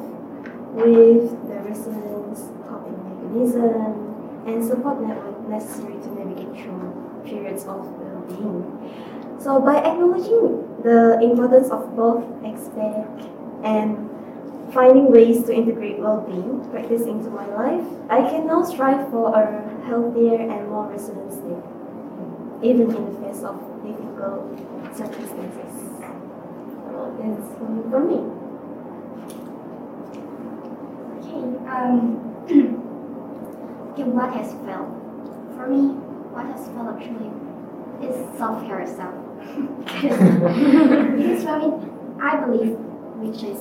with 0.74 1.32
the 1.48 1.56
resilience, 1.64 2.52
coping 2.68 3.00
mechanism, 3.08 4.44
and 4.46 4.68
support 4.68 5.02
network 5.02 5.48
necessary 5.48 5.94
to 5.94 6.08
navigate 6.14 6.52
through 6.62 7.22
periods 7.24 7.64
of 7.64 7.88
well-being. 7.88 9.38
So 9.40 9.60
by 9.62 9.78
acknowledging 9.78 10.68
the 10.84 11.20
importance 11.22 11.70
of 11.70 11.96
both 11.96 12.26
aspect 12.44 13.22
and 13.64 14.10
finding 14.74 15.10
ways 15.10 15.44
to 15.46 15.54
integrate 15.54 16.00
well-being 16.00 16.68
practice 16.70 17.04
into 17.04 17.30
my 17.30 17.46
life, 17.48 17.88
I 18.10 18.30
can 18.30 18.46
now 18.46 18.64
strive 18.64 19.10
for 19.10 19.34
a 19.34 19.86
healthier 19.86 20.36
and 20.36 20.68
more 20.70 20.88
resilient 20.88 21.32
state, 21.32 21.64
even 22.62 22.94
in 22.94 23.06
the 23.06 23.20
face 23.22 23.44
of 23.44 23.71
difficult 24.22 24.98
circumstances. 24.98 25.74
So 26.86 27.16
that's 27.18 27.48
for 27.90 28.00
me. 28.00 28.20
Okay. 31.18 31.42
Um, 31.68 32.20
okay, 33.92 34.04
what 34.04 34.34
has 34.34 34.54
failed? 34.66 34.92
For 35.56 35.68
me, 35.68 35.94
what 36.34 36.46
has 36.46 36.68
failed 36.68 36.90
actually 36.98 37.32
is 38.08 38.38
self-care 38.38 38.80
itself. 38.82 39.16
because 39.86 41.44
for 41.44 41.58
me, 41.60 41.68
I 42.22 42.38
believe, 42.46 42.78
which 43.18 43.44
is, 43.44 43.60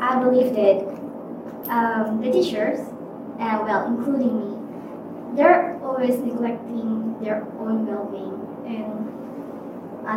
I 0.00 0.22
believe 0.22 0.54
that 0.54 0.78
um, 1.70 2.20
the 2.20 2.30
teachers, 2.30 2.78
and 3.38 3.64
well, 3.64 3.86
including 3.86 4.38
me, 4.38 4.57
they're 5.38 5.78
always 5.84 6.18
neglecting 6.18 7.16
their 7.20 7.44
own 7.60 7.86
well-being, 7.86 8.42
and 8.66 9.06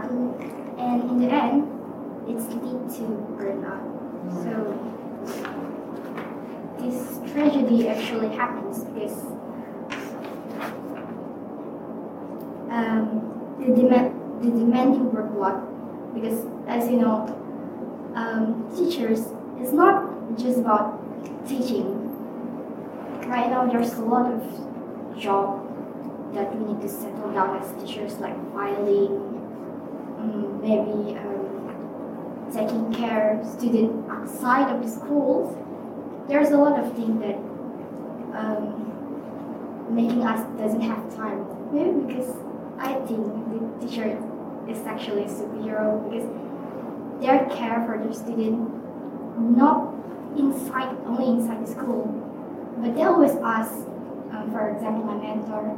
don't, 0.02 0.34
and 0.80 1.12
in 1.12 1.20
the 1.20 1.30
end, 1.32 1.70
it's 2.28 2.48
lead 2.56 2.90
to 2.98 3.04
burnout. 3.38 3.86
So 4.42 4.52
this 6.80 7.20
tragedy 7.32 7.88
actually 7.88 8.36
happens 8.36 8.84
because 8.86 9.20
um, 12.72 13.56
the 13.60 13.76
demand 13.76 14.18
the 14.42 14.50
demanding 14.50 15.12
workload 15.12 15.62
because 16.16 16.48
as 16.68 16.90
you 16.90 16.98
know 16.98 17.28
um, 18.16 18.68
teachers 18.76 19.28
it's 19.60 19.72
not 19.72 20.36
just 20.36 20.58
about 20.58 20.98
teaching. 21.48 22.08
Right 23.28 23.50
now, 23.50 23.72
there's 23.72 23.94
a 23.94 24.02
lot 24.02 24.32
of 24.32 24.71
job 25.20 25.68
that 26.34 26.56
we 26.56 26.74
need 26.74 26.82
to 26.82 26.90
settle 26.90 27.32
down 27.34 27.62
as 27.62 27.72
teachers, 27.84 28.20
like 28.20 28.36
filing, 28.54 29.32
um, 30.20 30.62
maybe 30.62 31.18
um, 31.18 32.50
taking 32.54 32.94
care 32.94 33.40
of 33.40 33.48
students 33.48 34.10
outside 34.10 34.74
of 34.74 34.84
the 34.84 34.90
schools. 34.90 35.58
There's 36.28 36.50
a 36.50 36.58
lot 36.58 36.80
of 36.80 36.94
things 36.96 37.20
that 37.22 37.36
um, 38.38 38.82
making 39.90 40.24
us 40.24 40.42
doesn't 40.58 40.82
have 40.82 41.16
time. 41.16 41.46
Maybe 41.74 42.14
because 42.14 42.36
I 42.78 42.94
think 43.06 43.28
the 43.52 43.86
teacher 43.86 44.18
is 44.70 44.86
actually 44.86 45.24
a 45.24 45.28
superhero 45.28 46.10
because 46.10 46.28
their 47.22 47.46
care 47.56 47.84
for 47.86 47.98
their 48.02 48.14
student 48.14 48.82
not 49.38 49.94
inside 50.38 50.96
only 51.06 51.28
inside 51.30 51.66
the 51.66 51.72
school, 51.72 52.06
but 52.78 52.96
they 52.96 53.04
always 53.04 53.36
ask. 53.44 53.74
Um, 54.32 54.50
for 54.52 54.70
example, 54.70 55.04
my 55.04 55.16
mentor, 55.16 55.78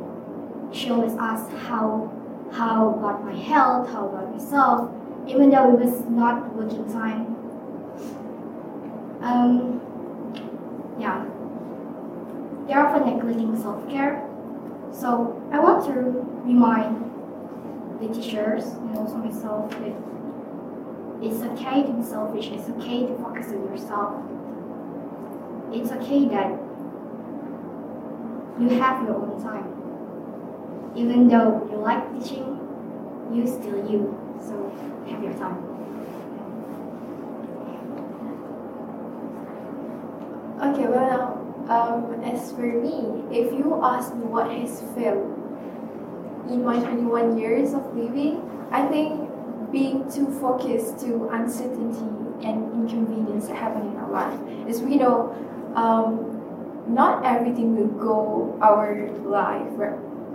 she 0.72 0.90
always 0.90 1.16
asks 1.16 1.52
how 1.68 2.12
how 2.52 2.90
about 2.92 3.26
my 3.26 3.36
health, 3.36 3.90
how 3.90 4.08
about 4.08 4.32
myself, 4.32 4.92
even 5.28 5.50
though 5.50 5.74
it 5.74 5.80
was 5.86 6.02
not 6.10 6.54
working 6.56 6.86
time. 6.94 7.36
Um, 9.22 9.82
yeah, 11.00 11.26
they're 12.68 12.86
often 12.86 13.10
neglecting 13.10 13.60
self 13.60 13.90
care. 13.90 14.28
So 14.92 15.42
I 15.52 15.60
want 15.60 15.86
to 15.86 15.94
remind 16.46 17.10
the 18.00 18.14
teachers 18.14 18.66
and 18.66 18.96
also 18.96 19.16
myself 19.16 19.72
that 19.72 19.96
it's 21.24 21.42
okay 21.42 21.84
to 21.84 21.94
be 21.94 22.04
selfish, 22.04 22.48
it's 22.48 22.70
okay 22.70 23.08
to 23.08 23.16
focus 23.18 23.48
on 23.48 23.64
yourself. 23.64 24.22
It's 25.72 25.92
okay 25.92 26.28
that 26.28 26.60
you 28.60 28.70
have 28.80 29.04
your 29.04 29.16
own 29.16 29.42
time. 29.42 29.70
Even 30.96 31.28
though 31.28 31.68
you 31.72 31.78
like 31.78 32.12
teaching, 32.14 32.60
you 33.34 33.48
still 33.48 33.90
you. 33.90 34.14
So 34.40 34.72
have 35.10 35.24
your 35.24 35.34
time. 35.34 35.74
Okay, 40.62 40.88
well, 40.88 41.44
um, 41.70 42.24
as 42.24 42.52
for 42.52 42.62
me, 42.62 43.24
if 43.32 43.52
you 43.54 43.80
ask 43.84 44.14
me 44.14 44.26
what 44.26 44.52
has 44.52 44.82
failed 44.96 45.28
in 46.50 46.64
my 46.64 46.80
21 46.80 47.38
years 47.38 47.74
of 47.74 47.84
living, 47.96 48.42
I 48.72 48.86
think 48.88 49.30
being 49.72 50.10
too 50.12 50.28
focused 50.40 51.00
to 51.00 51.30
uncertainty 51.30 52.48
and 52.48 52.72
inconvenience 52.74 53.48
that 53.48 53.56
happen 53.58 53.82
in 53.88 53.98
our 53.98 54.12
life. 54.12 54.40
As 54.68 54.82
we 54.82 54.96
know, 54.96 55.36
um, 55.76 56.43
not 56.88 57.26
everything 57.26 57.76
will 57.76 57.88
go 57.88 58.58
our 58.62 59.10
life, 59.26 59.72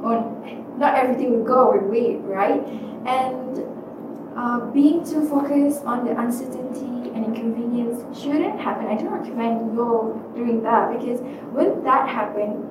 or 0.02 0.22
not 0.78 0.94
everything 0.94 1.32
will 1.32 1.44
go 1.44 1.70
our 1.70 1.80
way, 1.80 2.16
right? 2.16 2.64
And 3.06 3.58
uh, 4.36 4.60
being 4.70 5.04
too 5.04 5.28
focused 5.28 5.84
on 5.84 6.04
the 6.04 6.18
uncertainty 6.18 7.10
and 7.10 7.24
inconvenience 7.26 8.18
shouldn't 8.18 8.60
happen. 8.60 8.86
I 8.86 8.94
don't 8.94 9.10
recommend 9.10 9.74
you 9.74 9.82
all 9.82 10.32
doing 10.34 10.62
that 10.62 10.96
because 10.96 11.20
when 11.52 11.82
that 11.82 12.08
happens, 12.08 12.64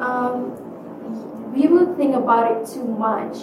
um, 0.00 1.52
we 1.52 1.66
will 1.66 1.94
think 1.96 2.14
about 2.14 2.52
it 2.52 2.68
too 2.68 2.84
much 2.84 3.38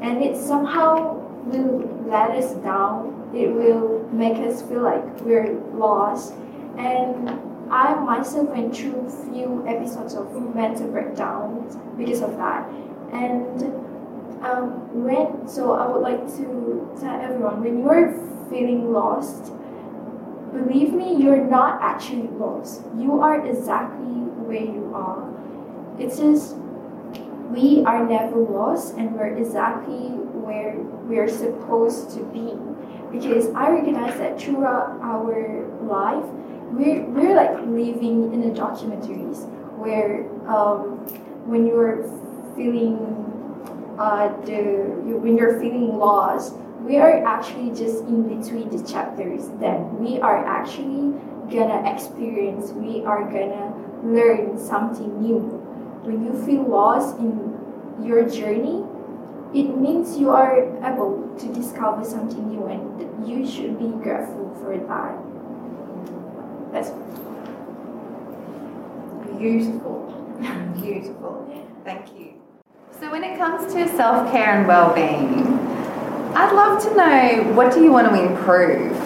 and 0.00 0.22
it 0.22 0.36
somehow 0.36 1.14
will 1.44 1.80
let 2.06 2.30
us 2.30 2.54
down. 2.62 3.30
It 3.34 3.52
will 3.52 4.08
make 4.10 4.38
us 4.38 4.62
feel 4.62 4.82
like 4.82 5.20
we're 5.20 5.52
lost. 5.74 6.32
And 6.78 7.28
I 7.70 7.94
myself 7.94 8.48
went 8.48 8.76
through 8.76 9.10
few 9.30 9.64
episodes 9.66 10.14
of 10.14 10.32
mental 10.54 10.88
breakdowns 10.88 11.76
because 11.96 12.22
of 12.22 12.36
that. 12.36 12.68
And 13.12 13.62
um, 14.42 15.04
when 15.04 15.48
so 15.48 15.72
I 15.72 15.86
would 15.86 16.02
like 16.02 16.26
to 16.36 16.96
tell 17.00 17.20
everyone 17.20 17.62
when 17.62 17.82
you're 17.82 18.12
feeling 18.48 18.92
lost, 18.92 19.52
believe 20.52 20.92
me, 20.92 21.16
you're 21.16 21.44
not 21.44 21.80
actually 21.82 22.28
lost. 22.28 22.82
You 22.96 23.20
are 23.20 23.46
exactly 23.46 24.06
where 24.46 24.62
you 24.62 24.92
are. 24.94 25.28
It's 25.98 26.18
just 26.18 26.56
we 27.50 27.82
are 27.84 28.06
never 28.06 28.36
lost 28.36 28.94
and 28.94 29.14
we're 29.14 29.36
exactly 29.36 30.10
where 30.44 30.76
we're 30.78 31.28
supposed 31.28 32.10
to 32.16 32.24
be. 32.24 32.56
Because 33.10 33.48
I 33.54 33.70
recognize 33.70 34.18
that 34.18 34.40
throughout 34.40 35.00
our 35.02 35.66
life, 35.82 36.24
we're, 36.72 37.04
we're 37.06 37.34
like 37.34 37.54
living 37.66 38.32
in 38.32 38.40
the 38.40 38.58
documentaries 38.58 39.46
where 39.78 40.28
um, 40.48 40.98
when 41.46 41.66
you're 41.66 42.02
feeling 42.56 42.98
uh, 43.98 44.28
the 44.42 44.52
you, 45.06 45.18
when 45.18 45.36
you're 45.36 45.58
feeling 45.58 45.96
lost, 45.96 46.54
we 46.80 46.96
are 46.98 47.24
actually 47.24 47.70
just 47.70 48.04
in 48.04 48.22
between 48.28 48.68
the 48.70 48.86
chapters 48.86 49.48
that 49.60 49.78
we 49.94 50.20
are 50.20 50.44
actually 50.46 51.14
gonna 51.50 51.90
experience. 51.90 52.70
We 52.72 53.04
are 53.04 53.24
gonna 53.24 53.74
learn 54.04 54.58
something 54.58 55.20
new. 55.20 55.38
When 56.04 56.24
you 56.24 56.32
feel 56.46 56.62
lost 56.68 57.18
in 57.18 57.58
your 58.04 58.28
journey, 58.28 58.84
it 59.54 59.76
means 59.76 60.18
you 60.18 60.30
are 60.30 60.60
able 60.84 61.34
to 61.38 61.52
discover 61.52 62.04
something 62.04 62.48
new, 62.48 62.66
and 62.66 63.28
you 63.28 63.48
should 63.48 63.78
be 63.78 63.88
grateful 64.02 64.54
for 64.60 64.76
that. 64.76 65.27
That's 66.72 66.90
Beautiful. 69.38 70.08
Beautiful. 70.80 71.64
Thank 71.84 72.18
you. 72.18 72.34
So 72.98 73.10
when 73.10 73.22
it 73.22 73.38
comes 73.38 73.72
to 73.72 73.86
self-care 73.96 74.58
and 74.58 74.66
well-being, 74.66 75.46
I'd 76.34 76.52
love 76.52 76.82
to 76.82 76.96
know 76.96 77.52
what 77.52 77.72
do 77.72 77.82
you 77.82 77.92
want 77.92 78.08
to 78.08 78.20
improve? 78.20 78.96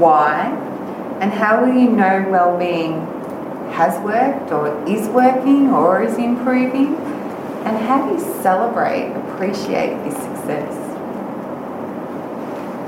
Why? 0.00 0.46
And 1.20 1.30
how 1.30 1.62
will 1.62 1.74
you 1.74 1.90
know 1.90 2.26
well-being 2.30 3.00
has 3.72 4.02
worked 4.02 4.50
or 4.50 4.82
is 4.88 5.08
working 5.08 5.70
or 5.70 6.02
is 6.02 6.16
improving? 6.16 6.96
And 7.66 7.76
how 7.76 8.06
do 8.06 8.14
you 8.14 8.42
celebrate, 8.42 9.12
appreciate 9.12 10.02
this 10.04 10.14
success? 10.14 10.72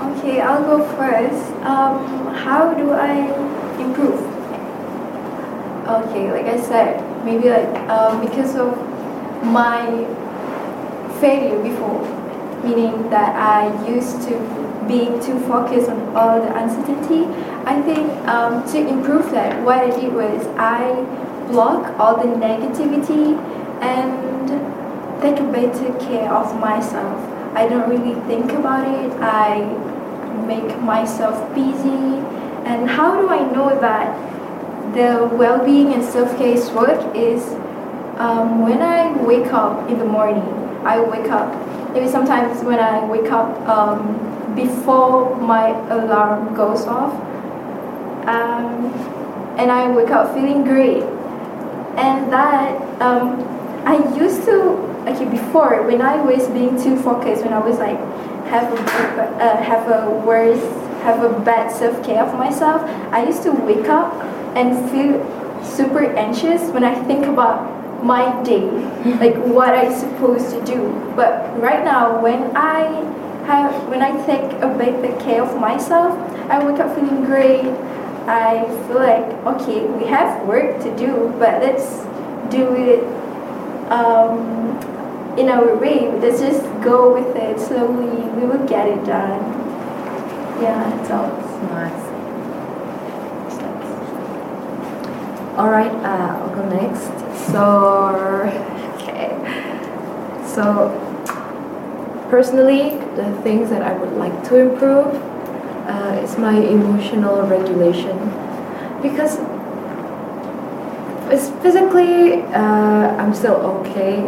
Okay, 0.03 0.41
I'll 0.41 0.63
go 0.63 0.87
first. 0.97 1.53
Um, 1.65 2.35
how 2.35 2.73
do 2.73 2.93
I 2.93 3.58
improve? 3.81 4.21
Okay, 5.89 6.31
like 6.33 6.47
I 6.47 6.61
said, 6.61 7.25
maybe 7.25 7.49
like 7.49 7.75
um, 7.89 8.21
because 8.21 8.57
of 8.57 8.77
my 9.45 9.87
failure 11.21 11.63
before, 11.63 12.03
meaning 12.63 13.09
that 13.11 13.35
I 13.35 13.89
used 13.89 14.23
to 14.29 14.37
be 14.87 15.07
too 15.25 15.39
focused 15.47 15.89
on 15.89 16.01
all 16.17 16.41
the 16.41 16.55
uncertainty. 16.57 17.25
I 17.65 17.81
think 17.83 18.11
um, 18.29 18.67
to 18.73 18.79
improve 18.79 19.31
that, 19.33 19.63
what 19.65 19.79
I 19.79 19.91
did 19.91 20.13
was 20.13 20.47
I 20.57 20.95
block 21.49 21.99
all 21.99 22.17
the 22.17 22.29
negativity 22.37 23.37
and 23.83 24.49
take 25.21 25.37
better 25.53 25.93
care 25.99 26.33
of 26.33 26.59
myself. 26.61 27.19
I 27.55 27.69
don't 27.69 27.89
really 27.89 28.15
think 28.27 28.53
about 28.53 28.87
it. 28.87 29.13
I 29.21 29.61
make 30.47 30.79
myself 30.81 31.55
busy. 31.55 32.23
And 32.67 32.89
how 32.89 33.21
do 33.21 33.29
I 33.29 33.41
know 33.53 33.79
that 33.81 34.29
the 34.95 35.29
well-being 35.37 35.93
and 35.93 36.03
self-care 36.03 36.57
work 36.75 37.15
is 37.15 37.43
um, 38.19 38.63
when 38.63 38.83
I 38.83 39.13
wake 39.23 39.53
up 39.53 39.89
in 39.89 39.99
the 39.99 40.05
morning. 40.05 40.43
I 40.85 41.01
wake 41.01 41.31
up. 41.31 41.49
Maybe 41.93 42.09
sometimes 42.09 42.63
when 42.65 42.79
I 42.79 43.05
wake 43.05 43.31
up 43.31 43.49
um, 43.69 44.55
before 44.55 45.37
my 45.37 45.71
alarm 45.89 46.55
goes 46.55 46.87
off, 46.87 47.15
um, 48.27 48.93
and 49.59 49.71
I 49.71 49.91
wake 49.91 50.11
up 50.11 50.35
feeling 50.35 50.65
great. 50.65 51.03
And 51.97 52.33
that 52.33 52.81
um, 53.01 53.43
I 53.87 53.97
used 54.17 54.45
to 54.45 54.89
okay 55.09 55.25
before 55.25 55.83
when 55.87 56.03
I 56.03 56.21
was 56.21 56.47
being 56.49 56.81
too 56.81 56.97
focused 57.01 57.43
when 57.43 57.53
I 57.53 57.59
was 57.59 57.79
like 57.79 57.99
have 58.51 58.71
a 58.71 59.23
uh, 59.43 59.63
have 59.63 59.89
a 59.89 60.11
worse 60.11 60.63
have 61.03 61.23
a 61.23 61.41
bad 61.41 61.71
self 61.71 62.05
care 62.05 62.23
of 62.25 62.39
myself. 62.39 62.83
I 63.13 63.27
used 63.27 63.43
to 63.45 63.53
wake 63.53 63.89
up 63.89 64.13
and 64.57 64.91
feel 64.91 65.19
super 65.65 66.05
anxious 66.05 66.71
when 66.71 66.85
I 66.85 66.95
think 67.05 67.27
about 67.27 67.79
my 68.03 68.43
day, 68.43 68.69
like 69.21 69.37
what 69.37 69.75
I'm 69.75 69.93
supposed 69.95 70.51
to 70.51 70.65
do. 70.65 71.13
But 71.17 71.61
right 71.61 71.85
now, 71.85 72.21
when 72.23 72.57
I 72.57 72.83
have 73.47 73.89
when 73.89 74.03
I 74.03 74.13
take 74.27 74.53
a 74.63 74.69
bit 74.77 75.01
better 75.03 75.19
care 75.21 75.43
of 75.43 75.59
myself, 75.61 76.13
I 76.51 76.65
wake 76.65 76.81
up 76.81 76.95
feeling 76.95 77.25
great. 77.25 77.67
I 78.29 78.65
feel 78.87 79.01
like 79.01 79.27
okay, 79.55 79.87
we 79.87 80.07
have 80.07 80.47
work 80.47 80.83
to 80.83 80.97
do, 80.97 81.35
but 81.39 81.63
let's 81.63 82.05
do 82.51 82.75
it 82.77 83.03
um, 83.91 84.77
in 85.39 85.49
our 85.49 85.77
way. 85.77 86.11
Let's 86.19 86.41
just 86.41 86.63
go 86.83 87.15
with 87.15 87.35
it 87.37 87.59
slowly. 87.59 88.23
We 88.39 88.47
will 88.47 88.67
get 88.67 88.87
it 88.87 89.05
done. 89.05 89.68
Yeah, 90.61 91.01
it's 91.01 91.11
all. 91.11 91.29
Nice. 91.71 92.05
All 95.59 95.71
right, 95.71 95.91
uh, 95.91 96.39
I'll 96.39 96.55
go 96.55 96.69
next. 96.69 97.11
So, 97.51 97.65
okay. 98.95 99.31
So, 100.47 100.95
personally, 102.31 102.91
the 103.17 103.33
things 103.43 103.71
that 103.71 103.83
I 103.83 103.93
would 103.93 104.13
like 104.13 104.45
to 104.49 104.57
improve 104.57 105.15
uh, 105.89 106.21
is 106.23 106.37
my 106.39 106.57
emotional 106.57 107.43
regulation 107.47 108.17
because 109.03 109.39
it's 111.31 111.51
physically 111.63 112.43
uh, 112.55 113.17
I'm 113.17 113.35
still 113.35 113.57
okay. 113.81 114.23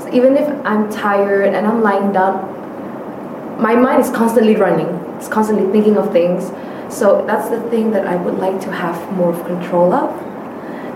So 0.00 0.12
even 0.12 0.36
if 0.36 0.48
I'm 0.66 0.90
tired 0.90 1.54
and 1.54 1.66
I'm 1.66 1.82
lying 1.82 2.12
down, 2.12 2.50
my 3.60 3.74
mind 3.74 4.02
is 4.04 4.10
constantly 4.10 4.56
running. 4.56 5.01
It's 5.22 5.28
constantly 5.28 5.70
thinking 5.70 5.96
of 5.96 6.10
things. 6.10 6.50
So 6.92 7.24
that's 7.28 7.48
the 7.48 7.60
thing 7.70 7.92
that 7.92 8.08
I 8.08 8.16
would 8.16 8.38
like 8.38 8.60
to 8.62 8.72
have 8.72 8.96
more 9.12 9.32
of 9.32 9.46
control 9.46 9.92
of 9.92 10.10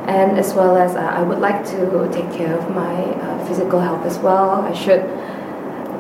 and 0.09 0.37
as 0.37 0.53
well 0.53 0.77
as 0.77 0.97
uh, 0.97 0.99
I 0.99 1.23
would 1.23 1.39
like 1.39 1.65
to 1.67 2.09
take 2.13 2.33
care 2.33 2.53
of 2.59 2.69
my 2.75 3.05
uh, 3.05 3.47
physical 3.47 3.79
health 3.79 4.05
as 4.05 4.19
well. 4.19 4.63
I 4.63 4.73
should 4.73 5.03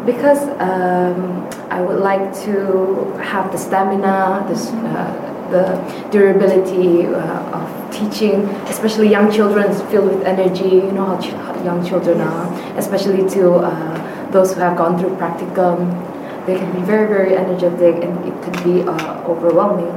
because 0.04 0.42
um, 0.58 1.48
I 1.70 1.80
would 1.80 2.00
like 2.00 2.34
to 2.46 3.12
have 3.22 3.52
the 3.52 3.58
stamina, 3.58 4.44
this, 4.48 4.70
uh, 4.70 5.48
the 5.54 6.10
durability 6.10 7.06
uh, 7.06 7.58
of 7.62 7.94
teaching, 7.94 8.42
especially 8.66 9.08
young 9.08 9.30
children 9.30 9.72
filled 9.88 10.16
with 10.16 10.26
energy. 10.26 10.82
You 10.82 10.90
know 10.90 11.06
how, 11.06 11.20
ch- 11.20 11.30
how 11.46 11.64
young 11.64 11.86
children 11.86 12.20
are, 12.22 12.52
especially 12.76 13.28
to 13.30 13.54
uh, 13.58 14.30
those 14.32 14.52
who 14.52 14.60
have 14.60 14.76
gone 14.76 14.98
through 14.98 15.14
practicum. 15.14 16.15
They 16.46 16.56
can 16.56 16.72
be 16.72 16.80
very, 16.80 17.08
very 17.08 17.36
energetic, 17.36 18.04
and 18.04 18.24
it 18.24 18.42
can 18.42 18.54
be 18.62 18.86
uh, 18.88 19.24
overwhelming. 19.24 19.92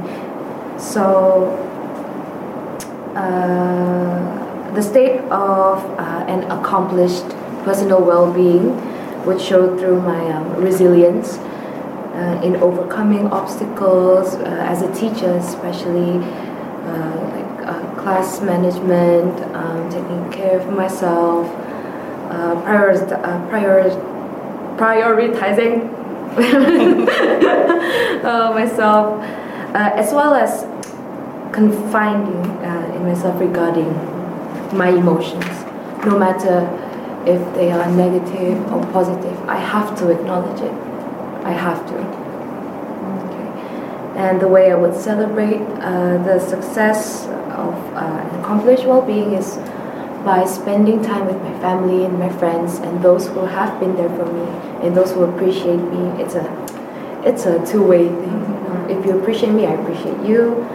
So 0.78 1.54
uh, 3.14 4.72
the 4.74 4.82
state 4.82 5.20
of 5.30 5.84
uh, 5.98 6.24
an 6.26 6.50
accomplished 6.50 7.28
personal 7.64 8.02
well-being 8.02 8.74
would 9.26 9.40
show 9.40 9.76
through 9.78 10.00
my 10.00 10.32
um, 10.32 10.56
resilience 10.56 11.38
uh, 11.38 12.40
in 12.42 12.56
overcoming 12.56 13.28
obstacles 13.28 14.34
uh, 14.34 14.66
as 14.68 14.82
a 14.82 14.92
teacher, 14.92 15.30
especially 15.36 16.18
uh, 16.18 17.66
like 17.66 17.96
class 17.98 18.40
management, 18.40 19.38
um, 19.54 19.88
taking 19.88 20.32
care 20.32 20.58
of 20.58 20.72
myself, 20.74 21.46
prior, 22.64 22.96
prior, 23.50 23.90
prioritizing 24.76 25.99
myself, 28.54 29.22
as 29.74 30.12
well 30.12 30.34
as 30.34 30.64
confiding 31.52 32.44
uh, 32.64 32.92
in 32.94 33.02
myself 33.04 33.40
regarding 33.40 33.92
my 34.76 34.90
emotions, 34.90 35.44
no 36.06 36.18
matter 36.18 36.68
if 37.26 37.40
they 37.54 37.70
are 37.70 37.90
negative 37.90 38.56
or 38.72 38.84
positive. 38.92 39.36
I 39.48 39.56
have 39.56 39.98
to 39.98 40.10
acknowledge 40.10 40.60
it. 40.60 40.72
I 41.44 41.52
have 41.52 41.86
to. 41.88 41.96
Okay. 43.26 44.18
And 44.18 44.40
the 44.40 44.48
way 44.48 44.70
I 44.70 44.74
would 44.74 44.94
celebrate 44.94 45.60
uh, 45.60 46.22
the 46.24 46.38
success 46.38 47.26
of 47.26 47.74
uh, 47.94 48.40
accomplished 48.40 48.84
well-being 48.86 49.32
is 49.32 49.58
by 50.24 50.44
spending 50.44 51.02
time 51.02 51.26
with 51.26 51.40
my 51.42 51.58
family 51.60 52.04
and 52.04 52.18
my 52.18 52.28
friends 52.28 52.78
and 52.78 53.02
those 53.02 53.26
who 53.28 53.40
have 53.46 53.78
been 53.80 53.96
there 53.96 54.10
for 54.10 54.26
me 54.26 54.46
and 54.86 54.96
those 54.96 55.12
who 55.12 55.24
appreciate 55.24 55.76
me. 55.76 56.22
It's 56.22 56.34
a 56.34 56.44
it's 57.24 57.46
a 57.46 57.64
two-way 57.66 58.08
thing. 58.08 58.40
You 58.40 58.60
know? 58.64 58.86
If 58.88 59.04
you 59.06 59.18
appreciate 59.20 59.52
me, 59.52 59.66
I 59.66 59.72
appreciate 59.72 60.18
you 60.26 60.66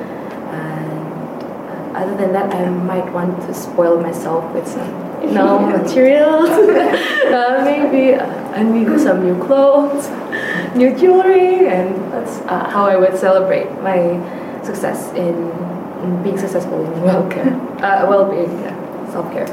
And 0.52 1.96
other 1.96 2.16
than 2.18 2.34
that, 2.34 2.54
I 2.54 2.70
might 2.70 3.12
want 3.12 3.42
to 3.48 3.54
spoil 3.54 4.00
myself 4.00 4.54
with 4.54 4.68
some, 4.68 4.90
you 5.22 5.32
know, 5.32 5.60
materials. 5.78 6.50
uh, 6.50 7.62
maybe 7.64 8.16
uh, 8.16 8.26
I 8.54 8.64
need 8.64 9.00
some 9.00 9.24
new 9.26 9.42
clothes, 9.44 10.10
new 10.76 10.96
jewelry, 10.96 11.68
and 11.68 11.96
that's 12.12 12.40
uh, 12.42 12.70
how 12.70 12.86
I 12.86 12.96
would 12.98 13.18
celebrate 13.18 13.72
my 13.82 14.20
success 14.64 15.12
in, 15.14 15.52
in 16.04 16.24
being 16.24 16.38
successful 16.38 16.86
in 16.86 17.02
well 17.02 17.30
care, 17.30 17.54
uh, 17.84 18.08
well-being, 18.10 18.52
yeah, 18.62 18.76
self-care. 19.16 19.48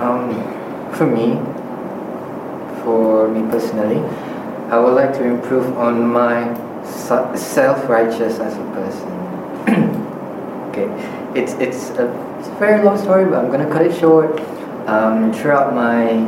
Um, 0.00 0.32
for 0.96 1.04
me, 1.04 1.36
for 2.82 3.28
me 3.28 3.40
personally, 3.50 4.00
I 4.72 4.78
would 4.80 4.94
like 4.94 5.12
to 5.18 5.24
improve 5.24 5.76
on 5.76 6.06
my 6.06 6.48
self-righteous 7.36 8.38
as 8.38 8.54
a 8.56 8.64
person. 8.72 9.12
okay, 10.70 10.88
it's 11.38 11.52
it's 11.60 11.90
a, 12.00 12.08
it's 12.38 12.48
a 12.48 12.54
very 12.58 12.82
long 12.82 12.96
story, 12.96 13.26
but 13.26 13.44
I'm 13.44 13.50
gonna 13.50 13.70
cut 13.70 13.82
it 13.82 13.94
short. 13.94 14.40
Um, 14.88 15.30
throughout 15.30 15.74
my 15.74 16.24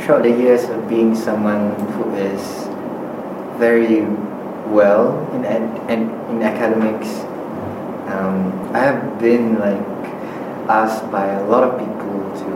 throughout 0.00 0.24
the 0.24 0.30
years 0.30 0.64
of 0.64 0.88
being 0.90 1.14
someone 1.14 1.72
who 1.92 2.14
is 2.16 2.42
very 3.56 4.02
well 4.68 5.16
in 5.32 5.46
in, 5.88 6.10
in 6.28 6.42
academics, 6.42 7.08
um, 8.12 8.74
I 8.74 8.78
have 8.78 9.18
been 9.18 9.58
like 9.58 9.86
asked 10.68 11.10
by 11.10 11.26
a 11.26 11.44
lot 11.46 11.64
of 11.64 11.78
people 11.78 12.20
to 12.42 12.50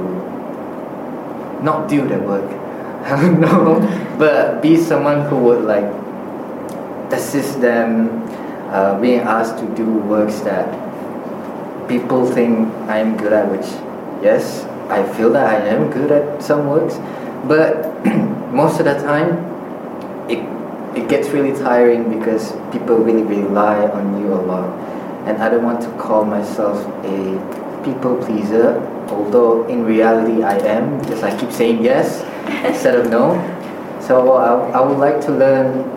not 1.65 1.89
do 1.89 2.07
the 2.07 2.19
work, 2.19 2.51
no, 3.39 3.81
but 4.19 4.63
be 4.63 4.77
someone 4.77 5.27
who 5.29 5.37
would 5.39 5.65
like 5.65 5.91
assist 7.13 7.61
them 7.61 8.23
uh, 8.71 8.99
being 9.01 9.21
asked 9.21 9.59
to 9.59 9.67
do 9.75 9.85
works 9.85 10.41
that 10.41 10.67
people 11.89 12.27
think 12.27 12.69
I 12.89 12.99
am 12.99 13.17
good 13.17 13.33
at, 13.33 13.51
which, 13.51 13.67
yes, 14.23 14.65
I 14.89 15.07
feel 15.15 15.31
that 15.33 15.47
I 15.47 15.69
am 15.69 15.91
good 15.91 16.11
at 16.11 16.43
some 16.43 16.69
works, 16.69 16.97
but 17.47 18.05
most 18.53 18.81
of 18.81 18.87
the 18.87 18.95
time, 18.95 19.39
it, 20.29 20.41
it 20.97 21.09
gets 21.09 21.29
really 21.29 21.57
tiring 21.59 22.19
because 22.19 22.53
people 22.73 22.97
really 22.99 23.23
rely 23.23 23.87
on 23.89 24.21
you 24.21 24.33
a 24.33 24.43
lot. 24.43 24.94
And 25.27 25.43
I 25.43 25.49
don't 25.49 25.65
want 25.65 25.81
to 25.83 25.91
call 25.97 26.25
myself 26.25 26.79
a 27.05 27.83
people 27.85 28.17
pleaser, 28.25 28.81
although 29.09 29.67
in 29.69 29.85
reality 29.85 30.43
I 30.43 30.57
am 30.59 30.99
because 31.01 31.23
I 31.23 31.37
keep 31.39 31.53
saying 31.53 31.83
yes 31.83 32.23
instead 32.65 32.95
of 32.95 33.11
no. 33.11 33.37
So 34.01 34.33
I, 34.35 34.71
I 34.71 34.81
would 34.81 34.99
like 34.99 35.21
to 35.23 35.33
learn 35.33 35.91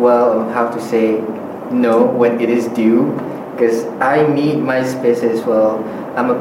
well 0.00 0.48
how 0.50 0.70
to 0.70 0.80
say 0.80 1.20
no 1.70 2.04
when 2.04 2.40
it 2.40 2.48
is 2.48 2.68
due 2.68 3.12
because 3.52 3.84
I 4.00 4.26
need 4.32 4.60
my 4.60 4.84
space 4.84 5.22
as 5.22 5.44
well. 5.44 5.82
I'm 6.16 6.30
a 6.30 6.38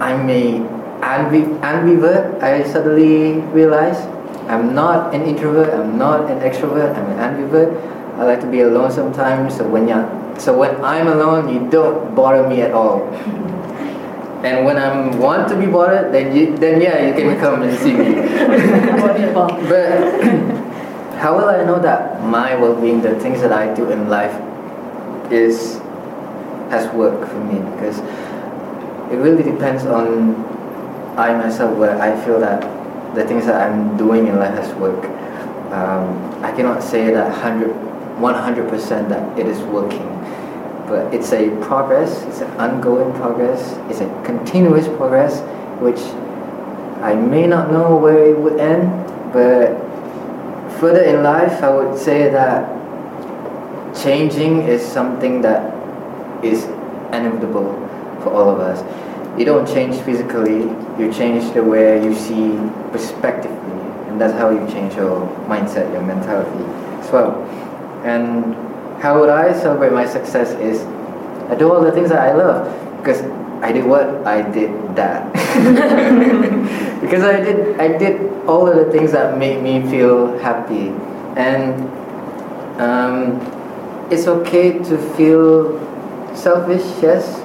I'm 0.00 0.28
a 0.28 0.80
ambivert. 1.02 2.42
I 2.42 2.62
suddenly 2.64 3.40
realize 3.52 3.98
I'm 4.48 4.74
not 4.74 5.14
an 5.14 5.22
introvert. 5.22 5.72
I'm 5.72 5.98
not 5.98 6.30
an 6.30 6.40
extrovert. 6.40 6.96
I'm 6.96 7.06
an 7.10 7.18
ambivert. 7.18 7.74
I 8.18 8.24
like 8.24 8.40
to 8.40 8.46
be 8.46 8.60
alone 8.60 8.90
sometimes. 8.90 9.56
So 9.56 9.68
when 9.68 9.88
you 9.88 9.94
so 10.40 10.56
when 10.56 10.82
I'm 10.82 11.06
alone, 11.06 11.52
you 11.52 11.68
don't 11.70 12.14
bother 12.14 12.48
me 12.48 12.62
at 12.62 12.72
all. 12.72 13.06
And 14.42 14.64
when 14.64 14.78
I 14.78 15.14
want 15.16 15.48
to 15.50 15.56
be 15.56 15.66
bothered, 15.66 16.14
then 16.14 16.34
you, 16.34 16.56
then 16.56 16.80
yeah, 16.80 17.06
you 17.06 17.12
can 17.12 17.38
come 17.38 17.60
and 17.62 17.78
see 17.78 17.92
me. 17.92 18.14
but 19.68 20.00
how 21.20 21.36
will 21.36 21.50
I 21.50 21.62
know 21.64 21.78
that 21.78 22.24
my 22.24 22.56
well-being, 22.56 23.02
the 23.02 23.20
things 23.20 23.42
that 23.42 23.52
I 23.52 23.74
do 23.74 23.90
in 23.90 24.08
life, 24.08 24.32
is 25.30 25.78
has 26.70 26.88
worked 26.94 27.30
for 27.30 27.38
me? 27.44 27.60
Because 27.72 27.98
it 29.12 29.16
really 29.16 29.42
depends 29.42 29.84
on 29.84 30.34
I 31.18 31.36
myself 31.36 31.76
where 31.76 32.00
I 32.00 32.18
feel 32.24 32.40
that 32.40 32.62
the 33.14 33.26
things 33.26 33.44
that 33.44 33.60
I'm 33.60 33.96
doing 33.98 34.26
in 34.26 34.38
life 34.38 34.54
has 34.54 34.72
worked. 34.76 35.04
Um, 35.70 36.42
I 36.42 36.50
cannot 36.52 36.82
say 36.82 37.12
that 37.12 37.28
100, 37.28 37.70
100% 37.70 39.08
that 39.08 39.38
it 39.38 39.46
is 39.46 39.60
working, 39.64 40.09
but 40.90 41.14
it's 41.14 41.32
a 41.32 41.48
progress. 41.62 42.22
It's 42.24 42.40
an 42.40 42.50
ongoing 42.58 43.14
progress. 43.14 43.78
It's 43.88 44.00
a 44.00 44.22
continuous 44.24 44.88
progress, 44.88 45.40
which 45.80 46.00
I 47.00 47.14
may 47.14 47.46
not 47.46 47.70
know 47.70 47.96
where 47.96 48.24
it 48.24 48.36
would 48.36 48.58
end, 48.58 48.90
but 49.32 49.78
further 50.80 51.02
in 51.02 51.22
life, 51.22 51.62
I 51.62 51.70
would 51.70 51.96
say 51.96 52.28
that 52.30 52.76
changing 54.02 54.62
is 54.62 54.82
something 54.82 55.40
that 55.42 55.62
is 56.44 56.64
inevitable 57.14 57.72
for 58.22 58.30
all 58.34 58.50
of 58.50 58.58
us. 58.58 58.82
You 59.38 59.44
don't 59.44 59.66
change 59.66 59.96
physically, 60.02 60.62
you 60.98 61.12
change 61.12 61.54
the 61.54 61.62
way 61.62 62.02
you 62.02 62.14
see 62.14 62.58
perspectively, 62.90 63.78
and 64.08 64.20
that's 64.20 64.34
how 64.34 64.50
you 64.50 64.66
change 64.68 64.94
your 64.96 65.20
mindset, 65.46 65.92
your 65.92 66.02
mentality 66.02 66.64
as 66.98 67.10
well. 67.12 67.40
And 68.04 68.69
how 69.00 69.18
would 69.20 69.30
I 69.30 69.52
celebrate 69.52 69.92
my 69.92 70.06
success 70.06 70.50
is 70.60 70.80
I 71.50 71.54
do 71.56 71.72
all 71.72 71.80
the 71.82 71.92
things 71.92 72.10
that 72.10 72.20
I 72.20 72.34
love 72.34 72.68
because 72.98 73.22
I 73.62 73.72
did 73.72 73.84
what 73.84 74.06
I 74.26 74.42
did 74.42 74.70
that 74.96 75.32
because 77.00 77.24
I 77.24 77.40
did 77.40 77.80
I 77.80 77.98
did 77.98 78.20
all 78.46 78.68
of 78.68 78.76
the 78.76 78.90
things 78.92 79.12
that 79.12 79.38
made 79.38 79.62
me 79.62 79.88
feel 79.90 80.38
happy 80.38 80.88
and 81.36 81.90
Um, 82.80 83.36
it's 84.10 84.26
okay 84.26 84.78
to 84.78 84.96
feel 85.14 85.76
selfish, 86.34 86.80
yes, 87.02 87.38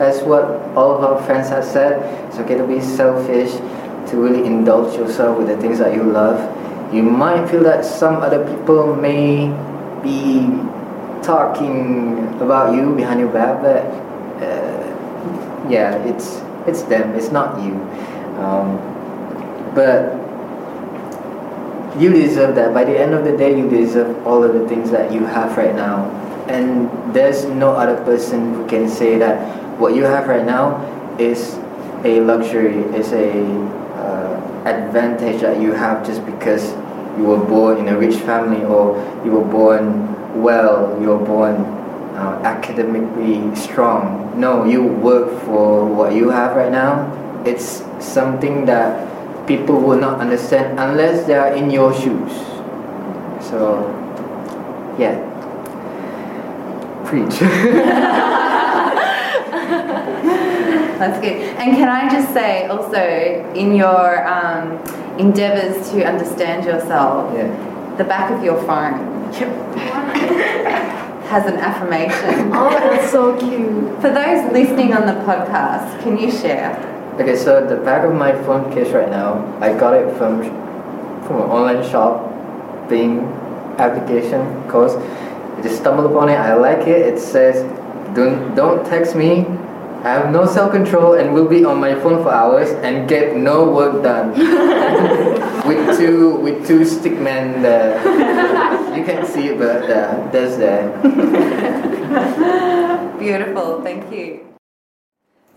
as 0.00 0.20
what 0.24 0.44
all 0.74 0.98
of 0.98 1.04
our 1.04 1.22
friends 1.22 1.48
have 1.48 1.64
said. 1.64 2.02
It's 2.28 2.38
okay 2.38 2.56
to 2.56 2.66
be 2.66 2.80
selfish, 2.80 3.52
to 4.10 4.16
really 4.16 4.44
indulge 4.44 4.96
yourself 4.96 5.38
with 5.38 5.46
the 5.46 5.56
things 5.58 5.78
that 5.78 5.94
you 5.94 6.02
love. 6.02 6.42
You 6.92 7.04
might 7.04 7.48
feel 7.48 7.62
that 7.62 7.84
some 7.84 8.16
other 8.16 8.44
people 8.44 8.96
may 8.96 9.46
be 10.02 10.50
talking 11.22 12.26
about 12.40 12.74
you 12.74 12.94
behind 12.94 13.20
your 13.20 13.32
back, 13.32 13.62
but 13.62 13.84
uh, 14.42 15.68
yeah, 15.68 15.96
it's 16.04 16.42
it's 16.66 16.82
them, 16.82 17.14
it's 17.14 17.30
not 17.30 17.62
you. 17.62 17.74
Um, 18.38 18.78
but 19.74 20.16
you 22.00 22.12
deserve 22.12 22.54
that. 22.54 22.72
By 22.72 22.84
the 22.84 22.98
end 22.98 23.14
of 23.14 23.24
the 23.24 23.36
day, 23.36 23.56
you 23.56 23.68
deserve 23.68 24.26
all 24.26 24.42
of 24.44 24.54
the 24.54 24.66
things 24.68 24.90
that 24.90 25.12
you 25.12 25.24
have 25.24 25.56
right 25.56 25.74
now. 25.74 26.10
And 26.48 26.90
there's 27.14 27.44
no 27.44 27.72
other 27.72 28.02
person 28.04 28.54
who 28.54 28.66
can 28.66 28.88
say 28.88 29.18
that 29.18 29.38
what 29.78 29.94
you 29.94 30.04
have 30.04 30.26
right 30.28 30.44
now 30.44 30.80
is 31.18 31.54
a 32.04 32.20
luxury, 32.20 32.82
is 32.96 33.12
a 33.12 33.42
uh, 33.94 34.62
advantage 34.64 35.40
that 35.42 35.60
you 35.60 35.72
have 35.72 36.06
just 36.06 36.24
because 36.26 36.72
you 37.18 37.24
were 37.24 37.44
born 37.44 37.78
in 37.78 37.88
a 37.88 37.96
rich 37.98 38.16
family 38.16 38.64
or 38.64 38.96
you 39.24 39.32
were 39.32 39.44
born 39.44 40.16
well, 40.34 40.98
you're 41.00 41.18
born 41.18 41.56
uh, 42.14 42.40
academically 42.44 43.54
strong. 43.56 44.38
No, 44.38 44.64
you 44.64 44.82
work 44.82 45.42
for 45.44 45.84
what 45.86 46.12
you 46.12 46.30
have 46.30 46.56
right 46.56 46.72
now. 46.72 47.08
It's 47.44 47.82
something 47.98 48.66
that 48.66 49.08
people 49.46 49.80
will 49.80 49.98
not 49.98 50.20
understand 50.20 50.78
unless 50.78 51.26
they 51.26 51.34
are 51.34 51.54
in 51.54 51.70
your 51.70 51.94
shoes. 51.94 52.32
So, 53.40 53.88
yeah. 54.98 55.18
Preach. 57.04 57.40
That's 61.00 61.18
good. 61.20 61.40
And 61.56 61.76
can 61.76 61.88
I 61.88 62.10
just 62.10 62.32
say 62.34 62.66
also, 62.66 63.00
in 63.54 63.74
your 63.74 64.28
um, 64.28 64.76
endeavors 65.18 65.90
to 65.90 66.04
understand 66.04 66.66
yourself, 66.66 67.32
yeah. 67.34 67.48
the 67.96 68.04
back 68.04 68.30
of 68.30 68.44
your 68.44 68.62
phone 68.64 69.09
has 71.30 71.46
an 71.46 71.56
affirmation. 71.58 72.50
Oh, 72.60 72.68
that's 72.70 73.10
so 73.10 73.38
cute. 73.38 74.00
For 74.02 74.10
those 74.10 74.52
listening 74.52 74.92
on 74.92 75.06
the 75.06 75.14
podcast, 75.24 76.02
can 76.02 76.18
you 76.18 76.30
share? 76.30 76.74
Okay, 77.20 77.36
so 77.36 77.64
the 77.64 77.76
back 77.76 78.04
of 78.04 78.14
my 78.14 78.32
phone 78.44 78.72
case 78.72 78.92
right 78.92 79.08
now, 79.08 79.44
I 79.60 79.72
got 79.78 79.94
it 79.94 80.16
from 80.18 80.42
from 81.26 81.36
an 81.42 81.48
online 81.48 81.82
shopping 81.88 83.20
application 83.78 84.42
course. 84.68 84.94
I 84.94 85.62
just 85.62 85.78
stumbled 85.80 86.10
upon 86.10 86.28
it. 86.28 86.34
I 86.34 86.54
like 86.54 86.88
it. 86.88 87.00
It 87.14 87.18
says, 87.20 87.62
"Don't 88.14 88.54
don't 88.56 88.84
text 88.84 89.14
me. 89.14 89.46
I 90.02 90.10
have 90.16 90.32
no 90.32 90.46
self 90.46 90.72
control 90.72 91.14
and 91.14 91.32
will 91.32 91.48
be 91.48 91.64
on 91.64 91.78
my 91.78 91.94
phone 91.94 92.22
for 92.22 92.32
hours 92.32 92.70
and 92.82 93.08
get 93.08 93.36
no 93.36 93.70
work 93.70 94.02
done." 94.02 94.32
with 95.68 95.98
two 95.98 96.36
with 96.36 96.66
two 96.66 96.84
stick 96.84 97.18
men 97.20 97.62
there. 97.62 98.00
You 98.96 99.04
can't 99.04 99.26
see 99.26 99.48
it, 99.48 99.58
but 99.58 99.90
uh, 99.90 100.28
there's 100.30 100.56
there. 100.58 100.90
Beautiful, 103.18 103.80
thank 103.82 104.12
you. 104.12 104.46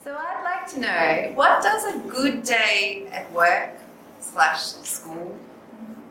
So 0.04 0.16
I'd 0.16 0.44
like 0.44 0.68
to 0.74 0.80
know 0.80 1.32
what 1.36 1.62
does 1.62 1.86
a 1.96 2.00
good 2.08 2.44
day 2.44 3.08
at 3.12 3.32
work 3.34 3.72
slash 4.20 4.62
school 4.84 5.38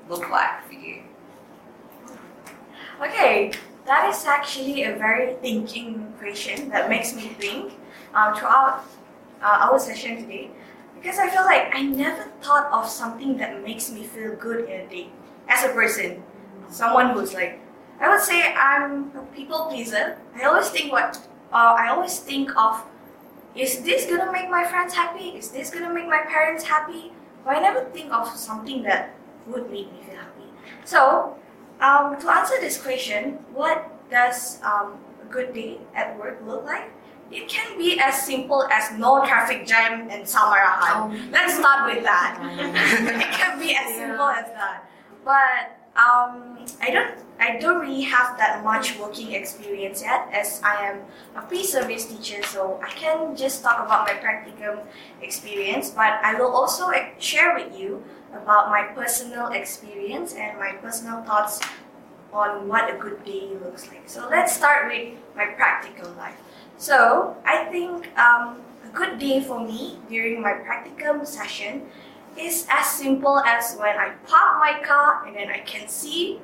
look 0.09 0.29
like 0.31 0.67
for 0.67 0.75
you? 0.75 1.03
Okay, 3.01 3.53
that 3.87 4.09
is 4.09 4.25
actually 4.25 4.85
a 4.85 4.95
very 4.95 5.35
thinking 5.41 6.13
question 6.19 6.69
that 6.69 6.89
makes 6.89 7.15
me 7.15 7.29
think 7.41 7.73
uh, 8.15 8.35
throughout 8.35 8.85
uh, 9.43 9.69
our 9.69 9.79
session 9.79 10.17
today 10.17 10.51
because 10.95 11.19
I 11.19 11.29
feel 11.29 11.43
like 11.43 11.75
I 11.75 11.83
never 11.83 12.25
thought 12.41 12.71
of 12.73 12.89
something 12.89 13.37
that 13.39 13.63
makes 13.65 13.91
me 13.91 14.05
feel 14.05 14.37
good 14.37 14.69
in 14.69 14.81
a 14.83 14.87
day 14.87 15.09
as 15.49 15.65
a 15.65 15.73
person. 15.73 16.23
Someone 16.73 17.11
who's 17.11 17.35
like, 17.35 17.61
I 18.01 18.09
would 18.09 18.21
say 18.21 18.55
I'm 18.55 19.13
a 19.15 19.23
people 19.37 19.67
pleaser. 19.67 20.17
I 20.35 20.45
always 20.45 20.71
think 20.71 20.91
what, 20.91 21.21
uh, 21.53 21.77
I 21.79 21.91
always 21.91 22.19
think 22.19 22.51
of, 22.57 22.83
is 23.55 23.83
this 23.83 24.07
gonna 24.07 24.33
make 24.33 24.49
my 24.49 24.65
friends 24.65 24.95
happy? 24.95 25.37
Is 25.37 25.51
this 25.51 25.69
gonna 25.69 25.93
make 25.93 26.09
my 26.09 26.23
parents 26.27 26.65
happy? 26.65 27.13
But 27.45 27.57
I 27.57 27.61
never 27.61 27.85
think 27.93 28.11
of 28.11 28.27
something 28.35 28.83
that 28.85 29.15
would 29.47 29.71
make 29.71 29.93
me 29.93 30.01
feel 30.07 30.17
happy. 30.17 30.49
So, 30.85 31.37
um, 31.81 32.19
to 32.19 32.31
answer 32.33 32.57
this 32.59 32.81
question, 32.81 33.45
what 33.53 33.93
does 34.11 34.59
um, 34.63 34.97
a 35.21 35.27
good 35.31 35.53
day 35.53 35.79
at 35.95 36.19
work 36.19 36.41
look 36.47 36.65
like? 36.65 36.91
It 37.31 37.49
can 37.49 37.77
be 37.77 38.01
as 38.01 38.23
simple 38.23 38.65
as 38.73 38.97
no 38.99 39.25
traffic 39.25 39.67
jam 39.67 40.09
in 40.09 40.23
Samarahan. 40.23 41.33
Let's 41.33 41.59
start 41.59 41.93
with 41.93 42.05
that. 42.05 42.41
it 43.21 43.33
can 43.37 43.59
be 43.59 43.77
as 43.77 43.95
simple 43.95 44.29
as 44.29 44.47
that. 44.57 44.89
But 45.25 45.82
um, 45.97 46.65
I 46.81 46.91
don't 46.91 47.15
I 47.39 47.59
don't 47.59 47.81
really 47.81 48.03
have 48.03 48.39
that 48.39 48.65
much 48.65 48.99
working 48.99 49.33
experience 49.33 50.03
yet 50.03 50.29
as 50.33 50.61
I 50.65 50.87
am 50.87 51.01
a 51.37 51.43
pre-service 51.43 52.07
teacher 52.07 52.43
so 52.43 52.81
I 52.83 52.89
can 52.91 53.37
just 53.37 53.63
talk 53.63 53.85
about 53.85 54.07
my 54.07 54.15
practicum 54.15 54.87
experience 55.21 55.91
but 55.91 56.21
I 56.23 56.35
will 56.35 56.55
also 56.55 56.91
share 57.19 57.55
with 57.55 57.77
you 57.79 58.03
about 58.33 58.71
my 58.71 58.85
personal 58.95 59.49
experience 59.49 60.35
and 60.35 60.59
my 60.59 60.73
personal 60.81 61.23
thoughts 61.23 61.61
on 62.33 62.69
what 62.69 62.89
a 62.89 62.97
good 62.97 63.23
day 63.25 63.51
looks 63.63 63.89
like. 63.89 64.09
So 64.09 64.27
let's 64.31 64.57
start 64.57 64.89
with 64.89 65.19
my 65.37 65.47
practical 65.47 66.11
life. 66.13 66.41
So 66.79 67.37
I 67.45 67.65
think 67.65 68.09
um, 68.19 68.63
a 68.85 68.89
good 68.95 69.19
day 69.19 69.41
for 69.43 69.61
me 69.61 69.99
during 70.09 70.41
my 70.41 70.53
practicum 70.53 71.27
session 71.27 71.83
is 72.39 72.67
as 72.71 72.87
simple 72.87 73.39
as 73.41 73.77
when 73.77 73.97
I 73.97 74.11
park 74.27 74.59
my 74.59 74.81
car 74.85 75.27
and 75.27 75.37
then 75.37 75.49
I 75.49 75.59
can 75.61 75.89
see 75.89 76.41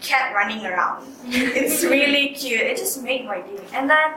cat 0.00 0.34
running 0.34 0.64
around. 0.66 1.06
it's 1.26 1.82
really 1.84 2.30
cute. 2.30 2.60
It 2.60 2.76
just 2.76 3.02
made 3.02 3.24
my 3.24 3.40
day. 3.40 3.64
And 3.72 3.88
then 3.88 4.14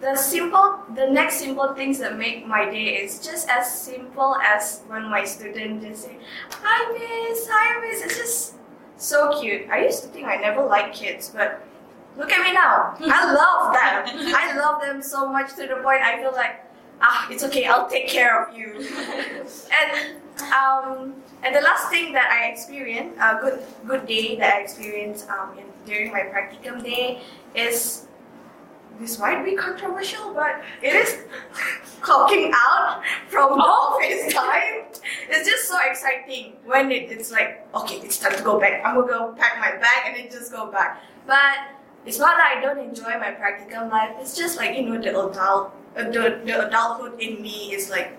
the 0.00 0.14
simple, 0.16 0.80
the 0.94 1.06
next 1.08 1.36
simple 1.36 1.74
things 1.74 1.98
that 2.00 2.18
make 2.18 2.46
my 2.46 2.66
day 2.70 2.96
is 2.96 3.24
just 3.24 3.48
as 3.48 3.72
simple 3.72 4.36
as 4.36 4.82
when 4.88 5.08
my 5.08 5.24
student 5.24 5.82
just 5.82 6.04
say, 6.04 6.18
"Hi 6.50 6.92
Miss, 6.92 7.48
hi 7.50 7.80
Miss." 7.80 8.02
It's 8.02 8.16
just 8.16 8.54
so 8.98 9.40
cute. 9.40 9.70
I 9.70 9.84
used 9.84 10.02
to 10.02 10.08
think 10.08 10.26
I 10.26 10.36
never 10.36 10.62
liked 10.64 10.94
kids, 10.94 11.30
but 11.34 11.64
look 12.16 12.30
at 12.30 12.44
me 12.44 12.52
now. 12.52 12.94
I 13.00 13.32
love 13.40 13.72
them. 13.72 14.34
I 14.36 14.56
love 14.56 14.82
them 14.82 15.00
so 15.00 15.32
much 15.32 15.54
to 15.56 15.66
the 15.66 15.76
point 15.76 16.02
I 16.02 16.20
feel 16.20 16.32
like, 16.32 16.60
ah, 17.00 17.28
it's 17.30 17.44
okay. 17.44 17.66
I'll 17.66 17.88
take 17.88 18.08
care 18.08 18.44
of 18.44 18.56
you. 18.56 18.74
and 19.72 20.16
um, 20.52 21.14
and 21.42 21.54
the 21.54 21.60
last 21.60 21.88
thing 21.90 22.12
that 22.12 22.30
I 22.30 22.50
experienced, 22.50 23.18
a 23.20 23.38
good 23.40 23.62
good 23.86 24.06
day 24.06 24.36
that 24.36 24.54
I 24.54 24.60
experienced 24.60 25.28
um, 25.30 25.58
in, 25.58 25.64
during 25.84 26.12
my 26.12 26.20
practicum 26.20 26.82
day 26.82 27.20
is 27.54 28.06
this 28.98 29.18
might 29.18 29.44
be 29.44 29.54
controversial, 29.54 30.32
but 30.32 30.62
it 30.82 30.94
is 30.94 31.18
clocking 32.00 32.50
out 32.54 33.02
from 33.28 33.60
office 33.60 34.32
time. 34.32 34.84
It's 35.28 35.48
just 35.48 35.68
so 35.68 35.76
exciting 35.88 36.54
when 36.64 36.90
it, 36.90 37.10
it's 37.10 37.30
like, 37.30 37.66
okay, 37.74 37.96
it's 37.96 38.18
time 38.18 38.34
to 38.36 38.42
go 38.42 38.58
back. 38.58 38.82
I'm 38.84 38.94
gonna 38.94 39.06
go 39.06 39.34
pack 39.36 39.58
my 39.58 39.72
bag 39.72 40.06
and 40.06 40.16
then 40.16 40.30
just 40.30 40.50
go 40.50 40.70
back. 40.70 41.02
But 41.26 41.76
it's 42.06 42.18
not 42.18 42.36
that 42.36 42.56
I 42.56 42.60
don't 42.60 42.78
enjoy 42.78 43.18
my 43.18 43.32
practicum 43.32 43.90
life. 43.90 44.10
It's 44.20 44.36
just 44.36 44.56
like 44.56 44.76
you 44.76 44.88
know 44.88 45.00
the 45.00 45.10
adult, 45.10 45.36
uh, 45.36 45.68
the, 45.96 46.40
the 46.44 46.68
adulthood 46.68 47.18
in 47.20 47.42
me 47.42 47.72
is 47.72 47.90
like 47.90 48.18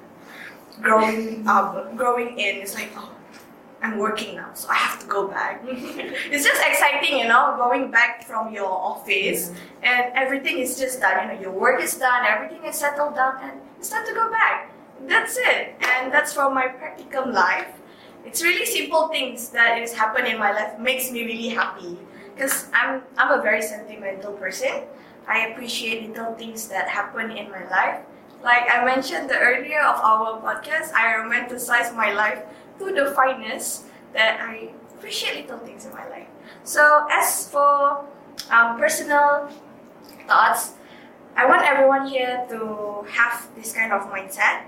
growing 0.82 1.48
up, 1.48 1.96
growing 1.96 2.40
in. 2.40 2.58
It's 2.58 2.74
like 2.74 2.90
oh, 2.96 3.12
I'm 3.82 3.98
working 3.98 4.36
now, 4.36 4.50
so 4.54 4.70
I 4.70 4.76
have 4.76 5.00
to 5.02 5.08
go 5.08 5.28
back. 5.28 5.62
it's 5.68 6.44
just 6.44 6.62
exciting, 6.66 7.20
you 7.20 7.28
know, 7.28 7.56
going 7.58 7.92
back 7.92 8.26
from 8.26 8.52
your 8.52 8.70
office 8.70 9.52
and 9.84 10.12
everything 10.16 10.58
is 10.58 10.78
just 10.80 11.00
done. 11.00 11.30
You 11.30 11.34
know, 11.36 11.42
your 11.42 11.52
work 11.52 11.82
is 11.82 11.96
done, 11.96 12.26
everything 12.26 12.66
is 12.66 12.76
settled 12.76 13.16
down, 13.16 13.38
and 13.42 13.62
it's 13.78 13.90
time 13.90 14.06
to 14.06 14.14
go 14.14 14.30
back. 14.32 14.72
That's 15.08 15.38
it, 15.38 15.76
and 15.80 16.12
that's 16.12 16.34
from 16.34 16.56
my 16.56 16.68
practicum 16.68 17.32
life. 17.32 17.68
It's 18.26 18.42
really 18.42 18.66
simple 18.66 19.08
things 19.10 19.50
that 19.50 19.78
is 19.78 19.94
happen 19.94 20.26
in 20.26 20.40
my 20.40 20.52
life 20.52 20.80
makes 20.80 21.12
me 21.12 21.24
really 21.24 21.50
happy 21.50 21.98
because 22.36 22.68
I'm 22.74 23.04
I'm 23.18 23.40
a 23.40 23.42
very 23.42 23.62
sentimental 23.62 24.34
person. 24.34 24.84
I 25.28 25.48
appreciate 25.48 26.08
little 26.08 26.34
things 26.36 26.68
that 26.70 26.88
happen 26.88 27.32
in 27.32 27.52
my 27.52 27.68
life. 27.70 28.00
Like 28.44 28.70
I 28.72 28.86
mentioned 28.86 29.30
the 29.30 29.38
earlier 29.38 29.82
of 29.82 30.00
our 30.00 30.40
podcast, 30.40 30.94
I 30.94 31.20
romanticize 31.20 31.96
my 31.96 32.14
life 32.14 32.44
to 32.80 32.94
the 32.94 33.12
finest 33.12 33.86
that 34.14 34.40
I 34.40 34.70
appreciate 34.96 35.46
little 35.46 35.60
things 35.66 35.86
in 35.86 35.92
my 35.94 36.08
life. 36.10 36.28
So 36.64 37.06
as 37.12 37.50
for 37.50 38.06
um, 38.52 38.80
personal 38.80 39.50
thoughts, 40.28 40.74
I 41.36 41.46
want 41.46 41.64
everyone 41.66 42.08
here 42.08 42.46
to 42.50 43.06
have 43.12 43.48
this 43.56 43.74
kind 43.74 43.92
of 43.92 44.10
mindset 44.10 44.64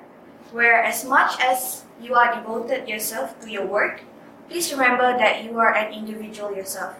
where 0.51 0.83
as 0.83 1.05
much 1.05 1.39
as 1.41 1.83
you 2.01 2.15
are 2.15 2.33
devoted 2.35 2.87
yourself 2.87 3.39
to 3.41 3.49
your 3.49 3.65
work, 3.65 4.01
please 4.49 4.71
remember 4.71 5.17
that 5.17 5.43
you 5.43 5.57
are 5.59 5.73
an 5.73 5.93
individual 5.93 6.53
yourself. 6.53 6.95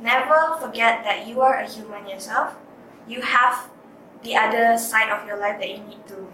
never 0.00 0.56
forget 0.60 1.02
that 1.02 1.26
you 1.26 1.40
are 1.40 1.58
a 1.58 1.66
human 1.66 2.06
yourself. 2.06 2.54
You 3.08 3.22
have 3.22 3.70
the 4.22 4.36
other 4.36 4.76
side 4.78 5.10
of 5.10 5.26
your 5.26 5.38
life 5.38 5.58
that 5.60 5.70
you 5.70 5.78
need 5.78 6.06
to 6.08 6.28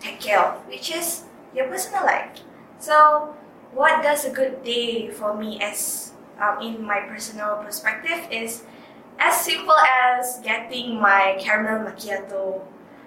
take 0.00 0.20
care 0.20 0.40
of, 0.40 0.66
which 0.66 0.90
is 0.90 1.24
your 1.54 1.66
personal 1.68 2.04
life. 2.04 2.40
So, 2.78 3.34
what 3.72 4.02
does 4.02 4.24
a 4.24 4.30
good 4.30 4.64
day 4.64 5.10
for 5.10 5.36
me 5.36 5.60
as 5.60 6.12
um, 6.40 6.60
in 6.60 6.84
my 6.84 7.00
personal 7.00 7.56
perspective 7.56 8.26
is 8.30 8.64
as 9.18 9.40
simple 9.40 9.76
as 10.16 10.40
getting 10.42 11.00
my 11.00 11.36
caramel 11.38 11.86
macchiato 11.86 12.60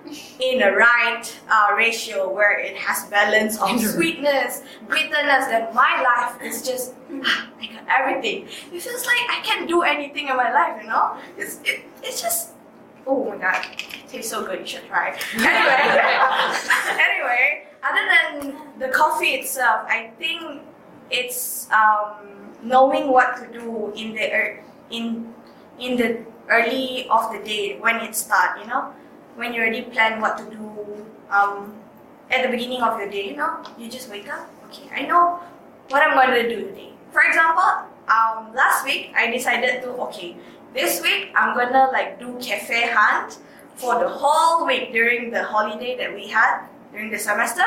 in 0.39 0.59
the 0.59 0.71
right 0.71 1.23
uh, 1.49 1.75
ratio 1.75 2.31
where 2.31 2.59
it 2.59 2.75
has 2.77 3.09
balance 3.09 3.59
of 3.59 3.79
sweetness, 3.79 4.61
bitterness, 4.87 5.47
then 5.47 5.73
my 5.73 6.01
life 6.01 6.41
is 6.41 6.61
just 6.61 6.93
I 7.09 7.65
got 7.67 7.85
everything. 7.89 8.47
It 8.71 8.81
feels 8.81 9.05
like 9.05 9.25
I 9.29 9.41
can't 9.43 9.67
do 9.67 9.81
anything 9.81 10.27
in 10.27 10.37
my 10.37 10.51
life, 10.53 10.81
you 10.81 10.87
know? 10.87 11.17
It's 11.37 11.59
it, 11.63 11.83
it's 12.03 12.21
just 12.21 12.54
oh 13.07 13.29
my 13.29 13.37
god, 13.37 13.63
tastes 14.07 14.31
so 14.31 14.45
good. 14.45 14.59
You 14.61 14.65
should 14.67 14.87
try. 14.87 15.17
Anyway, 15.33 15.47
anyway, 17.09 17.67
other 17.83 18.05
than 18.11 18.79
the 18.79 18.89
coffee 18.89 19.35
itself, 19.39 19.85
I 19.87 20.11
think 20.17 20.61
it's 21.09 21.69
um, 21.71 22.51
knowing 22.63 23.09
what 23.09 23.37
to 23.37 23.47
do 23.51 23.93
in 23.95 24.13
the 24.13 24.25
ear- 24.29 24.63
in 24.89 25.33
in 25.79 25.97
the 25.97 26.25
early 26.49 27.07
of 27.09 27.31
the 27.31 27.39
day 27.39 27.77
when 27.79 27.97
it 27.97 28.15
start. 28.15 28.59
You 28.59 28.67
know, 28.67 28.93
when 29.35 29.53
you 29.53 29.61
already 29.61 29.83
plan 29.83 30.21
what 30.21 30.37
to 30.37 30.45
do 30.45 31.05
um, 31.29 31.73
at 32.31 32.43
the 32.43 32.49
beginning 32.49 32.81
of 32.81 32.99
your 32.99 33.09
day. 33.09 33.29
You 33.29 33.37
know, 33.37 33.63
you 33.77 33.89
just 33.89 34.09
wake 34.09 34.27
up. 34.31 34.49
Okay, 34.67 34.89
I 34.93 35.05
know 35.05 35.39
what 35.89 36.01
I'm 36.01 36.13
going 36.15 36.33
to 36.33 36.49
do 36.49 36.67
today. 36.69 36.91
For 37.11 37.21
example, 37.21 37.63
um, 38.07 38.53
last 38.53 38.83
week 38.85 39.11
I 39.15 39.31
decided 39.31 39.81
to 39.83 39.89
okay, 40.09 40.37
this 40.75 41.01
week 41.01 41.31
I'm 41.35 41.55
gonna 41.55 41.89
like 41.91 42.19
do 42.19 42.37
cafe 42.39 42.91
hunt 42.91 43.39
for 43.75 43.97
the 43.97 44.09
whole 44.09 44.67
week 44.67 44.91
during 44.91 45.31
the 45.31 45.43
holiday 45.43 45.97
that 45.97 46.13
we 46.13 46.27
had 46.27 46.67
during 46.91 47.09
the 47.09 47.17
semester, 47.17 47.63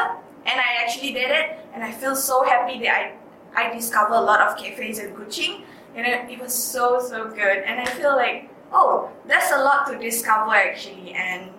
and 0.47 0.61
I 0.61 0.85
actually 0.85 1.13
did 1.13 1.31
it, 1.31 1.59
and 1.75 1.83
I 1.83 1.91
feel 1.91 2.15
so 2.15 2.45
happy 2.45 2.79
that 2.85 2.93
I 2.93 3.15
I 3.57 3.75
discovered 3.75 4.15
a 4.15 4.21
lot 4.21 4.41
of 4.41 4.57
cafes 4.59 4.99
in 4.99 5.15
Kuching, 5.17 5.65
and 5.97 6.07
it, 6.07 6.31
it 6.31 6.39
was 6.39 6.55
so 6.55 7.01
so 7.01 7.29
good, 7.29 7.65
and 7.65 7.81
I 7.81 7.87
feel 7.87 8.15
like 8.15 8.51
oh, 8.73 9.11
there's 9.27 9.51
a 9.53 9.65
lot 9.65 9.89
to 9.89 9.99
discover 9.99 10.55
actually, 10.55 11.13
and 11.13 11.51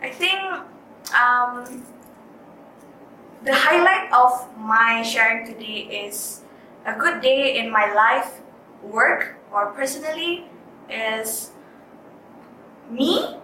I 0.00 0.08
think 0.08 0.40
um, 1.12 1.84
the 3.44 3.54
highlight 3.54 4.10
of 4.12 4.48
my 4.56 5.02
sharing 5.02 5.46
today 5.46 6.08
is 6.08 6.40
a 6.86 6.94
good 6.94 7.20
day 7.20 7.58
in 7.58 7.70
my 7.70 7.92
life, 7.92 8.40
work, 8.82 9.36
or 9.52 9.66
personally 9.72 10.48
is 10.90 11.50
me 12.90 13.36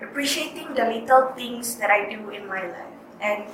appreciating 0.00 0.74
the 0.74 0.84
little 0.84 1.32
things 1.34 1.76
that 1.76 1.90
I 1.90 2.08
do 2.08 2.30
in 2.30 2.46
my 2.46 2.62
life 2.62 2.96
and 3.20 3.44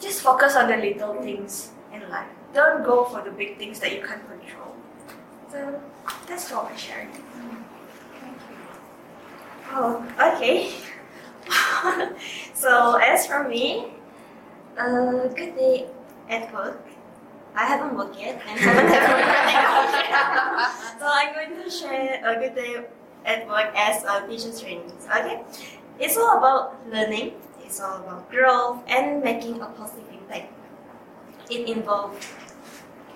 just 0.00 0.22
focus 0.22 0.56
on 0.56 0.68
the 0.68 0.76
little 0.76 1.14
things 1.22 1.70
in 1.92 2.08
life. 2.08 2.28
Don't 2.54 2.84
go 2.84 3.04
for 3.04 3.22
the 3.22 3.30
big 3.30 3.58
things 3.58 3.80
that 3.80 3.92
you 3.92 4.02
can't 4.04 4.22
control. 4.26 4.74
So 5.50 5.80
that's 6.26 6.50
all 6.52 6.64
my 6.64 6.76
sharing. 6.76 7.10
Thank 7.10 8.36
you. 8.48 8.56
Oh, 9.72 10.04
okay. 10.34 10.72
so 12.54 12.96
as 12.96 13.26
for 13.26 13.48
me, 13.48 13.92
a 14.76 15.28
good 15.34 15.56
day 15.56 15.86
at 16.28 16.52
work. 16.54 16.89
I 17.54 17.66
haven't 17.66 17.96
worked 17.96 18.18
yet 18.18 18.40
and 18.46 18.60
so 21.00 21.06
I'm 21.06 21.34
going 21.34 21.62
to 21.62 21.70
share 21.70 22.20
a 22.24 22.38
good 22.38 22.54
day 22.54 22.84
at 23.24 23.46
work 23.48 23.72
as 23.74 24.04
a 24.04 24.26
teacher 24.26 24.56
training. 24.58 24.92
Okay, 25.04 25.42
it's 25.98 26.16
all 26.16 26.38
about 26.38 26.76
learning. 26.90 27.34
It's 27.64 27.80
all 27.80 27.98
about 27.98 28.30
growth 28.30 28.82
and 28.88 29.22
making 29.22 29.60
a 29.60 29.66
positive 29.66 30.06
impact. 30.12 30.52
It 31.50 31.68
involves 31.68 32.26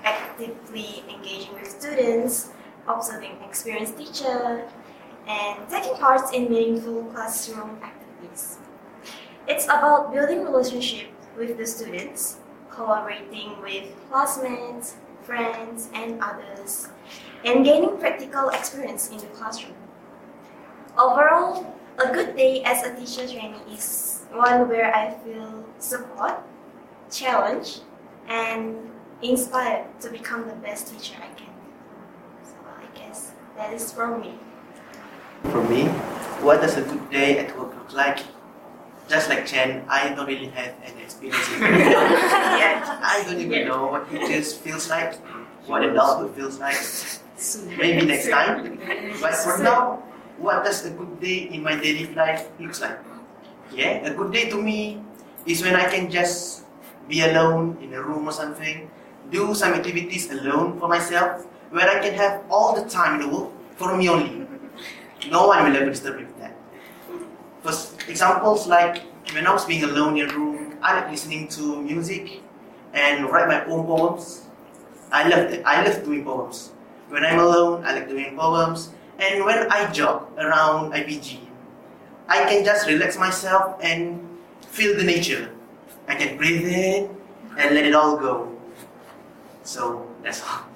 actively 0.05 1.05
engaging 1.09 1.55
with 1.55 1.71
students, 1.71 2.51
observing 2.87 3.39
experienced 3.45 3.97
teacher, 3.97 4.69
and 5.27 5.69
taking 5.71 5.97
part 5.97 6.35
in 6.35 6.51
meaningful 6.51 7.05
classroom 7.05 7.79
activities. 7.83 8.59
It's 9.49 9.65
about 9.65 10.13
building 10.13 10.45
relationship 10.45 11.09
with 11.37 11.57
the 11.57 11.67
students, 11.67 12.39
collaborating 12.75 13.61
with 13.63 13.85
classmates, 14.11 14.97
friends, 15.23 15.89
and 15.95 16.21
others, 16.23 16.89
and 17.45 17.65
gaining 17.65 17.97
practical 17.99 18.49
experience 18.51 19.09
in 19.11 19.19
the 19.19 19.27
classroom. 19.27 19.75
Overall, 20.99 21.75
a 21.99 22.13
good 22.13 22.37
day 22.37 22.63
as 22.65 22.83
a 22.83 22.95
teacher 22.95 23.27
trainee 23.27 23.59
is 23.73 24.23
one 24.33 24.69
where 24.69 24.95
I 24.95 25.15
feel 25.25 25.65
support, 25.79 26.41
challenged, 27.11 27.83
and 28.29 28.77
inspired 29.23 29.87
to 30.01 30.11
become 30.11 30.47
the 30.49 30.55
best 30.55 30.89
teacher 30.89 31.15
I 31.19 31.33
can. 31.35 31.55
So 32.43 32.55
I 32.67 32.99
guess 32.99 33.33
that 33.57 33.73
is 33.73 33.93
from 33.93 34.21
me. 34.21 34.35
For 35.45 35.63
me, 35.65 35.85
what 36.43 36.61
does 36.61 36.77
a 36.77 36.83
good 36.83 37.11
day 37.11 37.39
at 37.39 37.59
work 37.59 37.75
look 37.75 37.93
like? 37.93 38.21
Just 39.09 39.29
like 39.29 39.45
Chen, 39.47 39.85
I 39.89 40.15
don't 40.15 40.27
really 40.27 40.49
have 40.49 40.75
any 40.83 41.03
experience 41.03 41.45
in 41.53 41.61
yet. 41.63 42.83
I 42.89 43.23
don't 43.27 43.41
even 43.41 43.69
know 43.69 43.87
what 43.89 44.09
teachers 44.11 44.55
feels 44.57 44.89
like, 44.89 45.15
what 45.69 45.85
adulthood 45.85 46.35
feels 46.35 46.59
like. 46.59 46.77
Maybe 47.77 48.07
next 48.07 48.29
time. 48.31 48.81
But 49.21 49.35
for 49.35 49.59
now, 49.59 50.03
what 50.39 50.65
does 50.65 50.85
a 50.87 50.91
good 50.91 51.21
day 51.21 51.49
in 51.53 51.63
my 51.63 51.77
daily 51.77 52.07
life 52.15 52.49
looks 52.59 52.81
like? 52.81 52.99
Yeah, 53.73 54.09
a 54.09 54.15
good 54.15 54.33
day 54.33 54.49
to 54.51 54.57
me 54.61 55.03
is 55.45 55.63
when 55.63 55.75
I 55.77 55.85
can 55.85 56.11
just 56.11 56.65
be 57.09 57.21
alone 57.21 57.77
in 57.83 57.93
a 57.93 58.01
room 58.03 58.27
or 58.29 58.33
something, 58.33 58.91
do 59.31 59.55
some 59.55 59.75
activities 59.75 60.31
alone 60.31 60.79
for 60.81 60.89
myself, 60.89 61.45
where 61.71 61.89
I 61.89 62.01
can 62.01 62.15
have 62.15 62.45
all 62.49 62.75
the 62.75 62.89
time 62.89 63.21
in 63.21 63.29
the 63.29 63.29
world 63.29 63.53
for 63.77 63.97
me 63.97 64.09
only. 64.09 64.47
No 65.29 65.49
one 65.49 65.65
will 65.65 65.77
ever 65.77 65.91
disturb 65.91 66.17
me 66.17 66.25
with 66.25 66.39
that. 66.39 66.54
For 67.65 67.73
examples 68.11 68.67
like 68.67 68.99
when 69.33 69.47
I 69.47 69.53
was 69.53 69.65
being 69.65 69.85
alone 69.85 70.19
in 70.19 70.29
a 70.29 70.35
room, 70.35 70.77
I 70.83 71.01
like 71.01 71.11
listening 71.11 71.49
to 71.57 71.81
music 71.81 72.43
and 72.93 73.25
write 73.31 73.49
my 73.49 73.65
own 73.65 73.87
poems. 73.87 74.45
I 75.11 75.27
love 75.29 75.49
it. 75.49 75.63
I 75.65 75.83
love 75.83 76.05
doing 76.05 76.25
poems. 76.25 76.73
When 77.09 77.25
I'm 77.25 77.39
alone, 77.39 77.83
I 77.87 77.95
like 77.95 78.09
doing 78.09 78.37
poems. 78.37 78.91
And 79.19 79.47
when 79.47 79.73
I 79.73 79.91
jog 79.93 80.29
around 80.37 80.93
IPG, 80.93 81.41
I 82.29 82.45
can 82.45 82.67
just 82.67 82.87
relax 82.87 83.17
myself 83.17 83.81
and 83.83 84.21
feel 84.69 84.95
the 84.95 85.05
nature. 85.05 85.51
I 86.07 86.17
can 86.17 86.37
breathe 86.37 86.69
in 86.69 87.17
and 87.57 87.75
let 87.75 87.87
it 87.87 87.95
all 87.95 88.19
go. 88.19 88.53
So 89.63 90.07
that's 90.23 90.43
all. 90.43 90.69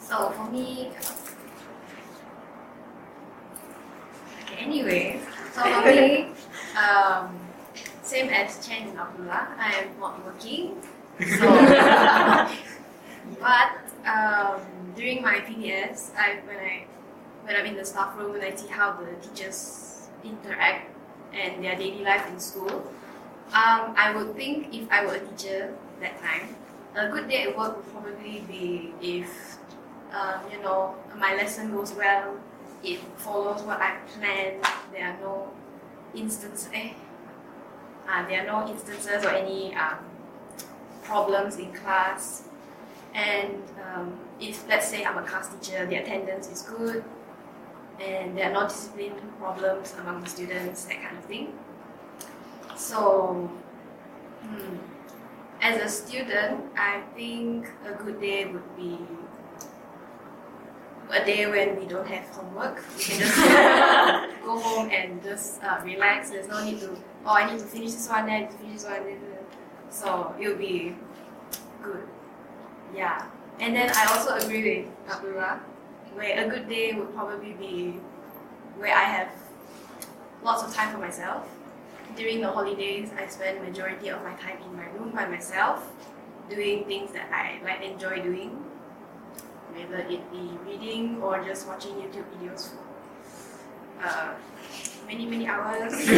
So 0.00 0.30
for 0.30 0.50
me, 0.50 0.90
okay, 0.90 1.22
anyway, 4.58 5.20
so 5.52 5.62
um, 6.78 7.38
same 8.02 8.28
as 8.30 8.66
Chen 8.66 8.88
and 8.88 8.98
Abdullah, 8.98 9.48
I 9.58 9.74
am 9.74 10.00
not 10.00 10.24
working. 10.24 10.76
So, 11.20 11.46
but 13.40 13.78
um, 14.08 14.60
during 14.96 15.22
my 15.22 15.40
PBS, 15.40 16.14
I 16.16 16.40
when 16.46 16.58
I 16.58 16.84
when 17.44 17.56
I'm 17.56 17.66
in 17.66 17.76
the 17.76 17.84
staff 17.84 18.16
room 18.16 18.34
and 18.34 18.44
I 18.44 18.54
see 18.54 18.68
how 18.68 18.92
the 18.92 19.14
teachers 19.26 20.08
interact 20.24 20.90
and 21.32 21.62
their 21.62 21.76
daily 21.76 22.04
life 22.04 22.28
in 22.28 22.38
school, 22.38 22.92
um, 23.52 23.94
I 23.96 24.12
would 24.14 24.34
think 24.36 24.74
if 24.74 24.90
I 24.90 25.04
were 25.04 25.14
a 25.14 25.20
teacher 25.20 25.74
that 26.00 26.20
time, 26.20 26.56
a 26.94 27.08
good 27.08 27.28
day 27.28 27.44
at 27.44 27.56
work 27.56 27.76
would 27.76 27.92
probably 27.92 28.44
be 28.48 28.92
if 29.00 29.58
um, 30.12 30.40
you 30.50 30.60
know 30.62 30.94
my 31.18 31.34
lesson 31.34 31.70
goes 31.72 31.92
well, 31.94 32.36
it 32.82 33.00
follows 33.16 33.62
what 33.62 33.80
I 33.80 33.96
planned. 34.06 34.64
There 34.92 35.04
are 35.04 35.18
no 35.20 35.50
instances, 36.14 36.68
eh, 36.74 36.92
uh, 38.08 38.26
there 38.28 38.42
are 38.42 38.46
no 38.46 38.68
instances 38.68 39.24
or 39.24 39.30
any 39.30 39.74
um, 39.74 39.98
problems 41.02 41.56
in 41.56 41.72
class. 41.72 42.48
And 43.14 43.62
um, 43.84 44.18
if 44.40 44.66
let's 44.68 44.88
say 44.88 45.04
I'm 45.04 45.18
a 45.18 45.22
class 45.22 45.48
teacher, 45.48 45.86
the 45.86 45.96
attendance 45.96 46.50
is 46.50 46.62
good, 46.62 47.04
and 48.00 48.36
there 48.36 48.50
are 48.50 48.52
no 48.52 48.68
discipline 48.68 49.14
problems 49.38 49.94
among 50.00 50.22
the 50.22 50.28
students, 50.28 50.84
that 50.86 51.02
kind 51.02 51.18
of 51.18 51.24
thing. 51.24 51.52
So, 52.76 53.50
hmm, 54.42 54.76
as 55.60 55.80
a 55.80 55.88
student, 55.88 56.64
I 56.76 57.02
think 57.14 57.68
a 57.86 57.92
good 57.92 58.20
day 58.20 58.46
would 58.46 58.76
be 58.76 58.98
a 61.10 61.24
day 61.24 61.46
when 61.46 61.78
we 61.78 61.86
don't 61.86 62.06
have 62.06 62.24
homework. 62.28 62.82
We 62.96 63.04
can 63.04 63.18
just 63.20 63.36
go 64.44 64.58
home 64.58 64.90
and 64.90 65.22
just 65.22 65.62
uh, 65.62 65.80
relax. 65.84 66.30
There's 66.30 66.48
no 66.48 66.64
need 66.64 66.80
to, 66.80 66.96
oh, 67.26 67.34
I 67.34 67.50
need 67.50 67.58
to 67.58 67.66
finish 67.66 67.92
this 67.92 68.08
one, 68.08 68.28
I 68.30 68.40
need 68.40 68.50
to 68.50 68.56
finish 68.56 68.82
this 68.82 68.84
one. 68.84 69.18
So, 69.90 70.34
it 70.40 70.48
will 70.48 70.56
be 70.56 70.96
good. 71.82 72.08
Yeah. 72.94 73.26
And 73.60 73.76
then 73.76 73.90
I 73.94 74.06
also 74.06 74.34
agree 74.36 74.80
with 74.80 75.12
Abdullah, 75.12 75.60
where 76.14 76.46
a 76.46 76.48
good 76.48 76.68
day 76.68 76.92
would 76.94 77.14
probably 77.14 77.52
be 77.52 78.00
where 78.78 78.94
I 78.96 79.04
have 79.04 79.28
lots 80.42 80.62
of 80.62 80.74
time 80.74 80.92
for 80.92 80.98
myself. 80.98 81.48
During 82.16 82.40
the 82.40 82.50
holidays, 82.50 83.10
I 83.16 83.26
spend 83.28 83.62
majority 83.62 84.08
of 84.08 84.22
my 84.22 84.34
time 84.34 84.58
in 84.64 84.76
my 84.76 84.86
room 84.90 85.10
by 85.10 85.26
myself, 85.26 85.90
doing 86.50 86.84
things 86.84 87.12
that 87.12 87.30
I 87.32 87.64
like 87.64 87.82
enjoy 87.82 88.20
doing, 88.22 88.62
whether 89.74 89.98
it 89.98 90.30
be 90.30 90.50
reading 90.66 91.22
or 91.22 91.42
just 91.44 91.66
watching 91.66 91.92
YouTube 91.94 92.24
videos 92.36 92.70
for 92.70 92.78
uh, 94.04 94.34
many 95.06 95.26
many 95.26 95.46
hours. 95.46 95.92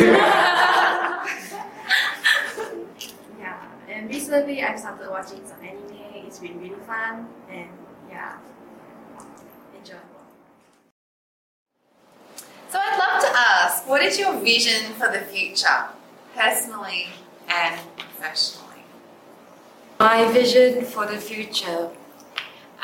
yeah, 3.38 3.66
and 3.88 4.08
recently 4.08 4.62
I've 4.62 4.78
started 4.78 5.10
watching 5.10 5.46
some 5.46 5.60
anime. 5.62 6.26
It's 6.26 6.38
been 6.38 6.60
really 6.60 6.80
fun 6.86 7.28
and 7.50 7.68
yeah, 8.08 8.36
enjoyable. 9.76 10.24
So 12.70 12.78
I'd 12.80 12.98
love 12.98 13.22
to 13.22 13.30
ask, 13.38 13.88
what 13.88 14.02
is 14.02 14.18
your 14.18 14.34
vision 14.40 14.94
for 14.94 15.08
the 15.10 15.20
future, 15.20 15.86
personally 16.36 17.06
and 17.48 17.78
professionally? 17.96 18.82
My 20.00 20.26
vision 20.32 20.84
for 20.84 21.06
the 21.06 21.18
future. 21.18 21.90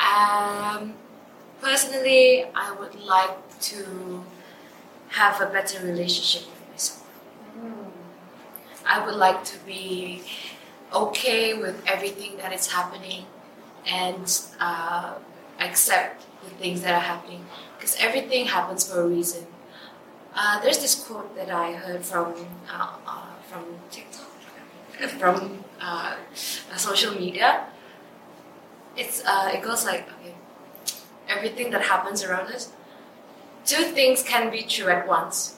Um, 0.01 0.95
personally, 1.61 2.45
I 2.55 2.71
would 2.79 2.95
like 2.95 3.59
to 3.71 4.23
have 5.09 5.41
a 5.41 5.45
better 5.47 5.85
relationship 5.85 6.49
with 6.49 6.71
myself. 6.71 7.03
I 8.85 9.05
would 9.05 9.15
like 9.15 9.43
to 9.45 9.57
be 9.65 10.23
okay 10.93 11.53
with 11.53 11.81
everything 11.87 12.37
that 12.37 12.51
is 12.51 12.67
happening 12.71 13.25
and 13.87 14.41
uh, 14.59 15.13
accept 15.59 16.25
the 16.43 16.49
things 16.55 16.81
that 16.81 16.93
are 16.93 16.99
happening 17.13 17.45
because 17.77 17.95
everything 17.99 18.45
happens 18.45 18.89
for 18.91 19.01
a 19.01 19.07
reason. 19.07 19.45
Uh, 20.35 20.61
there's 20.61 20.79
this 20.79 20.95
quote 20.95 21.35
that 21.35 21.49
I 21.51 21.73
heard 21.73 22.03
from 22.05 22.33
uh, 22.71 22.95
uh, 23.05 23.25
from 23.49 23.65
TikTok, 23.91 24.29
from 25.19 25.63
uh, 25.81 26.15
social 26.77 27.13
media. 27.13 27.65
It's 28.95 29.23
uh, 29.25 29.51
it 29.53 29.61
goes 29.63 29.85
like 29.85 30.07
okay, 30.19 30.35
everything 31.27 31.71
that 31.71 31.81
happens 31.81 32.23
around 32.23 32.51
us. 32.51 32.71
Two 33.65 33.83
things 33.83 34.23
can 34.23 34.49
be 34.49 34.63
true 34.63 34.89
at 34.89 35.07
once. 35.07 35.57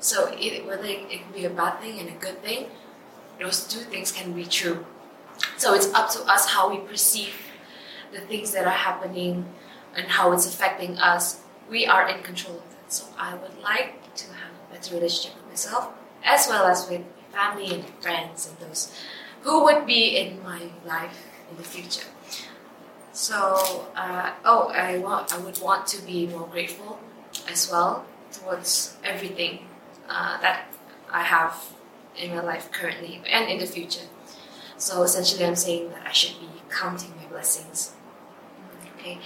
So 0.00 0.32
it, 0.32 0.66
whether 0.66 0.86
it 0.86 1.08
could 1.10 1.34
be 1.34 1.44
a 1.44 1.50
bad 1.50 1.78
thing 1.80 2.00
and 2.00 2.08
a 2.08 2.18
good 2.18 2.42
thing, 2.42 2.66
those 3.38 3.66
two 3.66 3.80
things 3.80 4.10
can 4.10 4.32
be 4.32 4.44
true. 4.44 4.86
So 5.58 5.74
it's 5.74 5.92
up 5.92 6.10
to 6.10 6.20
us 6.22 6.48
how 6.48 6.70
we 6.70 6.78
perceive 6.78 7.34
the 8.12 8.20
things 8.20 8.52
that 8.52 8.66
are 8.66 8.70
happening 8.70 9.44
and 9.94 10.06
how 10.06 10.32
it's 10.32 10.46
affecting 10.46 10.98
us. 10.98 11.42
We 11.68 11.86
are 11.86 12.08
in 12.08 12.22
control 12.22 12.56
of 12.56 12.62
it. 12.62 12.92
So 12.92 13.04
I 13.18 13.34
would 13.34 13.62
like 13.62 14.14
to 14.14 14.26
have 14.26 14.52
a 14.70 14.74
better 14.74 14.94
relationship 14.94 15.36
with 15.36 15.48
myself 15.48 15.90
as 16.24 16.48
well 16.48 16.66
as 16.66 16.88
with 16.88 17.02
family 17.32 17.74
and 17.74 17.84
friends 18.00 18.48
and 18.48 18.68
those 18.68 18.92
who 19.42 19.64
would 19.64 19.86
be 19.86 20.16
in 20.16 20.42
my 20.42 20.62
life 20.84 21.26
in 21.50 21.56
the 21.56 21.62
future. 21.62 22.06
So, 23.12 23.88
uh, 23.96 24.32
oh, 24.44 24.68
I 24.68 24.98
want, 24.98 25.34
I 25.34 25.38
would 25.38 25.60
want 25.60 25.86
to 25.88 26.02
be 26.02 26.26
more 26.26 26.46
grateful 26.46 26.98
as 27.50 27.70
well 27.70 28.06
towards 28.32 28.96
everything 29.04 29.66
uh, 30.08 30.40
that 30.40 30.66
I 31.12 31.22
have 31.22 31.54
in 32.16 32.30
my 32.30 32.40
life 32.40 32.70
currently 32.70 33.20
and 33.28 33.50
in 33.50 33.58
the 33.58 33.66
future. 33.66 34.06
So 34.76 35.02
essentially, 35.02 35.44
I'm 35.44 35.56
saying 35.56 35.90
that 35.90 36.06
I 36.06 36.12
should 36.12 36.40
be 36.40 36.48
counting 36.70 37.12
my 37.16 37.26
blessings. 37.26 37.92
Okay. 38.98 39.18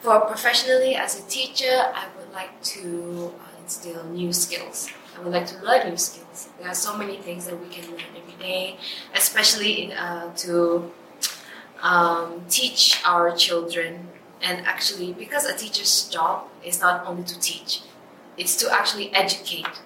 For 0.00 0.20
professionally, 0.20 0.94
as 0.94 1.18
a 1.18 1.22
teacher, 1.28 1.90
I 1.94 2.06
would 2.18 2.32
like 2.32 2.62
to 2.62 3.32
uh, 3.40 3.62
instill 3.62 4.04
new 4.04 4.32
skills. 4.32 4.90
I 5.16 5.22
would 5.22 5.32
like 5.32 5.46
to 5.46 5.58
learn 5.64 5.88
new 5.88 5.96
skills. 5.96 6.50
There 6.58 6.68
are 6.68 6.74
so 6.74 6.96
many 6.96 7.16
things 7.18 7.46
that 7.46 7.58
we 7.58 7.68
can 7.68 7.90
learn 7.90 8.00
every 8.16 8.34
day, 8.38 8.76
especially 9.14 9.84
in, 9.84 9.92
uh, 9.92 10.34
to 10.36 10.92
um, 11.84 12.42
teach 12.48 13.00
our 13.04 13.30
children. 13.36 14.08
And 14.42 14.66
actually, 14.66 15.12
because 15.12 15.44
a 15.44 15.56
teacher's 15.56 16.08
job 16.08 16.48
is 16.64 16.80
not 16.80 17.06
only 17.06 17.22
to 17.24 17.38
teach, 17.38 17.82
it's 18.36 18.56
to 18.56 18.72
actually 18.72 19.14
educate 19.14 19.80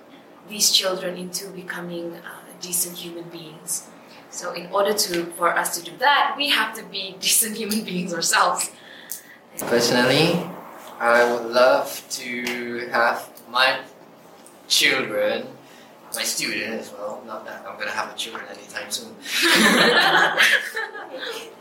these 0.48 0.72
children 0.72 1.18
into 1.18 1.48
becoming 1.48 2.14
uh, 2.14 2.40
decent 2.60 2.96
human 2.96 3.24
beings. 3.28 3.88
So, 4.30 4.52
in 4.52 4.70
order 4.72 4.94
to 4.94 5.26
for 5.36 5.54
us 5.54 5.76
to 5.78 5.84
do 5.84 5.96
that, 5.98 6.34
we 6.36 6.48
have 6.50 6.74
to 6.76 6.82
be 6.84 7.16
decent 7.20 7.56
human 7.56 7.84
beings 7.84 8.14
ourselves. 8.14 8.70
Personally, 9.58 10.40
I 10.98 11.30
would 11.30 11.46
love 11.46 12.04
to 12.10 12.88
have 12.90 13.28
my 13.50 13.80
children, 14.66 15.46
my 16.14 16.22
student 16.22 16.80
as 16.80 16.92
well. 16.92 17.22
Not 17.26 17.44
that 17.46 17.64
I'm 17.66 17.78
gonna 17.78 17.90
have 17.90 18.12
a 18.12 18.16
children 18.16 18.44
anytime 18.50 18.90
soon. 18.90 19.14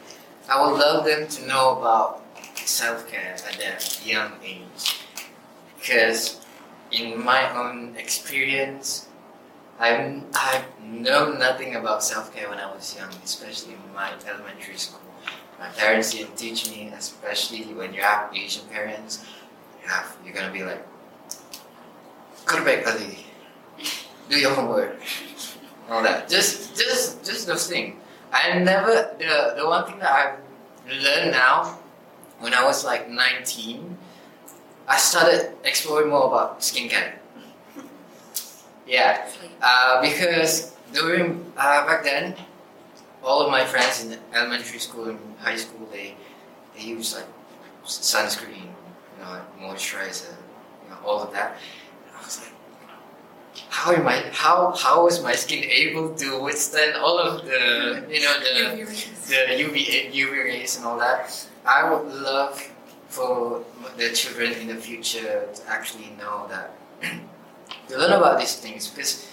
I 0.50 0.62
would 0.62 0.80
love 0.80 1.06
them 1.06 1.28
to 1.28 1.48
know 1.48 1.78
about 1.78 2.24
self 2.56 3.10
care 3.12 3.36
at 3.36 3.58
their 3.60 3.78
young 4.06 4.32
age, 4.44 5.04
because 5.78 6.40
in 6.92 7.24
my 7.24 7.52
own 7.52 7.96
experience, 7.98 9.08
I 9.80 10.22
I 10.34 10.64
know 10.82 11.34
nothing 11.34 11.76
about 11.76 12.04
self 12.04 12.34
care 12.34 12.50
when 12.50 12.60
I 12.60 12.72
was 12.74 12.96
young, 12.96 13.12
especially 13.24 13.74
in 13.74 13.94
my 13.94 14.12
elementary 14.26 14.78
school. 14.78 15.02
My 15.60 15.68
parents 15.70 16.12
didn't 16.12 16.38
teach 16.38 16.70
me, 16.72 16.94
especially 16.96 17.74
when 17.74 17.94
you 17.94 18.02
have 18.02 18.34
Asian 18.34 18.66
parents. 18.70 19.26
You 19.84 19.90
have 19.90 20.16
you're 20.24 20.34
gonna 20.34 20.54
be 20.54 20.64
like, 20.64 20.86
go 22.46 22.58
to 22.58 22.64
bed 22.64 22.84
early, 22.88 23.20
do 24.30 24.40
your 24.40 24.54
homework, 24.54 24.96
all 25.90 26.04
that. 26.04 26.30
Just 26.30 26.78
just 26.78 27.26
just 27.26 27.48
those 27.48 27.68
things. 27.68 28.00
I 28.32 28.60
never 28.60 29.16
the 29.20 29.56
the 29.58 29.66
one 29.68 29.86
thing 29.86 30.00
that 30.00 30.12
I've 30.12 30.38
learned 31.04 31.32
now, 31.32 31.78
when 32.40 32.54
I 32.54 32.64
was 32.64 32.84
like 32.86 33.10
19, 33.10 33.98
I 34.88 34.98
started 34.98 35.54
exploring 35.64 36.10
more 36.10 36.28
about 36.28 36.60
skincare. 36.62 37.14
Yeah, 38.88 39.28
uh, 39.62 40.02
because 40.02 40.72
during 40.94 41.44
uh, 41.58 41.86
back 41.86 42.04
then, 42.04 42.36
all 43.22 43.42
of 43.42 43.52
my 43.52 43.66
friends 43.66 44.04
in 44.06 44.18
elementary 44.34 44.80
school 44.80 45.10
and 45.10 45.20
high 45.40 45.58
school 45.58 45.88
they 45.92 46.16
they 46.74 46.84
use 46.84 47.14
like 47.16 47.28
sunscreen, 47.86 48.64
you 48.72 49.20
know, 49.20 49.42
moisturizer, 49.60 50.32
you 50.84 50.90
know, 50.90 50.98
all 51.06 51.20
of 51.22 51.34
that. 51.34 51.58
And 52.08 52.16
I 52.16 52.24
was 52.24 52.40
like, 52.40 52.54
how 53.70 53.92
am 53.92 54.08
I? 54.08 54.24
How 54.32 54.74
how 54.76 55.08
is 55.08 55.22
my 55.22 55.34
skin 55.34 55.64
able 55.64 56.14
to 56.16 56.42
withstand 56.42 56.96
all 56.98 57.20
of 57.20 57.46
the 57.46 58.06
you 58.10 58.22
know 58.22 58.36
the 58.40 58.86
the 59.28 59.42
UV 59.64 60.12
UV 60.14 60.32
rays 60.44 60.78
and 60.78 60.86
all 60.86 60.98
that? 61.00 61.30
I 61.66 61.90
would 61.90 62.08
love 62.14 62.62
for 63.10 63.64
the 63.98 64.10
children 64.14 64.54
in 64.54 64.68
the 64.68 64.76
future 64.76 65.48
to 65.54 65.62
actually 65.68 66.12
know 66.18 66.48
that 66.48 66.74
to 67.90 67.98
learn 67.98 68.14
about 68.14 68.40
these 68.40 68.56
things 68.56 68.88
because 68.88 69.28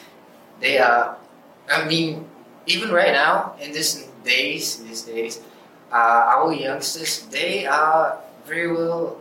they 0.60 0.78
are. 0.78 1.16
I 1.70 1.86
mean, 1.86 2.26
even 2.66 2.90
right 2.90 3.12
now 3.12 3.54
in 3.60 3.72
these 3.72 4.06
days, 4.24 4.82
these 4.84 5.02
days, 5.02 5.40
uh, 5.92 6.34
our 6.36 6.52
youngsters 6.52 7.26
they 7.30 7.66
are 7.66 8.18
very 8.46 8.70
well 8.72 9.20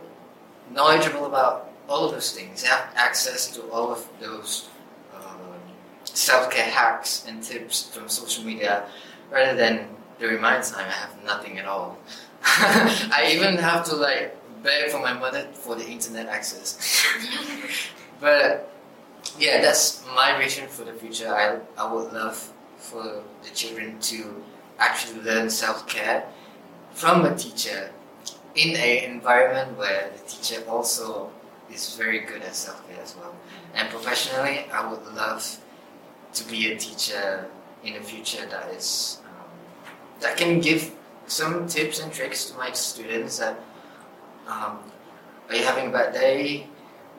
knowledgeable 0.71 1.25
about 1.27 1.69
all 1.87 2.05
of 2.05 2.11
those 2.11 2.31
things. 2.33 2.63
They 2.63 2.69
have 2.69 2.89
access 2.95 3.47
to 3.55 3.61
all 3.69 3.91
of 3.91 4.07
those 4.19 4.67
self-care 6.13 6.65
hacks 6.65 7.25
and 7.27 7.41
tips 7.41 7.89
from 7.89 8.07
social 8.07 8.43
media, 8.43 8.85
rather 9.31 9.55
than 9.55 9.87
the 10.19 10.37
my 10.39 10.59
time, 10.59 10.87
I 10.87 10.91
have 10.91 11.23
nothing 11.25 11.59
at 11.59 11.65
all. 11.65 11.97
I 12.43 13.31
even 13.33 13.57
have 13.57 13.83
to 13.85 13.95
like 13.95 14.37
beg 14.63 14.89
for 14.89 14.99
my 14.99 15.13
mother 15.13 15.47
for 15.53 15.75
the 15.75 15.85
internet 15.85 16.27
access. 16.27 16.77
but 18.19 18.71
yeah, 19.37 19.61
that's 19.61 20.05
my 20.15 20.37
vision 20.37 20.67
for 20.67 20.83
the 20.83 20.93
future. 20.93 21.33
I, 21.33 21.59
I 21.77 21.91
would 21.91 22.13
love 22.13 22.51
for 22.77 23.23
the 23.43 23.49
children 23.53 23.99
to 23.99 24.43
actually 24.77 25.21
learn 25.21 25.49
self-care 25.49 26.25
from 26.93 27.25
a 27.25 27.35
teacher 27.35 27.91
in 28.55 28.75
an 28.75 29.11
environment 29.11 29.77
where 29.77 30.11
the 30.15 30.29
teacher 30.29 30.63
also 30.69 31.31
is 31.71 31.95
very 31.95 32.19
good 32.19 32.41
at 32.43 32.55
self-care 32.55 33.01
as 33.01 33.15
well. 33.15 33.33
And 33.73 33.89
professionally, 33.89 34.65
I 34.71 34.89
would 34.89 35.03
love 35.15 35.57
to 36.33 36.43
be 36.49 36.71
a 36.71 36.77
teacher 36.77 37.47
in 37.83 37.93
the 37.93 37.99
future 38.01 38.45
that 38.47 38.69
is 38.71 39.19
um, 39.25 39.49
that 40.19 40.37
can 40.37 40.59
give 40.59 40.91
some 41.27 41.67
tips 41.67 41.99
and 42.01 42.11
tricks 42.11 42.45
to 42.45 42.57
my 42.57 42.71
students 42.71 43.39
that 43.39 43.59
um, 44.47 44.79
are 45.49 45.55
you 45.55 45.63
having 45.63 45.87
a 45.87 45.91
bad 45.91 46.13
day? 46.13 46.67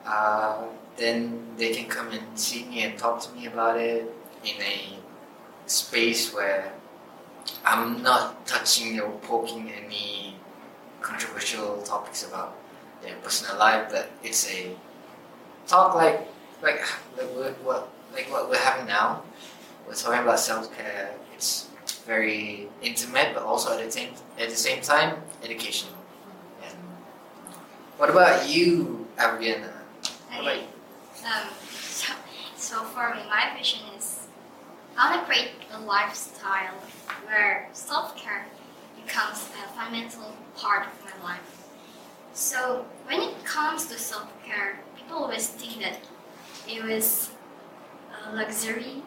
Uh, 0.05 0.63
then 0.97 1.41
they 1.57 1.73
can 1.73 1.89
come 1.89 2.09
and 2.11 2.23
see 2.37 2.65
me 2.65 2.83
and 2.83 2.97
talk 2.97 3.21
to 3.21 3.33
me 3.33 3.47
about 3.47 3.79
it 3.79 4.11
in 4.43 4.61
a 4.61 4.99
space 5.65 6.33
where 6.33 6.71
I'm 7.63 8.01
not 8.01 8.45
touching 8.45 8.99
or 8.99 9.11
poking 9.23 9.71
any 9.71 10.35
controversial 11.01 11.81
topics 11.81 12.25
about 12.27 12.55
their 13.01 13.15
personal 13.23 13.57
life, 13.57 13.89
but 13.91 14.09
it's 14.23 14.49
a 14.51 14.75
talk 15.67 15.95
like 15.95 16.27
like 16.61 16.81
what, 17.33 17.63
what 17.63 17.94
like 18.15 18.31
what 18.31 18.49
we're 18.49 18.57
having 18.57 18.87
now. 18.87 19.21
We're 19.85 19.93
talking 19.93 20.23
about 20.23 20.39
self 20.39 20.75
care. 20.75 21.13
It's 21.33 21.67
very 22.05 22.69
intimate, 22.81 23.33
but 23.33 23.43
also 23.43 23.77
at 23.77 23.85
the 23.85 23.91
same 23.91 24.09
at 24.39 24.49
the 24.49 24.55
same 24.55 24.81
time 24.81 25.17
educational. 25.43 25.93
And 26.63 26.77
what 27.97 28.09
about 28.09 28.49
you? 28.49 29.05
What? 29.17 30.57
Um, 31.25 31.49
so, 31.71 32.13
so 32.55 32.83
for 32.83 33.13
me, 33.13 33.21
my 33.29 33.55
vision 33.57 33.81
is 33.97 34.27
I 34.97 35.11
want 35.11 35.21
to 35.21 35.25
create 35.25 35.51
a 35.73 35.79
lifestyle 35.79 36.75
where 37.25 37.67
self-care 37.73 38.45
becomes 39.03 39.49
a 39.49 39.67
fundamental 39.75 40.33
part 40.55 40.87
of 40.87 40.93
my 41.03 41.23
life. 41.23 41.67
So 42.33 42.85
when 43.05 43.21
it 43.21 43.43
comes 43.43 43.87
to 43.87 43.97
self-care, 43.97 44.79
people 44.95 45.17
always 45.17 45.47
think 45.47 45.81
that 45.81 45.99
it 46.67 46.83
was 46.83 47.29
luxury, 48.33 49.03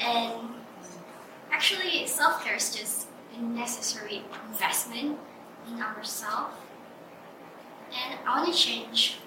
and 0.00 0.48
actually, 1.52 2.06
self-care 2.06 2.56
is 2.56 2.74
just 2.74 3.08
a 3.36 3.42
necessary 3.42 4.22
investment 4.50 5.18
in 5.68 5.80
ourselves. 5.80 6.54
And 7.92 8.18
I 8.26 8.40
want 8.40 8.52
to 8.52 8.58
change 8.58 9.18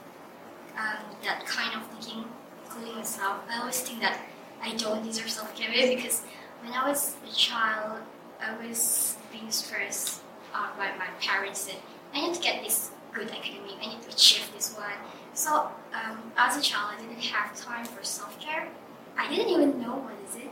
um, 0.77 1.03
that 1.23 1.45
kind 1.45 1.75
of 1.75 1.87
thinking, 1.91 2.25
including 2.65 2.95
myself. 2.95 3.41
I 3.49 3.59
always 3.59 3.79
think 3.81 4.01
that 4.01 4.19
I 4.61 4.75
don't 4.75 5.03
deserve 5.03 5.29
self 5.29 5.55
care 5.55 5.69
because 5.95 6.23
when 6.61 6.73
I 6.73 6.87
was 6.87 7.15
a 7.29 7.33
child, 7.33 8.01
I 8.41 8.55
was 8.67 9.15
being 9.31 9.49
stressed 9.51 10.21
uh, 10.53 10.69
by 10.77 10.91
my 10.97 11.07
parents 11.19 11.65
that 11.65 11.77
I 12.13 12.27
need 12.27 12.35
to 12.35 12.41
get 12.41 12.63
this 12.63 12.91
good 13.13 13.29
academic, 13.29 13.75
I 13.81 13.87
need 13.89 14.01
to 14.03 14.09
achieve 14.09 14.51
this 14.53 14.75
one. 14.75 14.91
So 15.37 15.69
um, 15.93 16.31
as 16.35 16.57
a 16.57 16.61
child, 16.61 16.95
I 16.97 16.99
didn't 16.99 17.21
have 17.21 17.55
time 17.55 17.85
for 17.85 18.03
self 18.03 18.39
care. 18.39 18.67
I 19.15 19.29
didn't 19.29 19.49
even 19.49 19.79
know 19.79 19.97
what 19.97 20.15
is 20.27 20.35
it. 20.35 20.49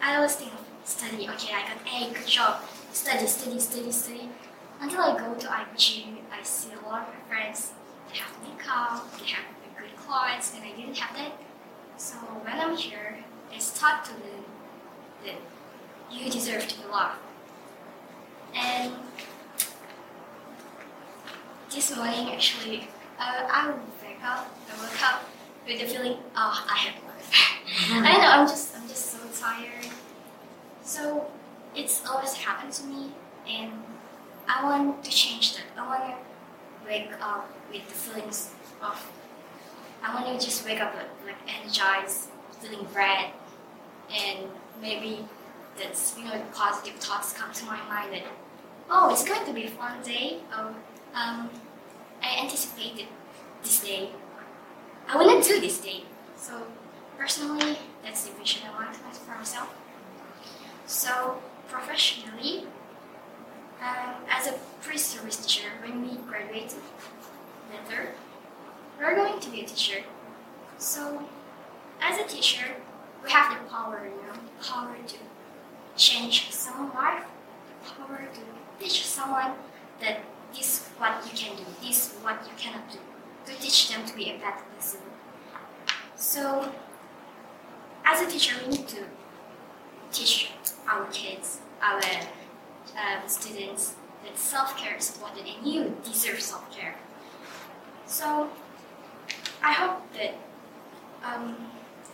I 0.00 0.16
always 0.16 0.34
think 0.36 0.50
of 0.54 0.60
study. 0.84 1.28
Okay, 1.28 1.52
I 1.54 1.68
got 1.68 1.76
A, 1.86 2.10
good 2.14 2.26
job. 2.26 2.62
Study, 2.90 3.26
study, 3.26 3.60
study, 3.60 3.92
study. 3.92 4.30
Until 4.80 5.02
I 5.02 5.18
go 5.18 5.34
to 5.34 5.46
IPG, 5.46 6.06
I 6.32 6.42
see 6.42 6.70
a 6.72 6.88
lot 6.88 7.06
of 7.06 7.08
my 7.08 7.20
friends. 7.28 7.72
They 8.10 8.16
have 8.16 8.32
makeup, 8.42 9.12
they 9.18 9.26
have 9.26 9.44
good 9.76 9.94
clothes, 9.98 10.52
and 10.56 10.64
I 10.64 10.74
didn't 10.74 10.96
have 10.96 11.14
that. 11.18 11.32
So 11.98 12.14
when 12.16 12.58
I'm 12.58 12.74
here, 12.78 13.18
it's 13.52 13.78
taught 13.78 14.06
to 14.06 14.12
learn 14.12 14.44
that 15.26 15.36
you 16.10 16.30
deserve 16.30 16.66
to 16.66 16.80
be 16.80 16.86
loved. 16.90 17.18
And 18.56 18.94
this 21.70 21.94
morning, 21.94 22.32
actually, 22.32 22.88
uh, 23.18 23.46
I 23.50 23.74
I 24.26 24.46
woke 24.80 25.02
up 25.02 25.24
with 25.66 25.80
the 25.80 25.86
feeling, 25.86 26.16
oh, 26.34 26.66
I 26.70 26.76
have 26.78 27.04
work. 27.04 27.14
I 28.04 28.12
don't 28.12 28.22
know. 28.22 28.30
I'm 28.30 28.48
just, 28.48 28.74
I'm 28.76 28.88
just 28.88 29.10
so 29.10 29.18
tired. 29.38 29.86
So 30.82 31.26
it's 31.74 32.06
always 32.06 32.32
happened 32.34 32.72
to 32.72 32.84
me, 32.84 33.12
and 33.48 33.72
I 34.48 34.64
want 34.64 35.04
to 35.04 35.10
change 35.10 35.56
that. 35.56 35.64
I 35.76 35.86
want 35.86 36.04
to 36.04 36.86
wake 36.86 37.10
up 37.20 37.50
with 37.70 37.86
the 37.88 37.94
feelings 37.94 38.50
of. 38.82 39.10
I 40.02 40.14
want 40.14 40.38
to 40.38 40.46
just 40.46 40.66
wake 40.66 40.80
up 40.80 40.94
like, 40.94 41.08
like 41.26 41.60
energized, 41.60 42.28
feeling 42.60 42.86
red, 42.94 43.30
and 44.12 44.46
maybe 44.80 45.26
that's 45.76 46.16
you 46.18 46.24
know 46.24 46.42
positive 46.52 46.94
thoughts 47.00 47.32
come 47.32 47.52
to 47.52 47.64
my 47.64 47.80
mind 47.88 48.12
that 48.12 48.22
oh 48.90 49.10
it's 49.10 49.24
going 49.24 49.44
to 49.46 49.52
be 49.52 49.64
a 49.64 49.70
fun 49.70 50.02
day. 50.02 50.40
Oh, 50.52 50.74
um, 51.14 51.50
I 52.22 52.40
anticipated 52.42 53.06
this 53.64 53.80
day. 53.82 54.10
I 55.08 55.16
want 55.16 55.42
to 55.42 55.54
do 55.54 55.60
this 55.60 55.80
day. 55.80 56.04
So 56.36 56.62
personally, 57.18 57.78
that's 58.02 58.26
the 58.26 58.32
vision 58.38 58.62
I 58.68 58.84
want 58.84 58.94
for 58.96 59.34
myself. 59.34 59.74
So 60.86 61.38
professionally, 61.68 62.66
um, 63.82 64.14
as 64.30 64.46
a 64.46 64.54
pre-service 64.82 65.36
teacher, 65.36 65.68
when 65.82 66.02
we 66.02 66.16
graduate 66.28 66.74
later, 67.70 68.12
we're 68.98 69.14
going 69.14 69.40
to 69.40 69.50
be 69.50 69.62
a 69.62 69.64
teacher. 69.64 70.04
So, 70.78 71.22
as 72.00 72.18
a 72.18 72.24
teacher, 72.24 72.76
we 73.22 73.30
have 73.30 73.52
the 73.52 73.68
power, 73.68 74.08
you 74.08 74.26
know, 74.26 74.38
power 74.62 74.94
to 75.06 75.16
change 75.96 76.50
someone's 76.50 76.94
life, 76.94 77.24
power 77.84 78.28
to 78.32 78.40
teach 78.82 79.04
someone 79.06 79.52
that 80.00 80.20
this 80.54 80.80
is 80.80 80.88
what 80.98 81.24
you 81.24 81.36
can 81.36 81.56
do, 81.56 81.64
this 81.82 82.12
is 82.12 82.22
what 82.22 82.44
you 82.46 82.52
cannot 82.56 82.90
do, 82.90 82.98
to 83.46 83.52
teach 83.60 83.90
them 83.90 84.06
to 84.06 84.16
be 84.16 84.30
a 84.30 84.38
better 84.38 84.64
person. 84.74 85.00
So, 86.16 86.72
as 88.04 88.20
a 88.20 88.26
teacher, 88.26 88.56
we 88.62 88.76
need 88.76 88.88
to 88.88 89.04
teach 90.12 90.52
our 90.88 91.06
kids, 91.06 91.60
our 91.82 92.00
um, 92.00 93.28
students, 93.28 93.94
that 94.24 94.38
self 94.38 94.76
care 94.76 94.96
is 94.96 95.10
important 95.14 95.46
and 95.46 95.66
you 95.66 95.96
deserve 96.04 96.40
self 96.40 96.74
care. 96.74 96.94
So, 98.06 98.48
I 99.62 99.72
hope 99.72 100.12
that 100.14 100.34
um, 101.24 101.56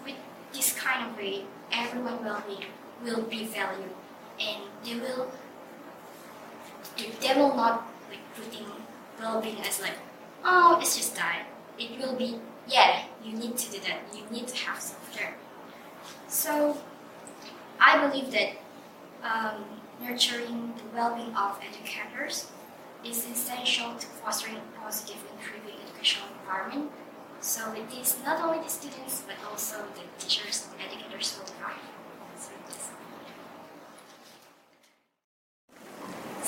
with 0.05 0.17
this 0.53 0.73
kind 0.73 1.11
of 1.11 1.17
way, 1.17 1.45
everyone 1.73 2.25
will 2.25 2.43
be 2.47 2.67
will 3.05 3.23
be 3.23 3.45
valued 3.45 3.95
and 4.39 4.63
they 4.85 4.95
will 4.95 5.31
they, 6.97 7.35
will 7.35 7.55
not 7.55 7.87
like 8.11 8.21
putting 8.35 8.67
well-being 9.19 9.59
as 9.61 9.81
like 9.81 9.97
oh 10.45 10.79
it's 10.81 10.97
just 10.97 11.15
that 11.17 11.47
it 11.79 11.99
will 11.99 12.15
be 12.17 12.39
yeah 12.69 13.03
you 13.25 13.33
need 13.37 13.57
to 13.57 13.71
do 13.73 13.79
that. 13.81 13.99
You 14.15 14.25
need 14.31 14.49
to 14.49 14.57
have 14.57 14.81
self-care 14.81 15.35
so 16.29 16.77
i 17.79 18.07
believe 18.07 18.31
that 18.33 18.51
um, 19.23 19.65
nurturing 20.03 20.73
the 20.77 20.97
well-being 20.97 21.35
of 21.35 21.59
educators 21.63 22.47
is 23.05 23.27
essential 23.31 23.95
to 23.95 24.07
fostering 24.07 24.57
a 24.57 24.81
positive 24.81 25.17
and 25.31 25.39
improving 25.41 25.75
educational 25.87 26.29
environment. 26.43 26.91
So 27.41 27.73
it 27.73 27.87
is 27.99 28.17
not 28.25 28.41
only 28.43 28.63
the 28.63 28.69
students 28.69 29.23
but 29.27 29.37
also 29.49 29.77
the 29.95 30.03
teachers 30.19 30.69
and 30.73 30.89
educators 30.91 31.39
will 31.39 31.47
thrive 31.47 31.81
so, 32.37 32.51
yes. 32.69 32.91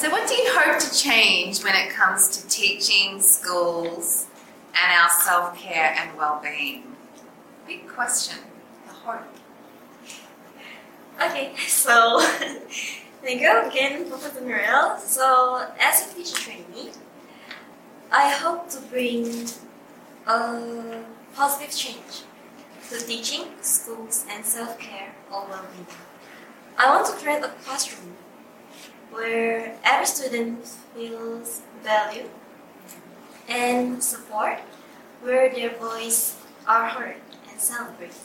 So, 0.03 0.11
what 0.11 0.27
do 0.27 0.35
you 0.35 0.51
hope 0.53 0.81
to 0.81 0.99
change 0.99 1.63
when 1.63 1.77
it 1.77 1.91
comes 1.91 2.37
to 2.37 2.49
teaching, 2.49 3.21
schools, 3.21 4.27
and 4.75 5.01
our 5.01 5.09
self 5.09 5.57
care 5.57 5.95
and 5.97 6.19
well 6.19 6.41
being? 6.43 6.97
Big 7.69 7.87
question. 7.87 8.37
The 8.89 8.93
hope. 8.95 9.23
Okay, 11.25 11.53
so 11.69 12.21
thank 13.23 13.43
you 13.43 13.63
again, 13.65 14.09
Professor 14.09 14.41
Muriel. 14.41 14.99
So, 14.99 15.69
as 15.79 16.11
a 16.11 16.15
teacher 16.17 16.35
trainee, 16.35 16.91
I 18.11 18.29
hope 18.31 18.71
to 18.71 18.81
bring 18.81 19.47
a 20.27 21.05
positive 21.33 21.77
change 21.77 22.25
to 22.91 23.07
teaching, 23.07 23.45
schools, 23.61 24.27
and 24.29 24.45
self 24.45 24.81
care 24.81 25.15
or 25.31 25.47
well 25.49 25.65
being. 25.73 25.87
I 26.77 26.93
want 26.93 27.07
to 27.07 27.13
create 27.25 27.45
a 27.45 27.51
classroom 27.63 28.17
where 29.13 29.77
every 29.85 30.07
student 30.07 30.67
feels 30.95 31.61
valued 31.85 32.31
and 33.49 34.03
support, 34.03 34.59
where 35.21 35.53
their 35.53 35.77
voice 35.77 36.37
are 36.67 36.89
heard 36.89 37.17
and 37.51 37.61
celebrated. 37.61 38.17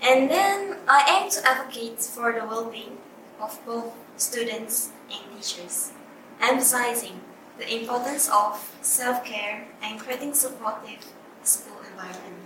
And 0.00 0.30
then 0.30 0.76
I 0.88 1.20
aim 1.20 1.30
to 1.30 1.46
advocate 1.46 2.00
for 2.00 2.32
the 2.32 2.46
well-being 2.46 2.98
of 3.40 3.58
both 3.66 3.92
students 4.16 4.90
and 5.10 5.20
teachers, 5.36 5.92
emphasizing 6.40 7.20
the 7.58 7.80
importance 7.80 8.30
of 8.32 8.56
self-care 8.80 9.66
and 9.82 10.00
creating 10.00 10.32
supportive 10.34 11.04
school 11.42 11.78
environment. 11.90 12.36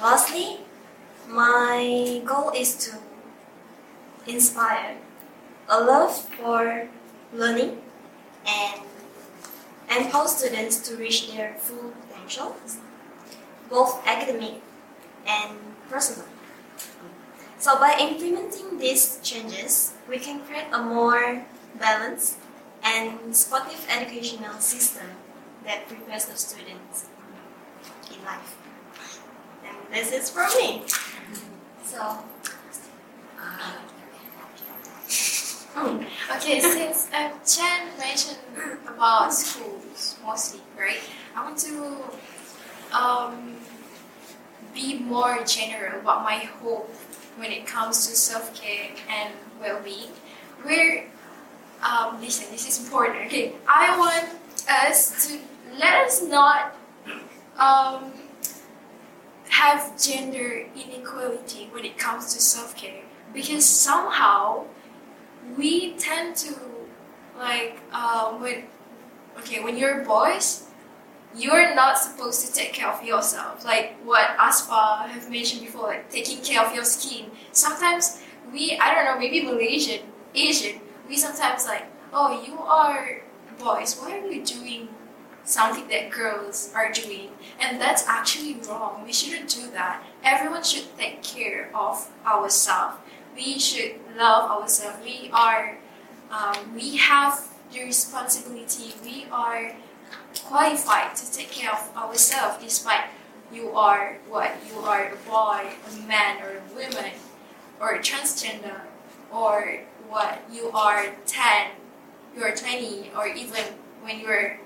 Lastly, 0.00 0.60
my 1.28 2.22
goal 2.24 2.50
is 2.56 2.74
to 2.86 2.96
inspire 4.26 4.96
a 5.68 5.80
love 5.80 6.14
for 6.16 6.88
learning 7.32 7.80
and 8.46 8.80
empower 9.90 10.28
students 10.28 10.78
to 10.88 10.96
reach 10.96 11.30
their 11.32 11.54
full 11.54 11.92
potential, 12.08 12.56
both 13.68 14.06
academic 14.06 14.60
and 15.26 15.58
personal. 15.88 16.26
So 17.58 17.78
by 17.78 17.96
implementing 18.00 18.78
these 18.78 19.20
changes, 19.22 19.94
we 20.08 20.18
can 20.18 20.40
create 20.40 20.66
a 20.72 20.80
more 20.82 21.44
balanced 21.78 22.38
and 22.82 23.34
supportive 23.34 23.84
educational 23.90 24.58
system 24.60 25.06
that 25.64 25.88
prepares 25.88 26.26
the 26.26 26.36
students 26.36 27.08
in 28.10 28.24
life. 28.24 28.56
And 29.66 29.76
this 29.92 30.12
is 30.12 30.30
from 30.30 30.48
me. 30.56 30.82
So, 31.84 32.00
uh, 33.40 33.72
Oh, 35.80 36.04
Okay, 36.34 36.58
since 36.58 37.08
um, 37.14 37.30
Chen 37.46 37.86
mentioned 37.98 38.38
about 38.88 39.32
schools 39.32 40.16
mostly, 40.24 40.60
right? 40.76 40.98
I 41.36 41.44
want 41.44 41.56
to 41.58 42.02
um, 42.92 43.54
be 44.74 44.98
more 44.98 45.38
general 45.44 46.00
about 46.00 46.24
my 46.24 46.38
hope 46.58 46.90
when 47.36 47.52
it 47.52 47.64
comes 47.64 48.08
to 48.08 48.16
self 48.16 48.52
care 48.60 48.90
and 49.08 49.32
well 49.60 49.80
being. 49.84 50.10
Where, 50.62 51.06
um, 51.82 52.20
listen, 52.20 52.50
this 52.50 52.66
is 52.68 52.84
important. 52.84 53.26
Okay, 53.26 53.52
I 53.68 53.96
want 53.96 54.26
us 54.68 55.28
to 55.28 55.38
let 55.78 55.94
us 56.06 56.22
not 56.22 56.74
um, 57.56 58.12
have 59.50 59.94
gender 60.02 60.66
inequality 60.74 61.68
when 61.70 61.84
it 61.84 61.96
comes 61.96 62.34
to 62.34 62.40
self 62.42 62.74
care 62.76 63.02
because 63.32 63.64
somehow 63.64 64.64
we 65.56 65.94
tend 65.94 66.36
to 66.36 66.54
like 67.38 67.78
um, 67.92 68.40
when 68.40 68.64
okay 69.38 69.62
when 69.62 69.76
you're 69.76 70.04
boys 70.04 70.64
you're 71.36 71.74
not 71.74 71.98
supposed 71.98 72.44
to 72.46 72.52
take 72.52 72.72
care 72.72 72.88
of 72.88 73.04
yourself. 73.04 73.64
Like 73.64 73.96
what 74.04 74.36
Asfa 74.38 75.06
have 75.08 75.30
mentioned 75.30 75.60
before 75.60 75.88
like 75.88 76.10
taking 76.10 76.42
care 76.42 76.64
of 76.64 76.74
your 76.74 76.84
skin. 76.84 77.30
Sometimes 77.52 78.22
we 78.50 78.78
i 78.80 78.94
don't 78.94 79.04
know 79.04 79.18
maybe 79.18 79.44
malaysian 79.44 80.00
asian 80.34 80.80
we 81.06 81.14
sometimes 81.18 81.66
like 81.66 81.84
oh 82.14 82.42
you 82.46 82.58
are 82.60 83.20
boys. 83.58 83.98
Why 84.00 84.18
are 84.18 84.26
you 84.26 84.44
doing 84.44 84.88
something 85.44 85.88
that 85.88 86.10
girls 86.10 86.72
are 86.74 86.92
doing? 86.92 87.30
And 87.60 87.80
that's 87.80 88.06
actually 88.06 88.54
wrong. 88.68 89.02
We 89.04 89.12
shouldn't 89.12 89.50
do 89.50 89.70
that. 89.72 90.02
Everyone 90.22 90.62
should 90.62 90.96
take 90.96 91.22
care 91.22 91.70
of 91.74 92.08
ourselves. 92.26 92.98
We 93.34 93.58
should 93.58 93.96
love 94.18 94.50
ourselves. 94.50 94.98
We 95.04 95.30
are, 95.32 95.78
um, 96.30 96.74
we 96.74 96.96
have 96.96 97.46
the 97.72 97.84
responsibility. 97.84 98.94
We 99.02 99.26
are 99.30 99.72
qualified 100.44 101.14
to 101.16 101.32
take 101.32 101.50
care 101.50 101.72
of 101.72 101.96
ourselves, 101.96 102.62
despite 102.62 103.04
you 103.52 103.70
are 103.70 104.18
what 104.28 104.56
you 104.68 104.78
are 104.80 105.12
a 105.12 105.16
boy, 105.28 105.70
a 105.88 106.06
man, 106.06 106.42
or 106.42 106.58
a 106.58 106.74
woman, 106.74 107.12
or 107.80 107.94
a 107.94 107.98
transgender, 108.00 108.80
or 109.32 109.80
what 110.08 110.42
you 110.52 110.70
are 110.74 111.06
ten, 111.24 111.70
you 112.36 112.42
are 112.42 112.54
twenty, 112.54 113.10
or 113.16 113.28
even 113.28 113.62
when 114.02 114.20
you're 114.20 114.58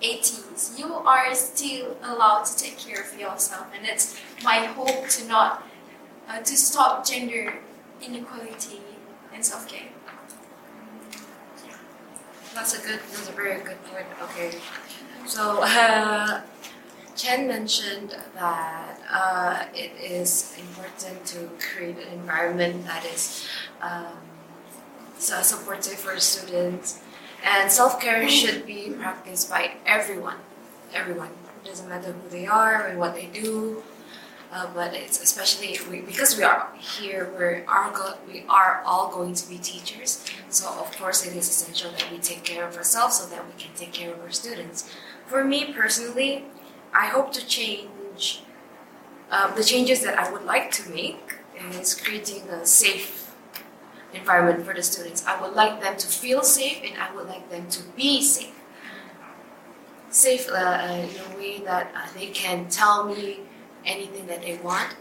80s, 0.00 0.78
you 0.78 0.94
are 0.94 1.34
still 1.34 1.96
allowed 2.04 2.44
to 2.44 2.56
take 2.56 2.78
care 2.78 3.02
of 3.02 3.18
yourself, 3.18 3.66
and 3.76 3.84
it's 3.84 4.16
my 4.44 4.58
hope 4.66 5.08
to 5.08 5.26
not 5.26 5.66
uh, 6.28 6.38
to 6.38 6.56
stop 6.56 7.04
gender 7.04 7.54
inequality 8.00 8.78
and 9.38 9.46
self 9.46 9.68
care. 9.68 9.86
That's 12.54 12.74
a 12.76 12.84
good. 12.84 12.98
That's 12.98 13.28
a 13.28 13.32
very 13.32 13.62
good 13.62 13.78
point. 13.84 14.06
Okay, 14.24 14.50
so 15.26 15.60
uh, 15.62 16.40
Chen 17.14 17.46
mentioned 17.46 18.16
that 18.34 18.98
uh, 19.08 19.64
it 19.72 19.92
is 20.02 20.58
important 20.58 21.24
to 21.26 21.48
create 21.62 21.98
an 21.98 22.12
environment 22.14 22.84
that 22.86 23.04
is 23.04 23.46
um, 23.80 24.18
supportive 25.18 26.00
for 26.00 26.18
students, 26.18 27.00
and 27.44 27.70
self 27.70 28.00
care 28.00 28.28
should 28.28 28.66
be 28.66 28.90
practiced 28.98 29.48
by 29.48 29.70
everyone. 29.86 30.38
Everyone. 30.92 31.30
It 31.62 31.68
doesn't 31.68 31.88
matter 31.88 32.10
who 32.10 32.28
they 32.28 32.48
are 32.48 32.88
and 32.88 32.98
what 32.98 33.14
they 33.14 33.26
do. 33.26 33.84
Uh, 34.50 34.66
but 34.74 34.94
it's 34.94 35.22
especially 35.22 35.78
we, 35.90 36.00
because 36.00 36.38
we 36.38 36.42
are 36.42 36.68
here. 36.78 37.30
We 37.38 37.66
are 37.66 37.90
go, 37.92 38.14
we 38.26 38.44
are 38.48 38.82
all 38.86 39.12
going 39.12 39.34
to 39.34 39.48
be 39.48 39.58
teachers, 39.58 40.24
so 40.48 40.68
of 40.68 40.96
course 40.96 41.26
it 41.26 41.36
is 41.36 41.48
essential 41.48 41.90
that 41.90 42.10
we 42.10 42.16
take 42.16 42.44
care 42.44 42.66
of 42.66 42.74
ourselves 42.74 43.18
so 43.18 43.28
that 43.28 43.44
we 43.44 43.52
can 43.62 43.74
take 43.76 43.92
care 43.92 44.14
of 44.14 44.20
our 44.20 44.30
students. 44.30 44.90
For 45.26 45.44
me 45.44 45.74
personally, 45.74 46.46
I 46.94 47.08
hope 47.08 47.30
to 47.34 47.46
change 47.46 48.42
um, 49.30 49.52
the 49.54 49.64
changes 49.64 50.02
that 50.02 50.18
I 50.18 50.32
would 50.32 50.44
like 50.44 50.70
to 50.72 50.90
make 50.90 51.36
is 51.72 51.94
creating 51.94 52.48
a 52.48 52.64
safe 52.64 53.34
environment 54.14 54.64
for 54.64 54.72
the 54.72 54.82
students. 54.82 55.26
I 55.26 55.40
would 55.40 55.54
like 55.54 55.82
them 55.82 55.96
to 55.98 56.06
feel 56.06 56.42
safe, 56.42 56.80
and 56.84 56.96
I 56.98 57.14
would 57.14 57.26
like 57.26 57.50
them 57.50 57.68
to 57.68 57.82
be 57.96 58.22
safe. 58.22 58.54
Safe 60.10 60.48
uh, 60.48 60.54
uh, 60.54 61.06
in 61.06 61.32
a 61.32 61.36
way 61.36 61.60
that 61.64 61.92
they 62.14 62.28
can 62.28 62.68
tell 62.70 63.04
me 63.04 63.40
anything 63.88 64.26
that 64.26 64.42
they 64.42 64.58
want, 64.58 64.94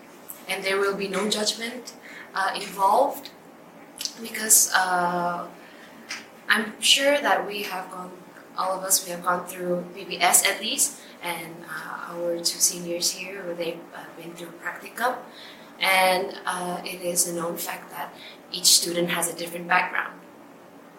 and 0.47 0.63
there 0.63 0.79
will 0.79 0.95
be 0.95 1.07
no 1.07 1.29
judgment 1.29 1.93
uh, 2.33 2.51
involved 2.55 3.29
because 4.21 4.71
uh, 4.73 5.45
I'm 6.49 6.79
sure 6.81 7.19
that 7.19 7.45
we 7.45 7.63
have 7.63 7.91
gone, 7.91 8.11
all 8.57 8.77
of 8.77 8.83
us, 8.83 9.05
we 9.05 9.11
have 9.11 9.23
gone 9.23 9.45
through 9.45 9.85
PBS 9.95 10.47
at 10.47 10.61
least, 10.61 10.99
and 11.21 11.53
uh, 11.65 12.13
our 12.13 12.37
two 12.37 12.59
seniors 12.59 13.11
here, 13.11 13.53
they've 13.57 13.79
been 14.17 14.33
through 14.33 14.53
practicum, 14.63 15.15
and 15.79 16.39
uh, 16.45 16.81
it 16.83 17.01
is 17.01 17.27
a 17.27 17.33
known 17.35 17.57
fact 17.57 17.91
that 17.91 18.13
each 18.51 18.65
student 18.65 19.09
has 19.09 19.31
a 19.31 19.35
different 19.35 19.67
background. 19.67 20.13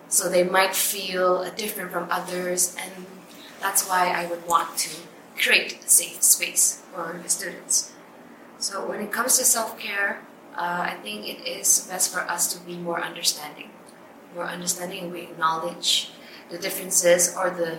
So 0.09 0.29
they 0.29 0.45
might 0.45 0.75
feel 0.75 1.51
different 1.57 1.93
from 1.93 2.09
others, 2.11 2.77
and 2.81 3.07
that's 3.61 3.89
why 3.89 4.09
I 4.11 4.27
would 4.27 4.47
want 4.47 4.77
to 4.79 4.91
create 5.39 5.79
a 5.85 5.89
safe 5.89 6.23
space 6.23 6.83
for 6.93 7.21
the 7.23 7.29
students. 7.29 7.93
So 8.59 8.89
when 8.89 9.01
it 9.01 9.13
comes 9.13 9.39
to 9.39 9.45
self-care, 9.45 10.23
uh, 10.57 10.91
I 10.91 10.97
think 11.03 11.29
it 11.29 11.47
is 11.47 11.87
best 11.89 12.13
for 12.13 12.21
us 12.21 12.53
to 12.53 12.61
be 12.67 12.77
more 12.77 13.01
understanding. 13.01 13.71
More 14.35 14.45
understanding, 14.45 15.11
we 15.11 15.23
acknowledge 15.23 16.11
the 16.51 16.59
differences 16.59 17.35
or 17.37 17.51
the 17.51 17.79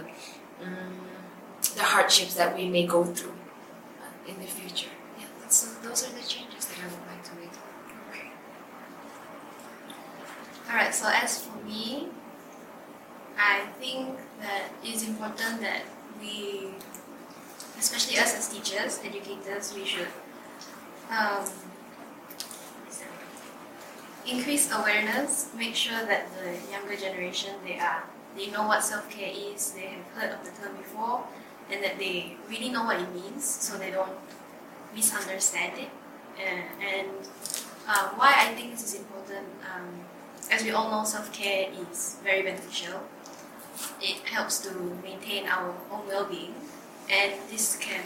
um, 0.64 1.00
the 1.76 1.84
hardships 1.84 2.36
that 2.36 2.56
we 2.56 2.68
may 2.70 2.86
go 2.88 3.04
through 3.04 3.36
uh, 4.02 4.30
in 4.30 4.40
the 4.40 4.48
future. 4.48 4.90
Yeah, 5.20 5.26
those 5.84 6.04
are 6.08 6.14
the 6.16 6.26
changes 6.28 6.66
that 6.66 6.78
I 6.80 6.88
would 6.88 7.06
like 7.08 7.24
to 7.24 7.36
make. 7.36 7.52
Okay. 8.10 8.30
Alright, 10.70 10.96
so 10.96 11.10
as 11.12 11.46
for 11.46 11.58
me, 11.66 12.08
I 13.38 13.66
think 13.80 14.18
that 14.42 14.72
it's 14.84 15.08
important 15.08 15.62
that 15.62 15.84
we 16.22 16.72
especially 17.80 18.18
us 18.20 18.36
as 18.38 18.50
teachers, 18.50 19.00
educators, 19.04 19.74
we 19.74 19.86
should 19.86 20.08
um, 21.10 21.46
increase 24.28 24.72
awareness, 24.72 25.50
make 25.58 25.74
sure 25.74 26.06
that 26.06 26.28
the 26.38 26.72
younger 26.72 26.96
generation 26.96 27.56
they 27.66 27.80
are 27.80 28.04
they 28.36 28.48
know 28.52 28.68
what 28.68 28.84
self 28.84 29.10
care 29.10 29.32
is, 29.34 29.72
they 29.72 29.88
have 29.88 30.06
heard 30.16 30.32
of 30.32 30.46
the 30.46 30.52
term 30.62 30.78
before, 30.78 31.24
and 31.72 31.84
that 31.84 31.98
they 31.98 32.36
really 32.50 32.70
know 32.70 32.84
what 32.84 33.00
it 33.02 33.14
means, 33.14 33.44
so 33.44 33.78
they 33.78 33.92
don't 33.92 34.18
misunderstand 34.96 35.78
it. 35.78 35.90
Uh, 36.38 36.86
and 36.86 37.10
um, 37.88 38.18
why 38.18 38.34
I 38.38 38.54
think 38.54 38.72
this 38.72 38.84
is 38.84 38.96
important, 39.00 39.48
um, 39.76 40.06
as 40.52 40.64
we 40.64 40.72
all 40.72 40.90
know, 40.90 41.04
self 41.04 41.34
care 41.34 41.70
is 41.92 42.18
very 42.24 42.44
beneficial. 42.44 43.02
It 44.02 44.18
helps 44.28 44.60
to 44.60 44.74
maintain 45.04 45.48
our 45.48 45.74
own 45.92 46.08
well 46.08 46.26
being 46.26 46.54
and 47.10 47.34
this 47.50 47.78
can 47.78 48.04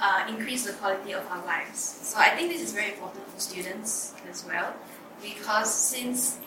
uh, 0.00 0.24
increase 0.28 0.66
the 0.66 0.72
quality 0.72 1.12
of 1.12 1.26
our 1.30 1.44
lives. 1.44 1.78
So 1.78 2.18
I 2.18 2.30
think 2.30 2.50
this 2.50 2.62
is 2.62 2.72
very 2.72 2.92
important 2.92 3.28
for 3.28 3.40
students 3.40 4.14
as 4.28 4.44
well, 4.46 4.74
because 5.22 5.72
since 5.72 6.38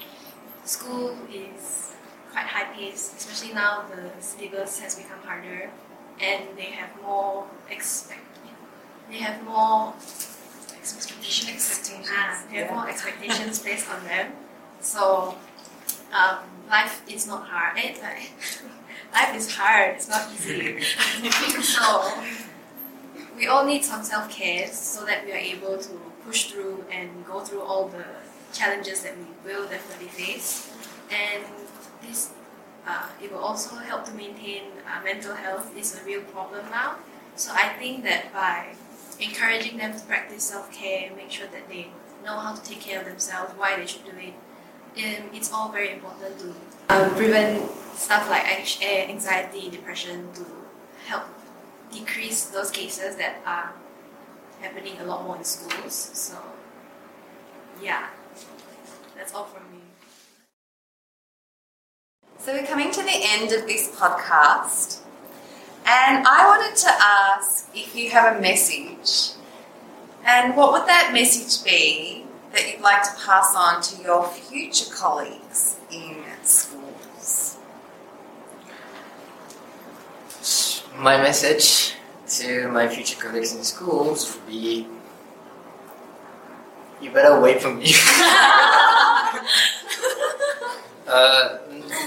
school 0.66 1.16
is 1.32 1.94
quite 2.32 2.48
high 2.48 2.74
paced, 2.74 3.18
especially 3.18 3.54
now 3.54 3.86
the 3.94 4.22
syllabus 4.22 4.80
has 4.80 4.96
become 4.96 5.20
harder, 5.24 5.70
and 6.20 6.44
they 6.58 6.72
have 6.74 6.90
more 7.02 7.46
expect, 7.70 8.22
they 9.10 9.18
have 9.18 9.44
more 9.44 9.94
expectations. 10.76 11.50
Expectations. 11.50 12.10
Ah, 12.12 12.44
they 12.50 12.58
have 12.58 12.72
more 12.72 12.90
expectations 12.90 13.60
placed 13.64 13.90
on 13.90 14.04
them. 14.06 14.34
So 14.80 15.36
um, 16.12 16.38
life 16.70 17.02
is 17.08 17.28
not 17.28 17.48
hard. 17.48 17.78
Eh, 17.84 17.94
life 19.14 19.36
is 19.36 19.56
hard, 19.56 19.96
it's 19.96 20.10
not 20.10 20.28
easy. 20.34 20.82
so 21.62 22.14
we 23.38 23.48
all 23.48 23.66
need 23.66 23.84
some 23.84 24.04
self 24.04 24.30
care 24.30 24.68
so 24.68 25.06
that 25.06 25.26
we 25.26 25.32
are 25.32 25.44
able 25.56 25.78
to 25.78 25.90
push 26.26 26.52
through 26.52 26.86
and 26.92 27.26
go 27.26 27.42
through 27.42 27.62
all 27.62 27.88
the 27.88 28.06
challenges 28.54 29.04
that 29.04 29.16
we 29.18 29.26
will 29.46 29.68
definitely 29.68 30.08
face. 30.08 30.72
And 31.12 31.44
this 32.02 32.32
uh, 32.86 33.08
it 33.22 33.32
will 33.32 33.40
also 33.40 33.76
help 33.78 34.06
to 34.06 34.14
maintain 34.14 34.64
uh, 34.86 35.02
mental 35.04 35.36
health 35.36 35.76
is 35.78 36.00
a 36.00 36.04
real 36.04 36.22
problem 36.22 36.66
now. 36.70 36.96
So 37.36 37.52
I 37.54 37.70
think 37.80 38.04
that 38.04 38.34
by 38.34 38.76
encouraging 39.20 39.78
them 39.78 39.98
to 39.98 40.06
practice 40.06 40.44
self 40.44 40.72
care, 40.72 41.12
make 41.16 41.32
sure 41.32 41.48
that 41.48 41.70
they 41.70 41.88
know 42.26 42.38
how 42.38 42.54
to 42.54 42.64
take 42.64 42.82
care 42.82 43.00
of 43.00 43.06
themselves, 43.06 43.54
why 43.58 43.78
they 43.78 43.86
should 43.86 44.06
do 44.06 44.12
it, 44.18 44.34
um, 44.96 45.30
it's 45.34 45.52
all 45.52 45.72
very 45.72 45.92
important 45.92 46.40
to 46.40 46.54
um, 46.90 47.10
prevent 47.16 47.70
stuff 47.96 48.30
like 48.30 48.46
anxiety, 48.82 49.70
depression 49.70 50.28
to 50.34 50.46
help 51.08 51.24
decrease 51.92 52.46
those 52.46 52.72
cases 52.72 53.16
that 53.18 53.38
are 53.46 53.74
happening 54.62 54.98
a 55.00 55.04
lot 55.04 55.24
more 55.24 55.38
in 55.38 55.44
schools. 55.44 55.94
So, 56.14 56.38
yeah, 57.82 58.08
that's 59.16 59.34
all 59.34 59.46
from 59.46 59.64
me. 59.72 59.80
So 62.40 62.54
we're 62.54 62.66
coming 62.66 62.92
to 62.92 63.02
the 63.02 63.12
end 63.14 63.52
of 63.54 63.68
this 63.68 63.96
podcast, 63.96 65.00
and 65.86 66.26
I 66.28 66.46
wanted 66.46 66.76
to 66.78 66.90
ask 66.92 67.70
if 67.74 67.96
you 67.96 68.10
have 68.10 68.38
a 68.38 68.42
message, 68.42 69.38
and 70.26 70.56
what 70.56 70.74
would 70.74 70.88
that 70.88 71.12
message 71.14 71.64
be 71.64 72.26
that 72.52 72.70
you'd 72.70 72.82
like 72.82 73.04
to 73.04 73.12
pass 73.26 73.54
on 73.56 73.82
to 73.82 74.02
your 74.04 74.28
future 74.28 74.94
colleagues 74.94 75.78
in 75.90 76.23
schools? 76.46 77.58
My 80.98 81.18
message 81.18 81.96
to 82.38 82.68
my 82.70 82.88
future 82.88 83.20
colleagues 83.20 83.56
in 83.56 83.64
schools 83.64 84.36
would 84.36 84.48
be 84.48 84.88
you 87.04 87.12
better 87.12 87.40
wait 87.40 87.62
for 87.62 87.70
me. 87.74 87.84
uh, 91.08 91.58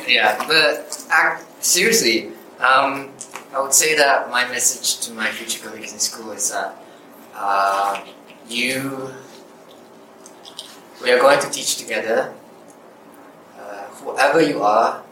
yeah, 0.08 0.42
but 0.48 1.06
uh, 1.12 1.38
seriously, 1.60 2.28
um, 2.58 3.10
I 3.52 3.60
would 3.60 3.74
say 3.74 3.94
that 3.96 4.30
my 4.30 4.48
message 4.48 5.06
to 5.06 5.12
my 5.12 5.30
future 5.30 5.68
colleagues 5.68 5.92
in 5.92 5.98
school 5.98 6.32
is 6.32 6.50
that 6.50 6.74
uh, 7.34 8.02
you, 8.48 9.10
we 11.02 11.12
are 11.12 11.18
going 11.20 11.40
to 11.40 11.50
teach 11.50 11.76
together. 11.76 12.32
Whoever 14.02 14.40
you 14.40 14.62
are, 14.62 15.02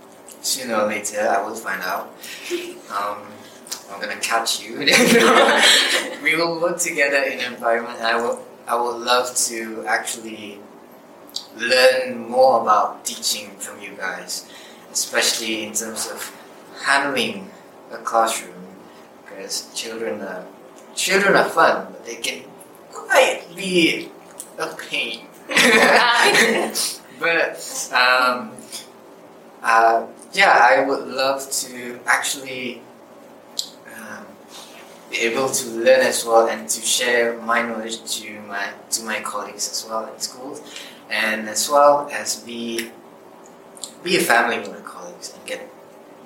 sooner 0.43 0.75
or 0.77 0.87
later, 0.87 1.21
I 1.21 1.43
will 1.43 1.55
find 1.55 1.83
out. 1.83 2.15
Um, 2.91 3.19
I'm 3.91 4.01
gonna 4.01 4.17
catch 4.17 4.61
you. 4.61 4.79
we 6.23 6.37
will 6.37 6.61
work 6.61 6.79
together 6.79 7.17
in 7.17 7.41
an 7.41 7.55
environment. 7.55 8.01
I 8.01 8.17
will. 8.17 8.43
I 8.67 8.81
would 8.81 8.97
love 8.97 9.35
to 9.49 9.85
actually 9.87 10.59
learn 11.57 12.29
more 12.31 12.63
about 12.63 13.05
teaching 13.05 13.51
from 13.59 13.81
you 13.81 13.93
guys, 13.97 14.49
especially 14.91 15.65
in 15.67 15.75
terms 15.75 16.11
of 16.11 16.35
handling 16.83 17.51
a 17.93 17.99
classroom. 17.99 18.55
Because 19.25 19.71
children 19.75 20.21
are 20.23 20.45
children 20.95 21.37
are 21.37 21.49
fun, 21.49 21.89
but 21.93 22.05
they 22.07 22.17
can 22.17 22.45
quite 22.93 23.45
be 23.55 24.11
a 24.59 24.67
pain. 24.77 25.27
but 27.21 27.93
um, 27.93 28.54
uh, 29.65 30.07
yeah, 30.33 30.53
I 30.71 30.85
would 30.87 31.09
love 31.09 31.51
to 31.51 31.99
actually 32.07 32.83
um, 33.97 34.27
be 35.11 35.19
able 35.21 35.49
to 35.49 35.69
learn 35.71 36.01
as 36.01 36.25
well 36.25 36.47
and 36.49 36.69
to 36.69 36.81
share 36.81 37.41
my 37.41 37.63
knowledge 37.63 38.05
to 38.21 38.41
my 38.43 38.69
to 38.91 39.03
my 39.05 39.21
colleagues 39.21 39.71
as 39.71 39.87
well 39.89 40.13
in 40.13 40.21
schools, 40.21 40.61
and 41.11 41.49
as 41.49 41.69
well 41.71 42.09
as 42.13 42.37
be 42.43 42.91
be 44.03 44.17
a 44.17 44.21
family 44.21 44.59
with 44.59 44.71
my 44.71 44.81
colleagues 44.81 45.33
and 45.35 45.45
get 45.47 45.69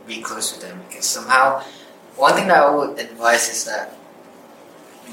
be 0.06 0.20
close 0.20 0.52
with 0.52 0.62
them 0.62 0.80
because 0.88 1.04
somehow 1.04 1.62
one 2.16 2.34
thing 2.34 2.48
that 2.48 2.58
I 2.58 2.74
would 2.74 2.98
advise 2.98 3.48
is 3.48 3.64
that 3.66 3.94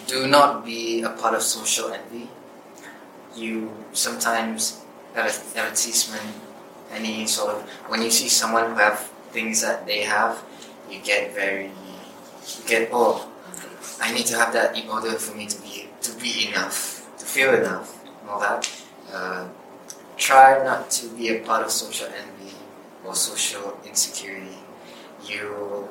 do 0.07 0.27
not 0.27 0.65
be 0.65 1.03
a 1.03 1.09
part 1.09 1.33
of 1.35 1.41
social 1.41 1.91
envy. 1.91 2.29
You 3.35 3.71
sometimes 3.93 4.81
have 5.13 5.25
a 5.25 5.59
advertisement, 5.59 6.33
any 6.91 7.25
sort 7.27 7.55
of 7.55 7.69
when 7.87 8.01
you 8.01 8.11
see 8.11 8.29
someone 8.29 8.71
who 8.71 8.77
have 8.77 8.99
things 9.31 9.61
that 9.61 9.85
they 9.85 10.01
have, 10.03 10.43
you 10.89 10.99
get 10.99 11.33
very 11.33 11.65
you 11.65 12.67
get 12.67 12.89
oh 12.91 13.29
I 14.01 14.11
need 14.11 14.25
to 14.27 14.37
have 14.37 14.53
that 14.53 14.77
in 14.77 14.89
order 14.89 15.13
for 15.13 15.35
me 15.35 15.47
to 15.47 15.61
be 15.61 15.87
to 16.01 16.11
be 16.19 16.49
enough, 16.49 17.07
to 17.17 17.25
feel 17.25 17.53
enough, 17.53 18.03
and 18.21 18.29
all 18.29 18.39
that. 18.39 18.69
Uh, 19.11 19.47
try 20.17 20.63
not 20.63 20.89
to 20.89 21.07
be 21.15 21.29
a 21.29 21.39
part 21.39 21.63
of 21.63 21.71
social 21.71 22.07
envy 22.07 22.55
or 23.05 23.15
social 23.15 23.79
insecurity. 23.85 24.57
You 25.23 25.87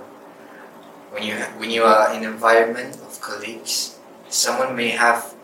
when 1.10 1.22
you 1.22 1.36
when 1.58 1.70
you 1.70 1.84
are 1.84 2.12
in 2.12 2.24
an 2.24 2.32
environment 2.32 2.96
of 2.96 3.20
colleagues, 3.20 3.98
someone 4.28 4.76
may 4.76 4.90
have 4.90 5.34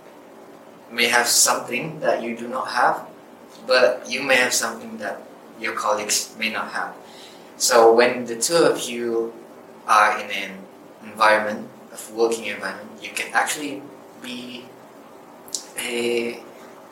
may 0.90 1.07
have 1.07 1.26
something 1.26 2.01
that 2.01 2.22
you 2.22 2.36
do 2.36 2.48
not 2.48 2.68
have, 2.68 3.07
but 3.66 4.05
you 4.09 4.22
may 4.22 4.36
have 4.36 4.53
something 4.53 4.98
that 4.98 5.22
your 5.61 5.75
colleagues 5.75 6.35
may 6.39 6.51
not 6.51 6.73
have. 6.73 6.95
So 7.57 7.93
when 7.93 8.25
the 8.25 8.41
two 8.41 8.57
of 8.57 8.81
you 8.89 9.33
are 9.87 10.19
in 10.19 10.31
an 10.31 10.53
environment 11.05 11.69
of 11.93 12.01
working 12.15 12.47
environment, 12.47 12.89
you 13.03 13.11
can 13.11 13.33
actually 13.35 13.83
be 14.23 14.65
a 15.79 16.41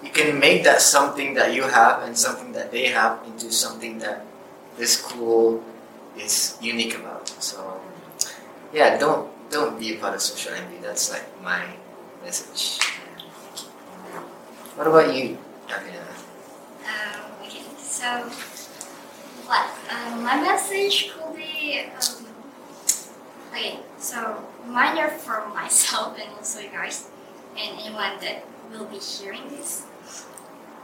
you 0.03 0.11
can 0.11 0.39
make 0.39 0.63
that 0.63 0.81
something 0.81 1.35
that 1.35 1.55
you 1.55 1.63
have 1.65 2.03
and 2.03 2.17
something 2.17 2.53
that 2.53 2.71
they 2.71 2.87
have 2.87 3.19
into 3.27 3.51
something 3.51 3.99
that 3.99 4.25
this 4.77 4.99
school 4.99 5.65
is 6.17 6.57
unique 6.61 6.95
about. 6.95 7.27
So 7.43 7.81
yeah, 8.73 8.99
don't 8.99 9.29
don't 9.51 9.79
be 9.79 9.95
a 9.95 9.99
part 9.99 10.15
of 10.15 10.23
social 10.23 10.55
envy. 10.55 10.79
That's 10.79 11.11
like 11.11 11.27
my 11.43 11.65
message. 12.23 12.79
What 14.77 14.87
about 14.87 15.15
you, 15.15 15.39
Davina? 15.67 16.07
Um, 16.87 17.43
okay, 17.43 17.65
so 17.83 18.31
what? 19.49 19.65
Um, 19.91 20.23
my 20.23 20.37
message 20.37 21.11
could 21.11 21.35
be 21.35 21.81
um, 21.81 22.27
okay. 23.51 23.81
So 23.97 24.45
reminder 24.65 25.09
for 25.09 25.49
myself 25.55 26.19
and 26.21 26.31
also 26.37 26.61
you 26.61 26.69
guys 26.69 27.09
and 27.57 27.81
anyone 27.81 28.21
that 28.21 28.45
will 28.71 28.85
be 28.85 28.99
hearing 28.99 29.49
this. 29.49 29.87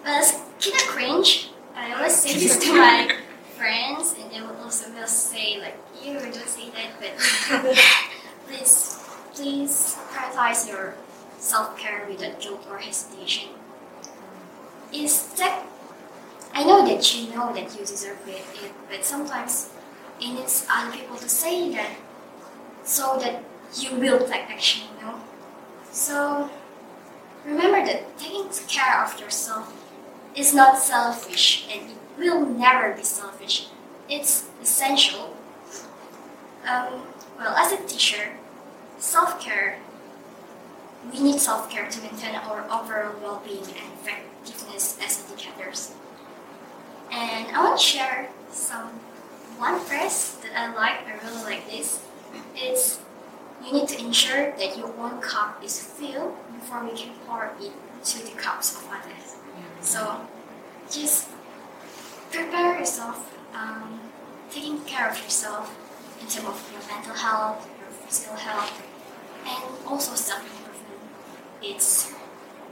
But 0.03 0.21
it's 0.21 0.33
kind 0.33 0.77
of 0.77 0.89
cringe. 0.89 1.51
I 1.77 1.93
always 1.93 2.17
say 2.17 2.33
this 2.35 2.59
to 2.65 2.73
my 2.73 3.11
friends, 3.57 4.15
and 4.21 4.31
they 4.31 4.41
will 4.41 4.57
also 4.63 4.91
will 4.93 5.07
say 5.07 5.61
like, 5.61 5.77
"You 6.03 6.15
don't 6.19 6.35
say 6.35 6.71
that," 6.71 6.97
but 7.01 7.13
please, 8.47 9.01
please 9.35 9.97
prioritize 10.13 10.69
your 10.69 10.95
self 11.39 11.77
care 11.77 12.07
without 12.09 12.41
guilt 12.41 12.67
or 12.71 12.79
hesitation. 12.79 13.51
Is 14.93 15.35
that 15.35 15.67
I 16.55 16.63
know 16.63 16.87
that 16.87 17.15
you 17.15 17.35
know 17.35 17.53
that 17.53 17.73
you 17.75 17.85
deserve 17.85 18.19
it, 18.29 18.45
but 18.89 19.05
sometimes 19.05 19.71
it 20.21 20.33
needs 20.33 20.67
other 20.71 20.97
people 20.97 21.17
to 21.17 21.29
say 21.29 21.73
that 21.73 21.91
so 22.85 23.19
that 23.21 23.43
you 23.75 23.97
will 23.97 24.21
take 24.21 24.49
action, 24.49 24.87
you 24.97 25.05
know? 25.05 25.21
So 25.91 26.49
remember 27.45 27.85
that 27.85 28.17
taking 28.19 28.49
care 28.69 29.05
of 29.05 29.19
yourself 29.19 29.73
is 30.37 30.55
not 30.55 30.79
selfish 30.79 31.67
and 31.73 31.91
it 31.91 31.97
will 32.19 32.47
never 32.47 32.95
be 32.95 33.03
selfish. 33.03 33.67
It's 34.09 34.49
essential. 34.63 35.37
Um, 36.69 37.03
well, 37.37 37.57
as 37.57 37.73
a 37.73 37.77
teacher, 37.79 38.37
self 38.99 39.41
care, 39.41 39.79
we 41.13 41.21
need 41.21 41.41
self 41.41 41.69
care 41.69 41.89
to 41.91 42.01
maintain 42.01 42.37
our 42.37 42.65
overall 42.71 43.15
well 43.21 43.43
being 43.45 43.59
and 43.59 43.93
effectiveness 44.01 44.99
as 45.05 45.25
educators. 45.33 45.93
And 47.15 47.47
I 47.55 47.63
want 47.63 47.79
to 47.79 47.85
share 47.85 48.29
some 48.51 48.89
one 49.57 49.79
phrase 49.79 50.37
that 50.43 50.51
I 50.59 50.75
like, 50.75 51.07
I 51.07 51.15
really 51.25 51.45
like 51.45 51.71
this. 51.71 52.03
It's 52.57 53.01
you 53.65 53.73
need 53.73 53.89
to 53.89 53.99
ensure 54.01 54.51
that 54.59 54.77
your 54.77 54.93
own 54.99 55.21
cup 55.21 55.63
is 55.63 55.81
filled 55.81 56.35
before 56.55 56.85
you 56.85 56.97
can 56.97 57.13
pour 57.25 57.53
it 57.61 57.73
to 58.05 58.19
the 58.25 58.33
cups 58.33 58.77
of 58.77 58.89
others. 58.91 59.37
So 59.81 60.27
just 60.91 61.29
prepare 62.33 62.79
yourself, 62.81 63.33
um, 63.55 64.01
taking 64.51 64.81
care 64.81 65.09
of 65.09 65.17
yourself 65.23 65.71
in 66.21 66.27
terms 66.27 66.49
of 66.49 66.71
your 66.73 66.83
mental 66.89 67.15
health, 67.15 67.71
your 67.79 67.89
physical 67.91 68.37
health, 68.37 68.83
and 69.47 69.87
also 69.87 70.17
self 70.17 70.43
improvement. 70.43 71.01
It's 71.63 72.13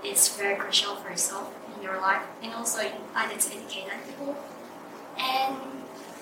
it's 0.02 0.36
very 0.36 0.56
crucial 0.56 0.96
for 0.96 1.10
yourself 1.10 1.54
your 1.82 2.00
life 2.00 2.22
and 2.42 2.52
also 2.52 2.80
in 2.80 2.92
order 3.16 3.36
to 3.36 3.54
educate 3.54 3.86
other 3.86 4.02
people. 4.06 4.36
And 5.18 5.56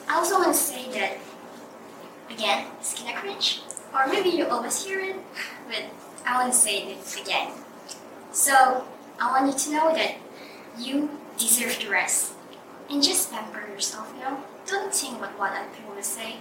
I 0.08 0.16
also 0.16 0.38
want 0.38 0.48
to 0.48 0.58
say 0.58 0.90
that 0.92 1.18
again, 2.30 2.66
kind 2.96 3.10
of 3.10 3.22
cringe, 3.22 3.60
or 3.94 4.06
maybe 4.06 4.30
you 4.30 4.46
always 4.46 4.84
hear 4.84 5.00
it, 5.00 5.16
but 5.66 5.84
I 6.24 6.40
want 6.40 6.52
to 6.52 6.58
say 6.58 6.92
it 6.92 7.20
again. 7.20 7.52
So 8.32 8.84
I 9.20 9.30
want 9.32 9.52
you 9.52 9.58
to 9.58 9.70
know 9.72 9.94
that 9.94 10.16
you 10.78 11.10
deserve 11.36 11.78
to 11.80 11.90
rest 11.90 12.32
and 12.88 13.02
just 13.02 13.30
pamper 13.32 13.66
yourself. 13.72 14.12
You 14.16 14.22
know, 14.22 14.42
don't 14.66 14.94
think 14.94 15.18
about 15.18 15.38
what 15.38 15.52
other 15.52 15.68
people 15.76 15.94
will 15.94 16.02
say. 16.02 16.36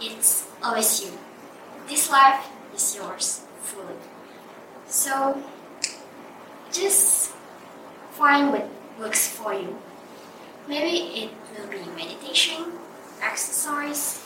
It's 0.00 0.48
always 0.62 1.04
you. 1.04 1.12
This 1.88 2.10
life 2.10 2.46
is 2.74 2.96
yours 2.96 3.42
fully. 3.62 3.94
So 4.86 5.42
just 6.72 7.33
find 8.14 8.52
what 8.52 8.68
works 8.98 9.28
for 9.28 9.52
you. 9.54 9.76
Maybe 10.68 11.24
it 11.24 11.30
will 11.52 11.68
be 11.68 11.78
meditation, 11.96 12.72
exercise, 13.22 14.24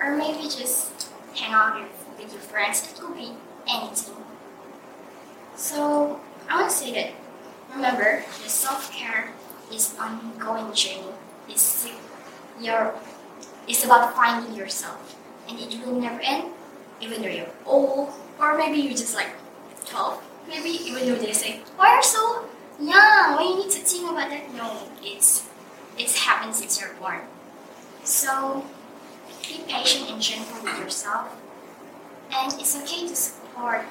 or 0.00 0.16
maybe 0.16 0.42
just 0.44 1.08
hang 1.34 1.52
out 1.52 1.80
with, 1.80 2.32
your 2.32 2.40
friends. 2.40 2.82
It 2.90 2.98
could 3.00 3.14
be 3.14 3.32
anything. 3.68 4.16
So 5.54 6.20
I 6.48 6.64
to 6.64 6.70
say 6.70 6.92
that 6.94 7.12
remember 7.74 8.24
the 8.42 8.48
self 8.48 8.92
care 8.92 9.32
is 9.72 9.94
ongoing 9.98 10.72
journey. 10.74 11.12
It's 11.48 11.88
your 12.60 12.94
It's 13.68 13.84
about 13.84 14.14
finding 14.14 14.54
yourself, 14.54 15.16
and 15.48 15.58
it 15.58 15.70
will 15.84 16.00
never 16.00 16.20
end, 16.20 16.50
even 17.00 17.22
though 17.22 17.28
you're 17.28 17.50
old, 17.66 18.10
or 18.40 18.56
maybe 18.56 18.78
you're 18.78 18.94
just 18.96 19.14
like 19.14 19.30
12. 19.86 20.22
Maybe 20.48 20.70
even 20.70 21.06
though 21.06 21.16
they 21.18 21.32
say, 21.32 21.60
"Why 21.76 21.90
are 21.90 21.96
you 21.98 22.02
so 22.02 22.46
young? 22.80 23.36
Why 23.36 23.42
you 23.48 23.56
need 23.64 23.72
to 23.72 23.80
think 23.80 24.10
about 24.10 24.30
that?" 24.30 24.54
No, 24.54 24.88
it's 25.02 25.48
it's 25.98 26.16
happened 26.18 26.54
since 26.54 26.80
you're 26.80 26.94
born. 26.94 27.20
So 28.04 28.64
be 29.42 29.62
patient 29.68 30.10
and 30.10 30.20
gentle 30.20 30.62
with 30.62 30.78
yourself, 30.78 31.34
and 32.32 32.52
it's 32.60 32.76
okay 32.82 33.08
to 33.08 33.16
support, 33.16 33.82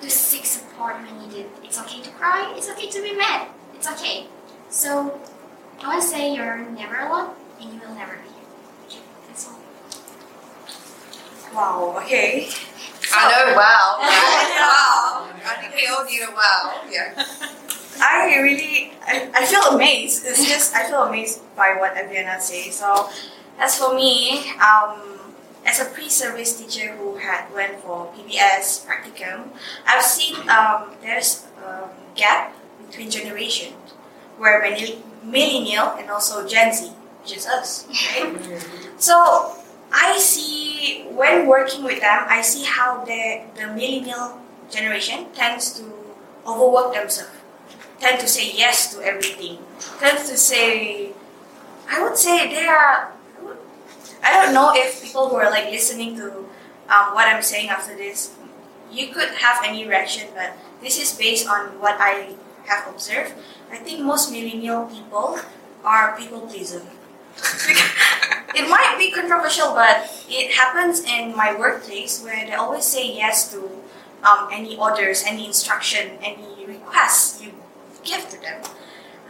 to 0.00 0.10
seek 0.10 0.44
support 0.46 0.96
when 0.96 1.28
needed. 1.28 1.46
It's 1.64 1.80
okay 1.80 2.00
to 2.02 2.10
cry. 2.10 2.52
It's 2.56 2.70
okay 2.70 2.88
to 2.90 3.02
be 3.02 3.14
mad. 3.16 3.48
It's 3.74 3.88
okay. 3.90 4.26
So 4.70 5.20
I 5.82 5.86
want 5.88 6.02
to 6.02 6.08
say 6.08 6.34
you're 6.34 6.58
never 6.58 6.96
alone, 7.00 7.34
and 7.60 7.72
you 7.72 7.80
will 7.80 7.94
never 7.94 8.16
be. 8.16 8.96
That's 9.28 9.48
all. 9.48 9.58
Wow, 11.54 12.00
okay. 12.02 12.48
I 13.12 13.28
know, 13.30 13.56
wow. 13.56 13.98
wow. 14.00 15.28
I 15.44 15.60
think 15.60 15.74
we 15.74 15.86
all 15.88 16.04
need 16.04 16.22
a 16.22 16.30
wow. 16.32 16.80
Yeah. 16.90 17.26
I 18.00 18.36
really, 18.40 18.92
I, 19.02 19.30
I 19.34 19.46
feel 19.46 19.62
amazed. 19.74 20.24
It's 20.26 20.46
just, 20.46 20.74
I 20.74 20.88
feel 20.88 21.02
amazed 21.04 21.40
by 21.56 21.76
what 21.78 21.94
Davina 21.94 22.40
says. 22.40 22.76
So, 22.76 23.10
as 23.58 23.78
for 23.78 23.94
me, 23.94 24.50
um, 24.60 25.20
as 25.64 25.80
a 25.80 25.84
pre-service 25.86 26.58
teacher 26.60 26.92
who 26.96 27.16
had 27.16 27.52
went 27.54 27.78
for 27.80 28.12
PBS 28.16 28.86
practicum, 28.86 29.48
I've 29.86 30.02
seen 30.02 30.36
um, 30.48 30.90
there's 31.02 31.46
a 31.64 31.88
gap 32.16 32.54
between 32.86 33.10
generations 33.10 33.74
where 34.38 34.60
millenni- 34.62 35.02
millennial 35.22 35.88
and 35.98 36.10
also 36.10 36.46
Gen 36.46 36.72
Z, 36.72 36.88
which 37.22 37.36
is 37.36 37.46
us, 37.46 37.86
right? 38.16 38.34
so 38.98 39.54
I 39.92 40.18
see 40.18 41.04
when 41.10 41.46
working 41.46 41.84
with 41.84 42.00
them, 42.00 42.24
I 42.28 42.42
see 42.42 42.64
how 42.64 43.04
the 43.04 43.42
the 43.54 43.66
millennial 43.68 44.40
generation 44.70 45.26
tends 45.34 45.78
to 45.78 45.84
overwork 46.46 46.94
themselves, 46.94 47.30
tend 48.02 48.18
to 48.18 48.26
say 48.26 48.50
yes 48.52 48.92
to 48.92 49.00
everything, 49.00 49.58
tends 50.02 50.28
to 50.28 50.36
say, 50.36 51.14
I 51.88 52.02
would 52.02 52.18
say 52.18 52.50
they 52.50 52.66
are. 52.66 53.14
I 54.22 54.42
don't 54.42 54.52
know 54.52 54.72
if 54.74 55.02
people 55.02 55.28
who 55.28 55.36
are 55.36 55.50
like 55.50 55.70
listening 55.70 56.16
to 56.16 56.50
um, 56.90 57.14
what 57.14 57.30
I'm 57.30 57.42
saying 57.42 57.70
after 57.70 57.94
this, 57.94 58.34
you 58.90 59.14
could 59.14 59.30
have 59.38 59.62
any 59.64 59.86
reaction, 59.86 60.28
but 60.34 60.52
this 60.82 61.00
is 61.00 61.14
based 61.14 61.48
on 61.48 61.78
what 61.80 61.96
I 61.98 62.34
have 62.66 62.86
observed. 62.92 63.34
I 63.70 63.76
think 63.78 64.02
most 64.02 64.30
millennial 64.30 64.86
people 64.86 65.38
are 65.84 66.16
people 66.18 66.42
pleaser. 66.42 66.82
it 68.54 68.68
might 68.68 68.96
be 68.98 69.10
controversial, 69.10 69.74
but 69.74 70.10
it 70.28 70.52
happens 70.52 71.02
in 71.02 71.34
my 71.34 71.56
workplace 71.58 72.22
where 72.22 72.46
they 72.46 72.54
always 72.54 72.84
say 72.84 73.14
yes 73.14 73.50
to 73.52 73.70
um, 74.22 74.48
any 74.52 74.76
orders, 74.76 75.24
any 75.26 75.46
instruction, 75.46 76.18
any 76.22 76.66
requests 76.66 77.42
you 77.42 77.61
give 78.04 78.28
to 78.30 78.40
them. 78.40 78.62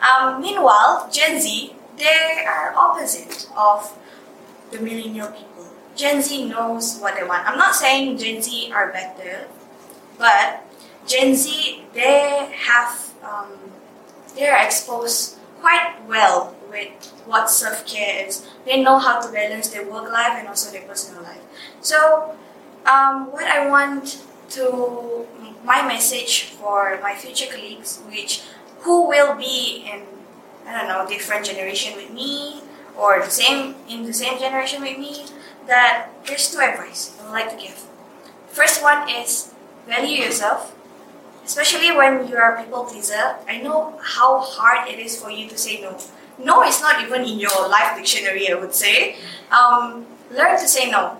Um, 0.02 0.40
meanwhile, 0.40 1.08
Gen 1.12 1.40
Z, 1.40 1.74
they 1.96 2.44
are 2.46 2.74
opposite 2.76 3.48
of 3.56 3.96
the 4.70 4.80
millennial 4.80 5.28
people. 5.28 5.66
Gen 5.94 6.22
Z 6.22 6.48
knows 6.48 6.98
what 6.98 7.14
they 7.16 7.24
want. 7.24 7.46
I'm 7.46 7.58
not 7.58 7.74
saying 7.74 8.18
Gen 8.18 8.42
Z 8.42 8.72
are 8.72 8.90
better, 8.92 9.46
but 10.18 10.64
Gen 11.06 11.34
Z 11.34 11.84
they 11.92 12.50
have 12.56 13.12
um, 13.22 13.52
they 14.34 14.48
are 14.48 14.64
exposed 14.64 15.38
quite 15.60 15.96
well 16.08 16.56
with 16.70 16.90
what 17.26 17.50
self 17.50 17.86
care 17.86 18.26
is. 18.26 18.48
They 18.64 18.82
know 18.82 18.98
how 18.98 19.20
to 19.20 19.30
balance 19.32 19.68
their 19.68 19.88
work 19.88 20.10
life 20.10 20.32
and 20.38 20.48
also 20.48 20.72
their 20.72 20.82
personal 20.82 21.22
life. 21.22 21.42
So, 21.80 22.34
um, 22.86 23.30
what 23.30 23.44
I 23.44 23.68
want 23.68 24.24
to 24.50 25.26
my 25.64 25.86
message 25.86 26.44
for 26.58 26.98
my 27.02 27.14
future 27.14 27.46
colleagues, 27.52 28.00
which 28.08 28.42
who 28.82 29.08
will 29.08 29.34
be 29.34 29.88
in 29.90 30.02
I 30.66 30.78
don't 30.78 30.88
know 30.88 31.08
different 31.08 31.44
generation 31.44 31.96
with 31.96 32.10
me 32.12 32.62
or 32.96 33.18
the 33.20 33.30
same 33.30 33.74
in 33.88 34.04
the 34.04 34.12
same 34.12 34.38
generation 34.38 34.82
with 34.82 34.98
me, 34.98 35.26
that 35.66 36.08
there's 36.26 36.50
two 36.52 36.60
advice 36.60 37.16
I 37.18 37.24
would 37.24 37.32
like 37.32 37.50
to 37.50 37.56
give. 37.56 37.86
First 38.48 38.82
one 38.82 39.08
is 39.08 39.54
value 39.88 40.22
yourself, 40.22 40.74
especially 41.44 41.90
when 41.96 42.28
you 42.28 42.36
are 42.36 42.56
a 42.56 42.62
people 42.62 42.84
pleaser. 42.84 43.36
I 43.48 43.60
know 43.62 43.98
how 44.02 44.40
hard 44.40 44.88
it 44.88 44.98
is 44.98 45.20
for 45.20 45.30
you 45.30 45.48
to 45.48 45.58
say 45.58 45.80
no. 45.80 45.98
No 46.38 46.62
is 46.62 46.80
not 46.80 47.02
even 47.02 47.22
in 47.22 47.38
your 47.38 47.68
life 47.68 47.96
dictionary, 47.96 48.50
I 48.50 48.54
would 48.54 48.74
say. 48.74 49.16
Um, 49.50 50.06
learn 50.30 50.58
to 50.58 50.68
say 50.68 50.90
no. 50.90 51.18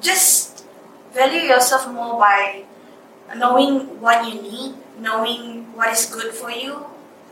Just 0.00 0.64
value 1.12 1.42
yourself 1.42 1.90
more 1.90 2.18
by 2.18 2.64
knowing 3.36 4.00
what 4.00 4.26
you 4.26 4.40
need, 4.40 4.74
knowing 4.98 5.72
what 5.74 5.92
is 5.92 6.06
good 6.06 6.34
for 6.34 6.50
you. 6.50 6.86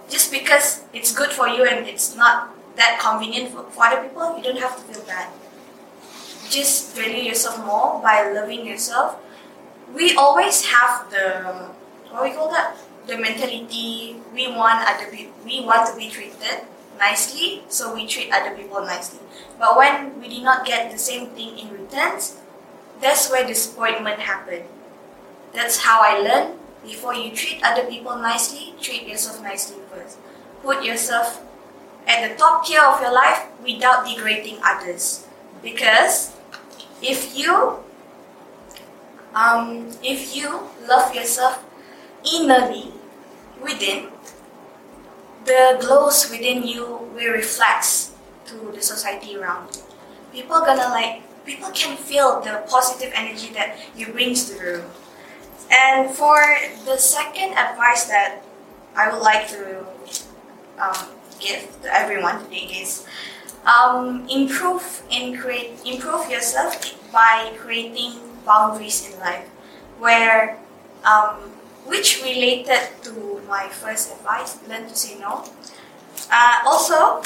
Just 0.08 0.30
because 0.30 0.84
it's 0.92 1.12
good 1.12 1.30
for 1.30 1.48
you 1.48 1.64
and 1.64 1.86
it's 1.86 2.14
not 2.14 2.54
that 2.76 3.00
convenient 3.00 3.50
for, 3.50 3.64
for 3.70 3.84
other 3.84 4.06
people, 4.06 4.36
you 4.36 4.42
don't 4.42 4.58
have 4.58 4.76
to 4.76 4.82
feel 4.92 5.04
bad. 5.04 5.28
Just 6.48 6.94
value 6.94 7.24
yourself 7.24 7.58
more 7.64 8.00
by 8.00 8.30
loving 8.30 8.64
yourself. 8.64 9.18
We 9.92 10.14
always 10.14 10.66
have 10.66 11.10
the 11.10 11.70
what 12.10 12.22
we 12.22 12.30
call 12.30 12.50
that 12.50 12.76
the 13.06 13.18
mentality 13.18 14.16
we 14.32 14.46
want 14.48 14.86
other 14.86 15.10
people 15.10 15.34
we 15.44 15.64
want 15.64 15.90
to 15.90 15.96
be 15.96 16.08
treated 16.08 16.66
nicely, 16.98 17.62
so 17.68 17.94
we 17.94 18.06
treat 18.06 18.32
other 18.32 18.54
people 18.56 18.80
nicely. 18.80 19.20
But 19.58 19.76
when 19.76 20.20
we 20.20 20.28
did 20.28 20.42
not 20.42 20.66
get 20.66 20.90
the 20.90 20.98
same 20.98 21.28
thing 21.30 21.58
in 21.58 21.70
return, 21.70 22.18
that's 23.00 23.30
where 23.30 23.46
disappointment 23.46 24.20
happened. 24.20 24.64
That's 25.52 25.78
how 25.78 26.00
I 26.02 26.18
learned. 26.18 26.58
Before 26.86 27.14
you 27.14 27.34
treat 27.34 27.58
other 27.64 27.84
people 27.84 28.16
nicely, 28.16 28.74
treat 28.80 29.08
yourself 29.08 29.42
nicely 29.42 29.82
first. 29.90 30.18
Put 30.62 30.84
yourself 30.84 31.42
at 32.06 32.22
the 32.22 32.38
top 32.38 32.64
tier 32.64 32.80
of 32.80 33.00
your 33.02 33.12
life 33.12 33.50
without 33.62 34.06
degrading 34.06 34.58
others. 34.64 35.26
Because 35.62 36.36
if 37.02 37.36
you 37.36 37.82
um, 39.34 39.90
if 40.02 40.34
you 40.34 40.70
love 40.88 41.14
yourself 41.14 41.62
innerly 42.24 42.92
within, 43.60 44.08
the 45.44 45.76
glows 45.80 46.30
within 46.30 46.66
you 46.66 46.86
will 47.14 47.32
reflect 47.32 48.14
to 48.46 48.72
the 48.72 48.80
society 48.80 49.36
around 49.36 49.74
you. 49.74 49.82
People 50.32 50.60
gonna 50.60 50.88
like 50.88 51.22
people 51.44 51.70
can 51.70 51.96
feel 51.96 52.40
the 52.40 52.62
positive 52.68 53.12
energy 53.14 53.52
that 53.54 53.76
you 53.96 54.06
bring 54.06 54.34
to 54.34 54.54
the 54.54 54.60
room. 54.60 54.90
And 55.70 56.10
for 56.10 56.38
the 56.84 56.96
second 56.96 57.52
advice 57.58 58.06
that 58.06 58.42
I 58.94 59.10
would 59.12 59.22
like 59.22 59.48
to 59.48 59.86
um, 60.78 61.08
give 61.40 61.66
to 61.82 61.88
everyone 61.92 62.42
today 62.44 62.68
is 62.80 63.06
um, 63.66 64.26
improve 64.28 65.02
in 65.10 65.36
create 65.36 65.78
improve 65.84 66.30
yourself 66.30 66.78
by 67.12 67.52
creating 67.58 68.20
boundaries 68.46 69.10
in 69.10 69.18
life, 69.20 69.46
where 69.98 70.58
um, 71.04 71.50
which 71.86 72.22
related 72.22 72.88
to 73.02 73.42
my 73.48 73.68
first 73.68 74.12
advice, 74.12 74.58
learn 74.68 74.88
to 74.88 74.94
say 74.96 75.18
no. 75.18 75.44
Uh, 76.30 76.56
also, 76.66 77.22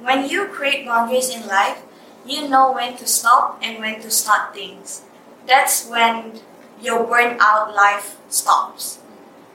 when 0.00 0.28
you 0.28 0.46
create 0.46 0.86
boundaries 0.86 1.30
in 1.30 1.46
life, 1.46 1.82
you 2.26 2.48
know 2.48 2.72
when 2.72 2.96
to 2.96 3.06
stop 3.06 3.58
and 3.62 3.78
when 3.78 4.00
to 4.00 4.10
start 4.10 4.54
things. 4.54 5.02
That's 5.46 5.86
when 5.88 6.40
your 6.82 7.06
burnout 7.06 7.74
life 7.74 8.16
stops. 8.28 8.98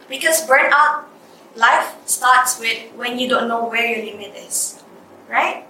Because 0.07 0.45
burnout 0.47 1.05
life 1.55 1.95
starts 2.05 2.59
with 2.59 2.91
when 2.95 3.17
you 3.17 3.27
don't 3.27 3.47
know 3.47 3.65
where 3.67 3.85
your 3.85 4.05
limit 4.05 4.35
is, 4.35 4.83
right? 5.29 5.65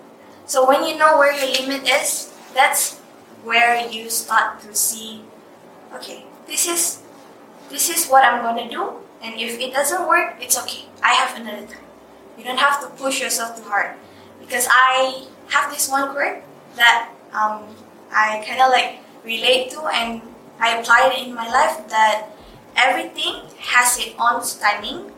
So 0.46 0.68
when 0.68 0.84
you 0.86 0.98
know 0.98 1.18
where 1.18 1.34
your 1.34 1.50
limit 1.62 1.88
is, 1.88 2.34
that's 2.54 2.98
where 3.44 3.88
you 3.88 4.10
start 4.10 4.60
to 4.62 4.76
see, 4.76 5.22
okay, 5.94 6.26
this 6.48 6.68
is 6.68 7.02
this 7.70 7.90
is 7.90 8.08
what 8.08 8.24
I'm 8.24 8.44
gonna 8.44 8.70
do, 8.70 9.02
and 9.22 9.40
if 9.40 9.60
it 9.60 9.74
doesn't 9.74 10.08
work, 10.08 10.38
it's 10.40 10.58
okay. 10.58 10.86
I 11.02 11.14
have 11.14 11.40
another 11.40 11.66
time. 11.66 11.86
You 12.38 12.44
don't 12.44 12.60
have 12.60 12.82
to 12.82 12.88
push 13.02 13.22
yourself 13.22 13.58
too 13.58 13.64
hard, 13.64 13.96
because 14.40 14.68
I 14.70 15.26
have 15.50 15.72
this 15.72 15.90
one 15.90 16.14
word 16.14 16.44
that 16.76 17.10
um, 17.34 17.66
I 18.12 18.44
kind 18.46 18.62
of 18.62 18.70
like 18.70 19.02
relate 19.24 19.72
to, 19.72 19.82
and 19.90 20.22
I 20.60 20.80
applied 20.80 21.14
in 21.18 21.34
my 21.34 21.48
life 21.50 21.88
that 21.90 22.30
everything 22.76 23.42
has 23.60 23.98
its 23.98 24.16
own 24.20 24.42
timing. 24.60 25.12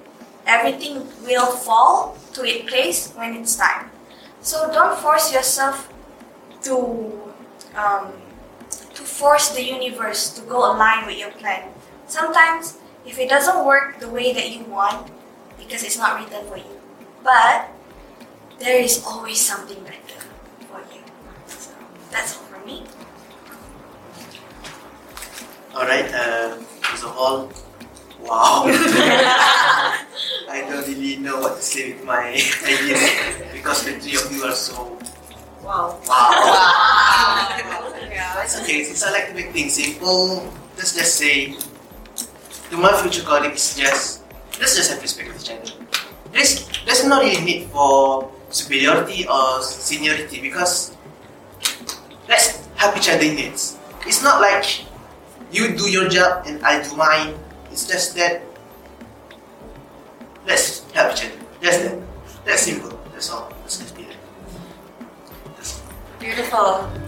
Everything 0.46 1.08
will 1.26 1.46
fall 1.46 2.18
to 2.34 2.44
its 2.44 2.70
place 2.70 3.12
when 3.14 3.36
it's 3.36 3.56
time. 3.56 3.92
So 4.42 4.72
don't 4.72 4.98
force 4.98 5.34
yourself 5.34 5.92
to 6.64 7.20
um, 7.76 8.14
to 8.96 9.04
force 9.04 9.50
the 9.50 9.64
universe 9.64 10.34
to 10.34 10.42
go 10.42 10.72
align 10.72 11.06
with 11.06 11.18
your 11.18 11.32
plan. 11.32 11.70
Sometimes, 12.08 12.78
if 13.06 13.20
it 13.20 13.30
doesn't 13.30 13.66
work 13.66 14.00
the 14.00 14.10
way 14.10 14.34
that 14.34 14.50
you 14.50 14.64
want, 14.66 15.12
because 15.60 15.84
it's 15.84 15.98
not 15.98 16.18
written 16.20 16.48
for 16.48 16.58
you, 16.58 16.80
but 17.24 17.70
there 18.60 18.80
is 18.82 19.04
always 19.06 19.40
something 19.40 19.84
better 19.84 20.22
for 20.72 20.82
you. 20.94 21.02
So, 21.46 21.72
That's 22.12 22.38
all 22.38 22.44
from 22.46 22.66
me. 22.66 22.84
Alright, 25.78 26.10
uh, 26.10 26.58
first 26.82 27.04
of 27.06 27.14
all, 27.14 27.54
wow. 28.26 28.66
I 30.50 30.66
don't 30.66 30.82
really 30.88 31.18
know 31.18 31.38
what 31.40 31.58
to 31.58 31.62
say 31.62 31.94
with 31.94 32.04
my 32.04 32.34
ideas 32.34 33.06
because 33.54 33.86
the 33.86 33.94
three 34.02 34.18
of 34.18 34.26
you 34.34 34.42
are 34.42 34.58
so 34.58 34.98
Wow. 35.62 36.02
wow. 36.10 37.54
Yeah. 38.10 38.42
It's 38.42 38.58
okay, 38.66 38.82
since 38.90 39.04
I 39.06 39.12
like 39.12 39.28
to 39.30 39.36
make 39.36 39.52
things 39.54 39.78
simple, 39.78 40.50
let's 40.78 40.96
just 40.98 41.14
say 41.14 41.54
to 42.72 42.78
my 42.78 42.98
future 42.98 43.22
colleagues 43.22 43.78
just 43.78 44.24
let's 44.58 44.74
just 44.76 44.90
have 44.90 45.00
respect 45.00 45.30
with 45.30 45.46
each 45.46 45.52
other. 45.54 45.86
There's 46.34 46.66
there's 46.90 47.06
no 47.06 47.22
really 47.22 47.46
need 47.46 47.70
for 47.70 48.32
superiority 48.50 49.28
or 49.30 49.62
seniority 49.62 50.42
because 50.42 50.98
let's 52.28 52.66
help 52.74 52.98
each 52.98 53.14
other 53.14 53.22
in 53.22 53.36
needs. 53.36 53.78
It's 54.08 54.24
not 54.24 54.42
like 54.42 54.87
you 55.52 55.76
do 55.78 55.90
your 55.90 56.10
job 56.10 56.46
and 56.46 56.64
I 56.66 56.84
do 56.84 56.96
mine. 56.96 57.36
It's 57.72 57.88
just 57.88 58.16
that 58.16 58.42
let's 60.46 60.90
help 60.92 61.14
each 61.14 61.26
other. 61.26 61.36
That's 61.62 61.78
that. 61.78 62.00
That's 62.46 62.62
simple. 62.64 63.00
That's 63.12 63.30
all. 63.30 63.52
That's 63.64 63.82
all. 63.82 63.88
Beautiful. 66.20 67.07